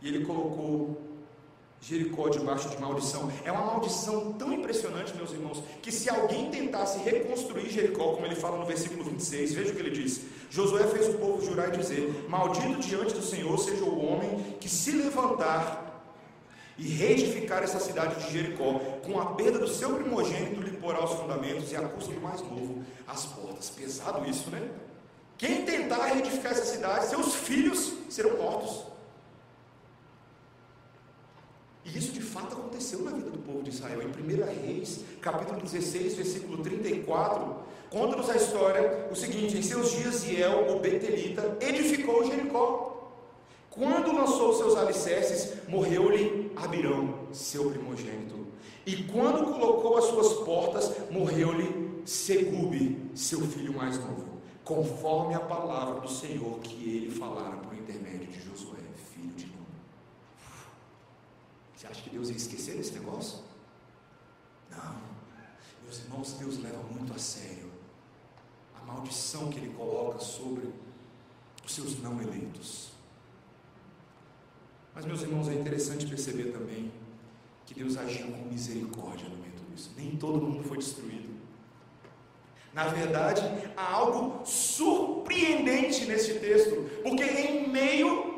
E 0.00 0.08
ele 0.08 0.24
colocou 0.24 1.13
Jericó 1.86 2.30
debaixo 2.30 2.68
de 2.70 2.80
maldição. 2.80 3.30
É 3.44 3.52
uma 3.52 3.66
maldição 3.66 4.32
tão 4.32 4.52
impressionante, 4.52 5.14
meus 5.14 5.32
irmãos, 5.32 5.62
que 5.82 5.92
se 5.92 6.08
alguém 6.08 6.50
tentasse 6.50 6.98
reconstruir 6.98 7.68
Jericó, 7.68 8.14
como 8.14 8.24
ele 8.24 8.34
fala 8.34 8.56
no 8.56 8.64
versículo 8.64 9.04
26, 9.04 9.52
veja 9.52 9.72
o 9.72 9.74
que 9.74 9.82
ele 9.82 9.90
diz: 9.90 10.22
Josué 10.48 10.86
fez 10.86 11.08
o 11.08 11.18
povo 11.18 11.44
jurar 11.44 11.74
e 11.74 11.76
dizer: 11.76 12.26
Maldito 12.28 12.80
diante 12.80 13.12
do 13.12 13.22
Senhor 13.22 13.58
seja 13.58 13.84
o 13.84 14.02
homem 14.02 14.56
que 14.58 14.68
se 14.68 14.92
levantar 14.92 15.84
e 16.78 16.88
reedificar 16.88 17.62
essa 17.62 17.78
cidade 17.78 18.24
de 18.24 18.32
Jericó, 18.32 18.80
com 19.04 19.20
a 19.20 19.34
perda 19.34 19.58
do 19.58 19.68
seu 19.68 19.94
primogênito, 19.94 20.62
lhe 20.62 20.76
porá 20.78 21.04
os 21.04 21.12
fundamentos 21.12 21.70
e 21.70 21.76
a 21.76 21.82
custa 21.82 22.12
do 22.12 22.20
mais 22.20 22.40
novo 22.40 22.82
as 23.06 23.26
portas. 23.26 23.68
Pesado 23.68 24.28
isso, 24.28 24.50
né? 24.50 24.70
Quem 25.36 25.64
tentar 25.64 26.06
reedificar 26.06 26.52
essa 26.52 26.64
cidade, 26.64 27.06
seus 27.06 27.34
filhos 27.34 27.92
serão 28.08 28.38
mortos. 28.38 28.94
E 31.84 31.98
isso 31.98 32.12
de 32.12 32.20
fato 32.34 32.56
aconteceu 32.56 33.00
na 33.02 33.12
vida 33.12 33.30
do 33.30 33.38
povo 33.38 33.62
de 33.62 33.70
Israel. 33.70 34.00
Em 34.02 34.08
1 34.08 34.66
Reis, 34.66 35.04
capítulo 35.20 35.60
16, 35.60 36.16
versículo 36.16 36.62
34, 36.64 37.56
conta-nos 37.88 38.28
a 38.28 38.36
história 38.36 39.08
o 39.08 39.14
seguinte: 39.14 39.56
em 39.56 39.62
seus 39.62 39.92
dias, 39.92 40.24
Iel, 40.24 40.74
o 40.74 40.80
Betelita, 40.80 41.56
edificou 41.60 42.26
Jericó. 42.26 42.90
Quando 43.70 44.12
lançou 44.12 44.52
seus 44.52 44.76
alicerces, 44.76 45.54
morreu-lhe 45.68 46.52
Abirão, 46.56 47.26
seu 47.32 47.70
primogênito. 47.70 48.46
E 48.86 49.04
quando 49.04 49.52
colocou 49.52 49.96
as 49.96 50.04
suas 50.04 50.32
portas, 50.44 50.92
morreu-lhe 51.10 52.02
Segube, 52.04 53.10
seu 53.14 53.40
filho 53.40 53.72
mais 53.72 53.98
novo, 53.98 54.26
conforme 54.62 55.34
a 55.34 55.40
palavra 55.40 56.00
do 56.00 56.08
Senhor 56.08 56.58
que 56.60 56.96
ele 56.96 57.10
falara 57.10 57.56
por 57.56 57.74
intermédio 57.74 58.26
de 58.26 58.40
Josué, 58.42 58.78
filho 59.10 59.32
de 59.34 59.46
Nun. 59.46 59.64
Você 61.84 61.90
acha 61.90 62.02
que 62.02 62.10
Deus 62.10 62.30
ia 62.30 62.36
esquecer 62.36 62.76
desse 62.76 62.92
negócio? 62.92 63.40
Não. 64.70 64.96
Meus 65.82 65.98
irmãos, 65.98 66.32
Deus 66.32 66.58
leva 66.62 66.82
muito 66.84 67.12
a 67.12 67.18
sério 67.18 67.70
a 68.80 68.84
maldição 68.86 69.50
que 69.50 69.58
Ele 69.58 69.74
coloca 69.74 70.18
sobre 70.18 70.72
os 71.62 71.74
seus 71.74 72.00
não 72.00 72.22
eleitos. 72.22 72.92
Mas, 74.94 75.04
meus 75.04 75.20
irmãos, 75.22 75.48
é 75.48 75.54
interessante 75.54 76.06
perceber 76.06 76.52
também 76.52 76.90
que 77.66 77.74
Deus 77.74 77.98
agiu 77.98 78.28
com 78.28 78.44
misericórdia 78.48 79.28
no 79.28 79.36
meio 79.36 79.52
de 79.52 79.58
tudo 79.58 79.74
isso. 79.74 79.92
Nem 79.94 80.16
todo 80.16 80.40
mundo 80.40 80.66
foi 80.66 80.78
destruído. 80.78 81.34
Na 82.72 82.88
verdade, 82.88 83.42
há 83.76 83.92
algo 83.92 84.44
surpreendente 84.46 86.06
nesse 86.06 86.38
texto, 86.38 87.02
porque 87.02 87.24
em 87.24 87.68
meio 87.68 88.33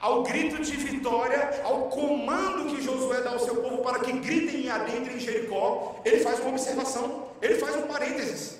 ao 0.00 0.22
grito 0.22 0.62
de 0.62 0.76
vitória, 0.76 1.60
ao 1.64 1.88
comando 1.88 2.74
que 2.74 2.82
Josué 2.82 3.20
dá 3.20 3.30
ao 3.30 3.38
seu 3.38 3.56
povo 3.56 3.78
para 3.78 4.00
que 4.00 4.12
gritem 4.12 4.62
e 4.62 4.70
adentrem 4.70 5.16
em 5.16 5.20
Jericó, 5.20 6.00
ele 6.04 6.20
faz 6.20 6.40
uma 6.40 6.50
observação, 6.50 7.28
ele 7.42 7.54
faz 7.56 7.76
um 7.76 7.82
parênteses. 7.82 8.58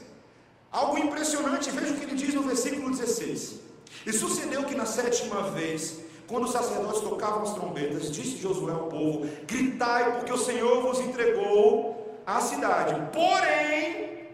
Algo 0.71 0.99
impressionante, 0.99 1.71
veja 1.71 1.93
o 1.93 1.97
que 1.97 2.05
ele 2.05 2.15
diz 2.15 2.35
no 2.35 2.43
versículo 2.43 2.91
16. 2.91 3.61
E 4.07 4.13
sucedeu 4.13 4.65
que 4.65 4.75
na 4.75 4.85
sétima 4.85 5.51
vez 5.51 6.09
quando 6.29 6.45
os 6.45 6.53
sacerdotes 6.53 7.01
tocavam 7.01 7.43
as 7.43 7.55
trombetas, 7.55 8.11
disse 8.13 8.37
Josué 8.37 8.73
ao 8.73 8.87
povo: 8.87 9.27
Gritai, 9.47 10.19
porque 10.19 10.33
o 10.33 10.37
Senhor 10.37 10.83
vos 10.83 11.01
entregou 11.01 12.21
a 12.27 12.39
cidade. 12.41 12.95
Porém, 13.13 14.29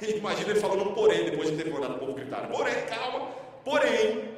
imagina 0.16 0.50
ele 0.50 0.60
falando 0.60 0.94
porém, 0.94 1.24
depois 1.24 1.50
de 1.50 1.56
ter 1.56 1.68
mandado 1.70 1.96
o 1.96 1.98
povo 1.98 2.14
gritar: 2.14 2.48
Porém, 2.48 2.86
calma, 2.86 3.26
porém, 3.64 4.30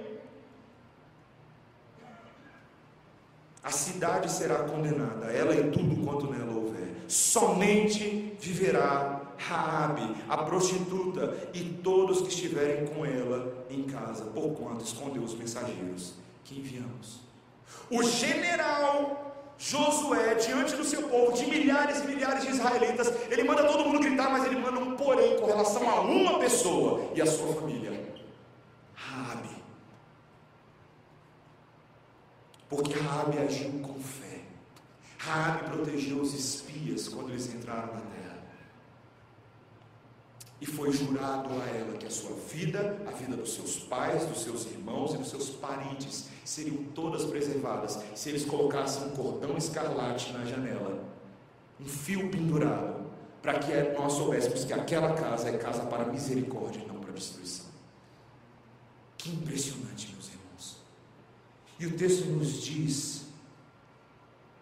a 3.64 3.70
cidade 3.70 4.30
será 4.30 4.56
condenada, 4.56 5.26
ela 5.32 5.54
e 5.54 5.70
tudo 5.70 6.04
quanto 6.04 6.30
nela 6.30 6.52
houver. 6.52 6.94
Somente 7.08 8.36
viverá 8.38 9.22
Raabe, 9.36 10.14
a 10.28 10.38
prostituta, 10.38 11.34
e 11.52 11.60
todos 11.82 12.20
que 12.20 12.28
estiverem 12.28 12.86
com 12.86 13.04
ela 13.04 13.66
em 13.70 13.82
casa, 13.84 14.24
porquanto 14.26 14.84
escondeu 14.84 15.22
os 15.22 15.34
mensageiros 15.34 16.14
que 16.44 16.58
enviamos. 16.58 17.20
O 17.90 18.02
general 18.02 19.34
Josué, 19.58 20.34
diante 20.34 20.74
do 20.74 20.84
seu 20.84 21.08
povo, 21.08 21.32
de 21.32 21.46
milhares 21.46 22.02
e 22.02 22.06
milhares 22.06 22.44
de 22.44 22.50
israelitas, 22.50 23.12
ele 23.30 23.44
manda 23.44 23.64
todo 23.64 23.84
mundo 23.84 24.00
gritar, 24.00 24.30
mas 24.30 24.44
ele 24.44 24.56
manda 24.56 24.78
um 24.78 24.96
porém 24.96 25.38
com 25.38 25.46
relação 25.46 25.88
a 25.88 26.00
uma 26.00 26.38
pessoa 26.38 27.10
e 27.14 27.22
a 27.22 27.26
sua 27.26 27.54
família: 27.54 28.14
Raabe. 28.94 29.63
Porque 32.68 32.98
Raabe 32.98 33.38
agiu 33.38 33.70
com 33.80 33.94
fé. 34.00 34.42
Raabe 35.18 35.70
protegeu 35.70 36.20
os 36.20 36.34
espias 36.34 37.08
quando 37.08 37.30
eles 37.30 37.52
entraram 37.54 37.94
na 37.94 38.00
terra. 38.00 38.24
E 40.60 40.66
foi 40.66 40.92
jurado 40.92 41.50
a 41.60 41.66
ela 41.66 41.98
que 41.98 42.06
a 42.06 42.10
sua 42.10 42.34
vida, 42.36 42.98
a 43.06 43.10
vida 43.10 43.36
dos 43.36 43.54
seus 43.54 43.80
pais, 43.80 44.24
dos 44.24 44.42
seus 44.42 44.64
irmãos 44.66 45.14
e 45.14 45.18
dos 45.18 45.28
seus 45.28 45.50
parentes 45.50 46.28
seriam 46.44 46.84
todas 46.94 47.24
preservadas 47.24 47.98
se 48.14 48.30
eles 48.30 48.44
colocassem 48.44 49.08
um 49.08 49.10
cordão 49.10 49.56
escarlate 49.58 50.32
na 50.32 50.44
janela, 50.44 51.04
um 51.78 51.84
fio 51.84 52.30
pendurado, 52.30 53.04
para 53.42 53.58
que 53.58 53.72
nós 53.98 54.14
soubéssemos 54.14 54.64
que 54.64 54.72
aquela 54.72 55.12
casa 55.12 55.50
é 55.50 55.58
casa 55.58 55.84
para 55.84 56.06
misericórdia 56.06 56.80
e 56.82 56.86
não 56.86 56.98
para 57.00 57.12
destruição. 57.12 57.66
Que 59.18 59.30
impressionante. 59.30 60.13
E 61.78 61.86
o 61.86 61.96
texto 61.96 62.26
nos 62.26 62.62
diz 62.62 63.24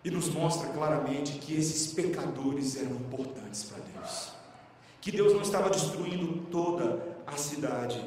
e 0.05 0.11
nos 0.11 0.29
mostra 0.29 0.69
claramente 0.71 1.39
que 1.39 1.55
esses 1.55 1.93
pecadores 1.93 2.77
eram 2.77 2.93
importantes 2.93 3.65
para 3.65 3.79
Deus. 3.79 4.33
Que 5.01 5.13
Deus 5.13 5.33
não 5.33 5.43
estava 5.43 5.71
destruindo 5.71 6.43
toda 6.51 7.17
a 7.27 7.37
cidade, 7.37 8.05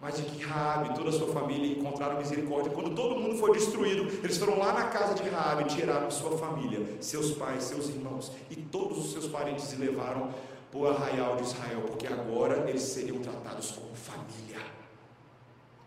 mas 0.00 0.16
de 0.16 0.22
que 0.22 0.42
Raabe 0.42 0.90
e 0.90 0.94
toda 0.94 1.10
a 1.10 1.12
sua 1.12 1.32
família 1.32 1.78
encontraram 1.78 2.18
misericórdia. 2.18 2.72
Quando 2.72 2.94
todo 2.94 3.20
mundo 3.20 3.36
foi 3.36 3.52
destruído, 3.52 4.02
eles 4.24 4.36
foram 4.36 4.58
lá 4.58 4.72
na 4.72 4.84
casa 4.84 5.14
de 5.14 5.28
Raabe, 5.28 5.64
tiraram 5.64 6.10
sua 6.10 6.36
família, 6.36 6.96
seus 7.00 7.32
pais, 7.32 7.64
seus 7.64 7.88
irmãos 7.88 8.32
e 8.50 8.56
todos 8.56 8.98
os 8.98 9.12
seus 9.12 9.26
parentes 9.26 9.72
e 9.72 9.76
levaram 9.76 10.30
para 10.72 10.80
o 10.80 10.88
arraial 10.88 11.36
de 11.36 11.42
Israel, 11.42 11.82
porque 11.82 12.06
agora 12.06 12.68
eles 12.68 12.82
seriam 12.82 13.18
tratados 13.18 13.72
como 13.72 13.94
família. 13.94 14.71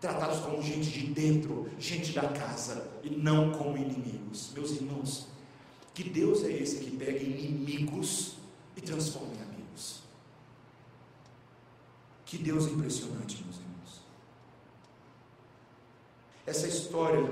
Tratados 0.06 0.38
como 0.41 0.62
gente 0.62 0.91
de 0.91 1.08
dentro, 1.08 1.68
gente 1.80 2.14
da 2.14 2.28
casa 2.28 2.91
e 3.01 3.10
não 3.10 3.49
como 3.49 3.76
inimigos. 3.76 4.51
Meus 4.53 4.70
irmãos, 4.74 5.30
que 5.95 6.03
Deus 6.03 6.43
é 6.43 6.51
esse 6.51 6.76
que 6.78 6.95
pega 6.95 7.18
inimigos 7.18 8.36
e 8.78 8.82
transforma 8.82 9.34
em 9.34 9.41
amigos? 9.41 10.01
Que 12.24 12.38
Deus 12.38 12.68
impressionante, 12.68 13.43
meus 13.43 13.56
irmãos. 13.56 14.01
Essa 16.45 16.68
história 16.68 17.28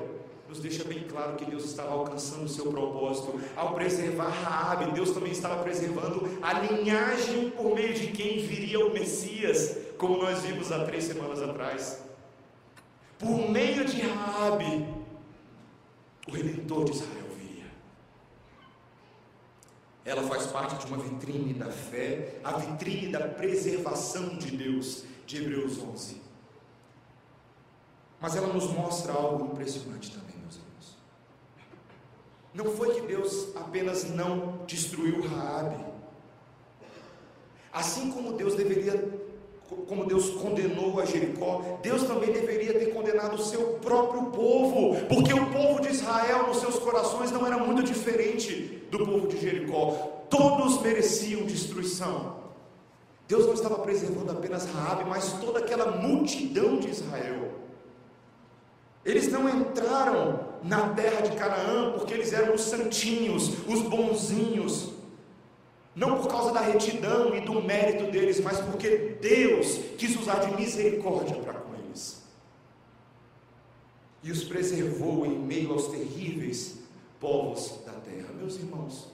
nos 0.50 0.60
deixa 0.60 0.84
bem 0.84 1.04
claro 1.04 1.36
que 1.36 1.46
Deus 1.46 1.66
estava 1.66 1.92
alcançando 1.92 2.46
o 2.46 2.50
seu 2.50 2.72
propósito 2.72 3.40
ao 3.56 3.76
preservar 3.76 4.30
Raabe. 4.30 4.94
Deus 4.94 5.12
também 5.12 5.32
estava 5.32 5.62
preservando 5.62 6.28
a 6.42 6.54
linhagem 6.54 7.52
por 7.52 7.76
meio 7.76 7.94
de 7.94 8.08
quem 8.08 8.40
viria 8.40 8.84
o 8.84 8.92
Messias, 8.92 9.78
como 9.96 10.18
nós 10.18 10.42
vimos 10.42 10.72
há 10.72 10.84
três 10.86 11.04
semanas 11.04 11.40
atrás. 11.40 12.13
Por 13.18 13.50
meio 13.50 13.86
de 13.86 14.02
Raabe, 14.02 14.88
o 16.28 16.32
Redentor 16.32 16.86
de 16.86 16.92
Israel 16.92 17.28
viria. 17.38 17.66
Ela 20.04 20.24
faz 20.24 20.48
parte 20.48 20.86
de 20.86 20.92
uma 20.92 21.02
vitrine 21.02 21.54
da 21.54 21.72
fé, 21.72 22.40
a 22.44 22.54
vitrine 22.58 23.12
da 23.12 23.28
preservação 23.28 24.38
de 24.38 24.56
Deus, 24.58 25.06
de 25.26 25.38
Hebreus 25.38 25.78
11. 25.78 26.22
Mas 28.20 28.36
ela 28.36 28.48
nos 28.48 28.72
mostra 28.72 29.14
algo 29.14 29.52
impressionante 29.52 30.12
também, 30.12 30.38
meus 30.42 30.56
irmãos. 30.56 30.98
Não 32.54 32.66
foi 32.76 32.96
que 32.96 33.08
Deus 33.08 33.56
apenas 33.56 34.10
não 34.10 34.66
destruiu 34.66 35.28
Raabe. 35.28 35.84
Assim 37.72 38.12
como 38.12 38.34
Deus 38.34 38.56
deveria 38.56 39.23
como 39.88 40.06
Deus 40.06 40.30
condenou 40.32 41.00
a 41.00 41.06
Jericó, 41.06 41.80
Deus 41.82 42.04
também 42.04 42.32
deveria 42.32 42.74
ter 42.74 42.94
condenado 42.94 43.36
o 43.36 43.44
seu 43.44 43.80
próprio 43.82 44.26
povo, 44.26 45.06
porque 45.08 45.34
o 45.34 45.52
povo 45.52 45.82
de 45.82 45.90
Israel, 45.90 46.48
nos 46.48 46.58
seus 46.58 46.78
corações, 46.80 47.32
não 47.32 47.46
era 47.46 47.58
muito 47.58 47.84
diferente 47.84 48.84
do 48.92 49.00
povo 49.00 49.28
de 49.28 49.40
Jericó. 49.40 50.26
Todos 50.30 50.82
mereciam 50.82 51.44
destruição. 51.44 52.44
Deus 53.28 53.46
não 53.46 53.54
estava 53.54 53.80
preservando 53.80 54.32
apenas 54.32 54.66
Raabe, 54.66 55.06
mas 55.06 55.34
toda 55.34 55.60
aquela 55.60 55.98
multidão 55.98 56.78
de 56.78 56.90
Israel. 56.90 57.52
Eles 59.06 59.32
não 59.32 59.50
entraram 59.50 60.40
na 60.64 60.90
terra 60.90 61.22
de 61.22 61.36
Canaã 61.36 61.94
porque 61.94 62.14
eles 62.14 62.32
eram 62.32 62.56
os 62.56 62.62
santinhos, 62.62 63.50
os 63.68 63.82
bonzinhos. 63.82 64.93
Não 65.96 66.20
por 66.20 66.28
causa 66.28 66.52
da 66.52 66.62
retidão 66.62 67.36
e 67.36 67.42
do 67.42 67.62
mérito 67.62 68.12
deles, 68.12 68.40
mas 68.40 68.60
porque 68.60 69.18
Deus 69.22 69.78
quis 69.98 70.20
usar 70.20 70.40
de 70.40 70.56
misericórdia 70.56 71.36
para 71.36 71.60
com 71.60 71.76
eles. 71.76 72.24
E 74.24 74.32
os 74.32 74.44
preservou 74.44 75.26
em 75.26 75.38
meio 75.38 75.72
aos 75.72 75.88
terríveis 75.88 76.80
povos 77.20 77.80
da 77.86 77.94
terra. 77.94 78.34
Meus 78.34 78.56
irmãos, 78.56 79.12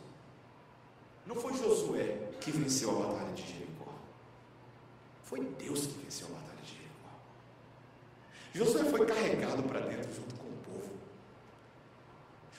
não 1.25 1.35
foi 1.35 1.53
Josué 1.53 2.17
que 2.39 2.51
venceu 2.51 2.91
a 2.91 3.07
batalha 3.07 3.33
de 3.33 3.41
Jericó. 3.41 3.93
Foi 5.23 5.41
Deus 5.59 5.87
que 5.87 6.03
venceu 6.03 6.27
a 6.27 6.29
batalha. 6.31 6.49
Josué 8.53 8.83
foi 8.85 9.05
carregado 9.05 9.63
para 9.63 9.79
dentro 9.81 10.13
junto 10.13 10.35
com 10.35 10.47
o 10.47 10.57
povo. 10.65 10.89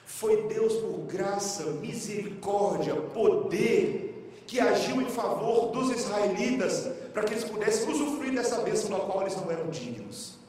Foi 0.07 0.49
Deus, 0.49 0.75
por 0.75 1.01
graça, 1.01 1.65
misericórdia, 1.73 2.95
poder, 2.95 4.10
que 4.51 4.59
agiu 4.59 5.01
em 5.01 5.09
favor 5.09 5.71
dos 5.71 5.93
israelitas, 5.97 6.91
para 7.15 7.23
que 7.23 7.35
eles 7.35 7.45
pudessem 7.45 7.89
usufruir 7.89 8.35
dessa 8.35 8.61
bênção 8.63 8.91
da 8.91 8.99
qual 8.99 9.23
eles 9.23 9.37
não 9.37 9.49
eram 9.49 9.71
dignos. 9.71 10.41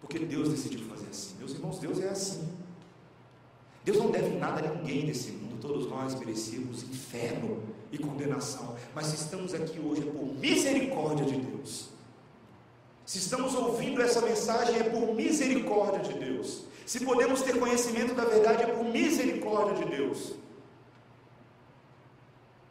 Porque 0.00 0.18
Deus 0.20 0.48
decidiu 0.48 0.86
fazer 0.86 1.06
assim. 1.10 1.34
Meus 1.38 1.52
irmãos, 1.52 1.78
Deus 1.78 2.00
é 2.00 2.08
assim. 2.08 2.48
Deus 3.84 3.98
não 3.98 4.10
deve 4.10 4.38
nada 4.38 4.66
a 4.66 4.72
ninguém 4.72 5.04
nesse 5.04 5.32
mundo. 5.32 5.60
Todos 5.60 5.86
nós 5.86 6.14
merecemos 6.14 6.82
inferno 6.82 7.62
e 7.92 7.98
condenação. 7.98 8.74
Mas 8.94 9.08
se 9.08 9.16
estamos 9.16 9.52
aqui 9.52 9.78
hoje 9.78 10.08
é 10.08 10.10
por 10.10 10.24
misericórdia 10.24 11.26
de 11.26 11.36
Deus. 11.36 11.90
Se 13.04 13.18
estamos 13.18 13.54
ouvindo 13.54 14.00
essa 14.00 14.22
mensagem 14.22 14.78
é 14.78 14.84
por 14.84 15.14
misericórdia 15.14 16.00
de 16.00 16.18
Deus. 16.18 16.64
Se 16.86 17.04
podemos 17.04 17.42
ter 17.42 17.58
conhecimento 17.58 18.14
da 18.14 18.24
verdade 18.24 18.62
é 18.62 18.66
por 18.68 18.82
misericórdia 18.82 19.84
de 19.84 19.90
Deus. 19.94 20.45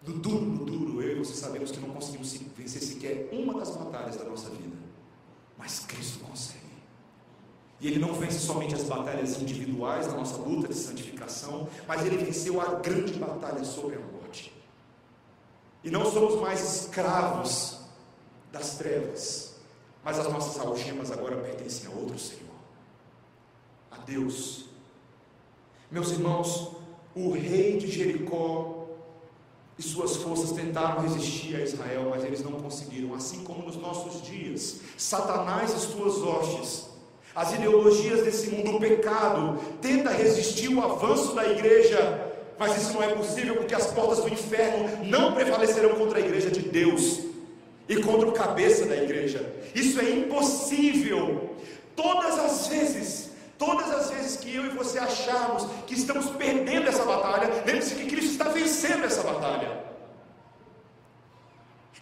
No 0.06 0.14
duro, 0.14 0.46
no 0.46 0.66
duro, 0.66 1.02
eu 1.02 1.14
e 1.14 1.20
você 1.20 1.34
sabemos 1.34 1.72
que 1.72 1.80
não 1.80 1.90
conseguimos 1.90 2.34
vencer 2.56 2.82
sequer 2.82 3.30
uma 3.32 3.54
das 3.56 3.76
batalhas 3.76 4.18
da 4.18 4.24
nossa 4.26 4.50
vida. 4.50 4.76
Mas 5.58 5.80
Cristo 5.80 6.20
consegue. 6.20 6.60
E 7.82 7.88
Ele 7.88 8.00
não 8.00 8.14
vence 8.14 8.40
somente 8.40 8.76
as 8.76 8.84
batalhas 8.84 9.42
individuais 9.42 10.08
da 10.08 10.14
nossa 10.14 10.38
luta 10.38 10.68
de 10.68 10.76
santificação, 10.76 11.68
mas 11.88 12.06
Ele 12.06 12.18
venceu 12.18 12.62
a 12.62 12.76
grande 12.76 13.14
batalha 13.14 13.64
sobre 13.64 13.96
a 13.96 14.00
morte. 14.00 14.54
E 15.84 15.90
não 15.90 16.06
somos 16.12 16.40
mais 16.40 16.62
escravos 16.62 17.80
das 18.52 18.78
trevas 18.78 19.56
mas 20.06 20.20
as 20.20 20.32
nossas 20.32 20.64
algemas 20.64 21.12
agora 21.12 21.36
pertencem 21.38 21.88
a 21.88 21.90
outro 21.90 22.20
Senhor, 22.20 22.44
a 23.90 23.98
Deus. 23.98 24.66
Meus 25.90 26.12
irmãos, 26.12 26.74
o 27.16 27.32
rei 27.32 27.80
de 27.80 27.90
Jericó 27.90 28.75
e 29.78 29.84
suas 29.84 30.16
forças 30.18 30.52
tentaram 30.52 31.02
resistir 31.02 31.56
a 31.56 31.62
Israel, 31.62 32.08
mas 32.10 32.24
eles 32.24 32.42
não 32.42 32.54
conseguiram, 32.54 33.14
assim 33.14 33.44
como 33.44 33.66
nos 33.66 33.76
nossos 33.76 34.22
dias. 34.22 34.78
Satanás 34.98 35.74
e 35.74 35.80
suas 35.80 36.18
hostes, 36.22 36.88
as 37.36 37.54
ideologias 37.54 38.24
desse 38.24 38.50
mundo, 38.50 38.78
o 38.78 38.80
pecado, 38.80 39.60
tenta 39.82 40.10
resistir 40.10 40.70
o 40.70 40.82
avanço 40.82 41.36
da 41.36 41.46
igreja, 41.46 42.34
mas 42.58 42.82
isso 42.82 42.94
não 42.94 43.04
é 43.04 43.14
possível 43.14 43.58
porque 43.58 43.76
as 43.76 43.88
portas 43.88 44.20
do 44.20 44.30
inferno 44.30 45.06
não 45.06 45.34
prevalecerão 45.34 45.96
contra 45.96 46.20
a 46.20 46.22
igreja 46.22 46.50
de 46.50 46.62
Deus 46.62 47.20
e 47.90 47.98
contra 47.98 48.30
o 48.30 48.32
cabeça 48.32 48.86
da 48.86 48.96
igreja. 48.96 49.54
Isso 49.76 50.00
é 50.00 50.10
impossível. 50.10 51.50
Todas 51.96 52.40
as 52.40 52.68
vezes, 52.68 53.25
todas 53.58 53.90
as 53.92 54.10
vezes 54.10 54.38
que 54.38 54.54
eu 54.54 54.66
e 54.66 54.70
você 54.70 55.00
acharmos 55.00 55.66
que 55.88 55.94
estamos 55.94 56.28
perdendo 56.32 56.88
essa 56.88 57.04
batalha, 57.04 57.64
lembre-se 57.66 57.96
que 57.96 58.06
Cristo 58.06 58.32
está 58.32 58.50
vencendo 58.50 59.06
essa 59.06 59.24
batalha. 59.24 59.86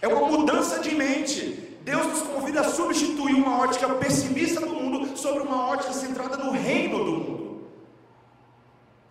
É 0.01 0.07
uma 0.07 0.27
mudança 0.27 0.79
de 0.79 0.93
mente. 0.93 1.77
Deus 1.81 2.05
nos 2.07 2.21
convida 2.23 2.61
a 2.61 2.69
substituir 2.69 3.35
uma 3.35 3.61
ótica 3.61 3.87
pessimista 3.95 4.59
do 4.59 4.69
mundo 4.69 5.17
sobre 5.17 5.43
uma 5.43 5.67
ótica 5.69 5.93
centrada 5.93 6.37
no 6.37 6.51
reino 6.51 7.03
do 7.03 7.11
mundo. 7.11 7.67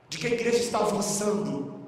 De 0.09 0.19
que 0.19 0.27
a 0.27 0.31
igreja 0.31 0.59
está 0.59 0.79
avançando, 0.79 1.81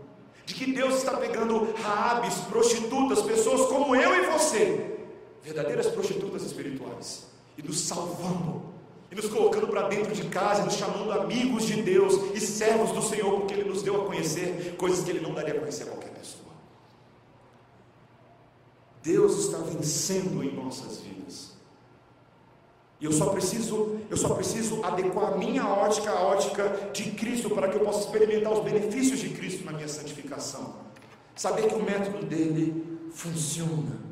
de 0.46 0.54
que 0.54 0.72
Deus 0.72 0.96
está 0.96 1.16
pegando 1.16 1.72
raabes, 1.74 2.34
prostitutas, 2.50 3.22
pessoas 3.22 3.66
como 3.68 3.94
eu 3.96 4.24
e 4.24 4.26
você, 4.30 4.98
verdadeiras 5.42 5.86
prostitutas 5.88 6.42
espirituais, 6.42 7.26
e 7.56 7.62
nos 7.62 7.80
salvando, 7.80 8.73
e 9.10 9.14
nos 9.14 9.26
colocando 9.26 9.68
para 9.68 9.88
dentro 9.88 10.12
de 10.12 10.28
casa, 10.28 10.64
nos 10.64 10.74
chamando 10.74 11.12
amigos 11.12 11.66
de 11.66 11.82
Deus 11.82 12.34
e 12.34 12.40
servos 12.40 12.90
do 12.92 13.02
Senhor, 13.02 13.40
porque 13.40 13.54
Ele 13.54 13.68
nos 13.68 13.82
deu 13.82 14.02
a 14.02 14.06
conhecer 14.06 14.74
coisas 14.76 15.04
que 15.04 15.10
Ele 15.10 15.20
não 15.20 15.34
daria 15.34 15.54
a 15.54 15.58
conhecer 15.58 15.84
a 15.84 15.86
qualquer 15.86 16.10
pessoa. 16.10 16.44
Deus 19.02 19.44
está 19.44 19.58
vencendo 19.58 20.42
em 20.42 20.54
nossas 20.54 21.00
vidas. 21.00 21.52
E 23.00 23.04
eu 23.04 23.12
só 23.12 23.26
preciso, 23.26 23.98
eu 24.08 24.16
só 24.16 24.30
preciso 24.34 24.82
adequar 24.82 25.34
a 25.34 25.36
minha 25.36 25.66
ótica 25.66 26.10
à 26.10 26.22
ótica 26.22 26.90
de 26.92 27.10
Cristo 27.10 27.50
para 27.50 27.68
que 27.68 27.76
eu 27.76 27.84
possa 27.84 28.06
experimentar 28.06 28.52
os 28.52 28.64
benefícios 28.64 29.20
de 29.20 29.28
Cristo 29.28 29.64
na 29.64 29.72
minha 29.72 29.88
santificação. 29.88 30.76
Saber 31.36 31.68
que 31.68 31.74
o 31.74 31.82
método 31.82 32.24
dele 32.24 32.98
funciona. 33.12 34.03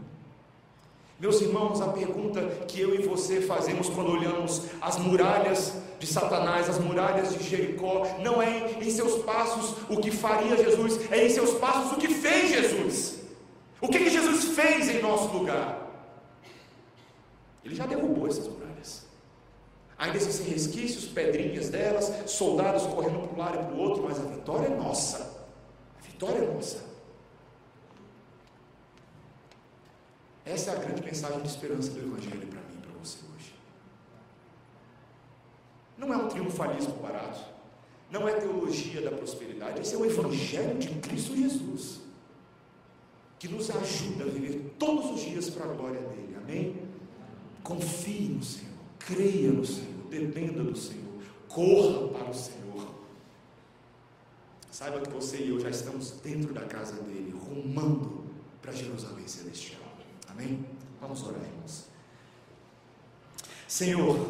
Meus 1.23 1.41
irmãos, 1.41 1.81
a 1.81 1.87
pergunta 1.87 2.41
que 2.67 2.81
eu 2.81 2.97
e 2.97 3.07
você 3.07 3.41
fazemos 3.41 3.89
quando 3.89 4.11
olhamos 4.11 4.63
as 4.81 4.99
muralhas 4.99 5.75
de 6.01 6.05
Satanás, 6.05 6.69
as 6.69 6.81
muralhas 6.81 7.33
de 7.33 7.49
Jericó, 7.49 8.05
não 8.19 8.43
é 8.43 8.73
em 8.83 8.91
seus 8.91 9.23
passos 9.23 9.77
o 9.89 10.01
que 10.01 10.11
faria 10.11 10.57
Jesus, 10.57 10.99
é 11.13 11.25
em 11.25 11.31
seus 11.31 11.53
passos 11.61 11.93
o 11.93 11.97
que 11.97 12.09
fez 12.09 12.51
Jesus. 12.51 13.21
O 13.81 13.87
que, 13.87 14.01
que 14.01 14.11
Jesus 14.11 14.47
fez 14.47 14.89
em 14.89 15.01
nosso 15.01 15.29
lugar? 15.29 15.89
Ele 17.65 17.77
já 17.77 17.87
derrubou 17.87 18.27
essas 18.27 18.49
muralhas. 18.49 19.07
Ainda 19.97 20.17
existem 20.17 20.49
resquícios, 20.49 21.05
pedrinhas 21.05 21.69
delas, 21.69 22.13
soldados 22.27 22.83
correndo 22.83 23.29
para 23.29 23.33
um 23.33 23.39
lado 23.39 23.61
e 23.61 23.65
para 23.67 23.75
o 23.77 23.79
outro, 23.79 24.03
mas 24.03 24.19
a 24.19 24.25
vitória 24.25 24.67
é 24.67 24.77
nossa. 24.77 25.41
A 26.01 26.05
vitória 26.05 26.39
é 26.39 26.53
nossa. 26.53 26.92
Essa 30.45 30.73
é 30.73 30.77
a 30.77 30.79
grande 30.79 31.03
mensagem 31.03 31.41
de 31.41 31.49
esperança 31.49 31.91
do 31.93 32.01
Evangelho 32.01 32.47
para 32.49 32.61
mim 32.63 32.79
e 32.79 32.87
para 32.87 32.93
você 32.99 33.19
hoje. 33.35 33.55
Não 35.97 36.13
é 36.13 36.17
um 36.17 36.29
triunfalismo 36.29 36.95
barato, 36.95 37.41
não 38.11 38.29
é 38.29 38.35
teologia 38.35 39.01
da 39.03 39.13
prosperidade, 39.13 39.81
esse 39.81 39.95
é 39.95 39.99
o 39.99 40.05
Evangelho 40.05 40.79
de 40.79 40.89
Cristo 41.01 41.37
Jesus, 41.37 42.01
que 43.39 43.49
nos 43.49 43.71
ajuda 43.71 44.25
a 44.25 44.29
viver 44.29 44.75
todos 44.79 45.13
os 45.13 45.21
dias 45.21 45.49
para 45.49 45.65
a 45.65 45.75
glória 45.75 46.01
dele, 46.01 46.37
amém? 46.37 46.83
Confie 47.63 48.29
no 48.29 48.43
Senhor, 48.43 48.73
creia 48.99 49.53
no 49.53 49.65
Senhor, 49.65 50.09
dependa 50.11 50.63
do 50.63 50.77
Senhor, 50.77 51.23
corra 51.49 52.09
para 52.09 52.31
o 52.31 52.35
Senhor. 52.35 52.63
Saiba 54.71 55.01
que 55.01 55.11
você 55.11 55.37
e 55.37 55.51
eu 55.51 55.61
já 55.61 55.71
estamos 55.71 56.13
dentro 56.23 56.53
da 56.53 56.63
casa 56.63 57.01
dele, 57.03 57.31
rumando 57.31 58.25
para 58.61 58.73
Jerusalém 58.73 59.29
Celestial. 59.29 59.92
Amém? 60.33 60.65
Vamos 60.99 61.23
orar, 61.25 61.43
irmãos. 61.43 61.85
Senhor, 63.69 64.29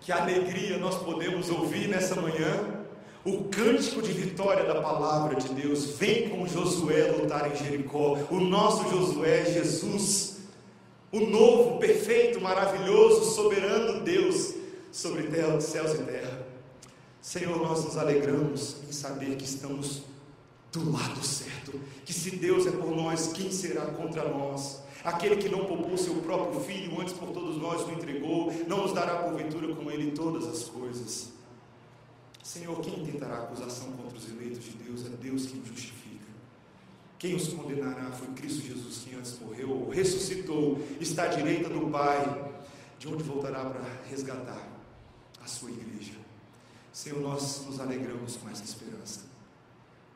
que 0.00 0.10
alegria 0.10 0.76
nós 0.78 0.96
podemos 0.96 1.50
ouvir 1.50 1.88
nessa 1.88 2.20
manhã 2.20 2.84
o 3.24 3.44
cântico 3.44 4.02
de 4.02 4.12
vitória 4.12 4.64
da 4.64 4.80
palavra 4.82 5.36
de 5.36 5.48
Deus. 5.54 5.96
Vem 5.96 6.28
com 6.28 6.46
Josué 6.46 7.12
lutar 7.12 7.50
em 7.50 7.56
Jericó. 7.56 8.18
O 8.28 8.40
nosso 8.40 8.90
Josué 8.90 9.42
é 9.42 9.52
Jesus, 9.52 10.38
o 11.12 11.20
novo, 11.20 11.78
perfeito, 11.78 12.40
maravilhoso, 12.40 13.32
soberano 13.34 14.02
Deus 14.02 14.54
sobre 14.90 15.24
terra, 15.24 15.60
céus 15.60 15.94
e 15.94 16.02
terra. 16.02 16.46
Senhor, 17.22 17.56
nós 17.56 17.84
nos 17.84 17.96
alegramos 17.96 18.76
em 18.88 18.92
saber 18.92 19.36
que 19.36 19.44
estamos 19.44 20.02
do 20.72 20.90
lado 20.90 21.24
certo, 21.24 21.80
que 22.04 22.12
se 22.12 22.32
Deus 22.32 22.66
é 22.66 22.72
por 22.72 22.90
nós, 22.94 23.32
quem 23.32 23.50
será 23.50 23.86
contra 23.86 24.28
nós? 24.28 24.83
Aquele 25.04 25.36
que 25.36 25.50
não 25.50 25.66
poupou 25.66 25.98
seu 25.98 26.14
próprio 26.22 26.58
filho, 26.60 26.98
antes 26.98 27.12
por 27.12 27.28
todos 27.28 27.58
nós 27.58 27.86
o 27.86 27.92
entregou, 27.92 28.50
não 28.66 28.82
nos 28.82 28.94
dará 28.94 29.16
porventura 29.16 29.74
com 29.74 29.90
ele 29.90 30.12
todas 30.12 30.46
as 30.46 30.64
coisas. 30.64 31.30
Senhor, 32.42 32.80
quem 32.80 33.04
tentará 33.04 33.42
acusação 33.42 33.92
contra 33.92 34.16
os 34.16 34.30
eleitos 34.30 34.64
de 34.64 34.70
Deus? 34.72 35.04
É 35.04 35.10
Deus 35.10 35.44
quem 35.44 35.62
justifica. 35.62 36.24
Quem 37.18 37.34
os 37.34 37.48
condenará 37.48 38.10
foi 38.12 38.28
Cristo 38.28 38.66
Jesus, 38.66 38.98
que 39.04 39.14
antes 39.14 39.38
morreu, 39.40 39.90
ressuscitou, 39.90 40.78
está 40.98 41.24
à 41.24 41.28
direita 41.28 41.68
do 41.68 41.90
Pai, 41.90 42.52
de 42.98 43.06
onde 43.06 43.22
voltará 43.22 43.64
para 43.64 43.82
resgatar 44.08 44.66
a 45.42 45.46
sua 45.46 45.70
igreja. 45.70 46.12
Senhor, 46.92 47.20
nós 47.20 47.64
nos 47.66 47.78
alegramos 47.78 48.36
com 48.36 48.48
essa 48.48 48.64
esperança. 48.64 49.20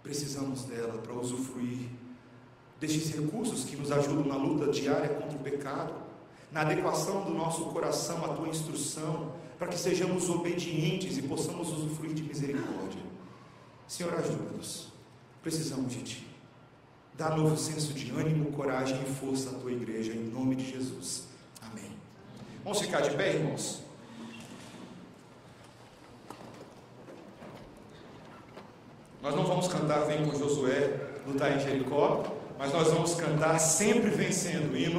Precisamos 0.02 0.64
dela 0.64 0.96
para 0.98 1.12
usufruir 1.12 1.88
destes 2.80 3.10
recursos 3.10 3.64
que 3.64 3.76
nos 3.76 3.90
ajudam 3.90 4.24
na 4.24 4.36
luta 4.36 4.70
diária 4.70 5.08
contra 5.08 5.36
o 5.36 5.40
pecado, 5.40 5.92
na 6.52 6.60
adequação 6.60 7.24
do 7.24 7.34
nosso 7.34 7.64
coração 7.66 8.24
à 8.24 8.28
tua 8.28 8.48
instrução, 8.48 9.32
para 9.58 9.68
que 9.68 9.78
sejamos 9.78 10.30
obedientes 10.30 11.18
e 11.18 11.22
possamos 11.22 11.70
usufruir 11.70 12.14
de 12.14 12.22
misericórdia. 12.22 13.02
Senhor, 13.86 14.14
ajuda-nos. 14.14 14.88
Precisamos 15.42 15.92
de 15.92 16.02
ti. 16.02 16.26
Dá 17.14 17.36
novo 17.36 17.56
senso 17.56 17.92
de 17.92 18.10
ânimo, 18.12 18.52
coragem 18.52 19.00
e 19.02 19.06
força 19.06 19.50
à 19.50 19.54
tua 19.54 19.72
igreja, 19.72 20.12
em 20.12 20.30
nome 20.30 20.54
de 20.54 20.70
Jesus. 20.70 21.24
Amém. 21.60 21.90
Vamos 22.62 22.80
ficar 22.80 23.00
de 23.00 23.10
pé, 23.10 23.34
irmãos? 23.34 23.82
Nós 29.20 29.34
não 29.34 29.44
vamos 29.44 29.66
cantar 29.66 30.04
Vem 30.04 30.24
com 30.24 30.38
Josué, 30.38 31.10
lutar 31.26 31.56
em 31.56 31.60
Jericó 31.60 32.37
mas 32.58 32.72
nós 32.72 32.88
vamos 32.88 33.14
cantar 33.14 33.58
sempre 33.58 34.10
vencendo 34.10 34.72
o 34.72 34.76
hino. 34.76 34.98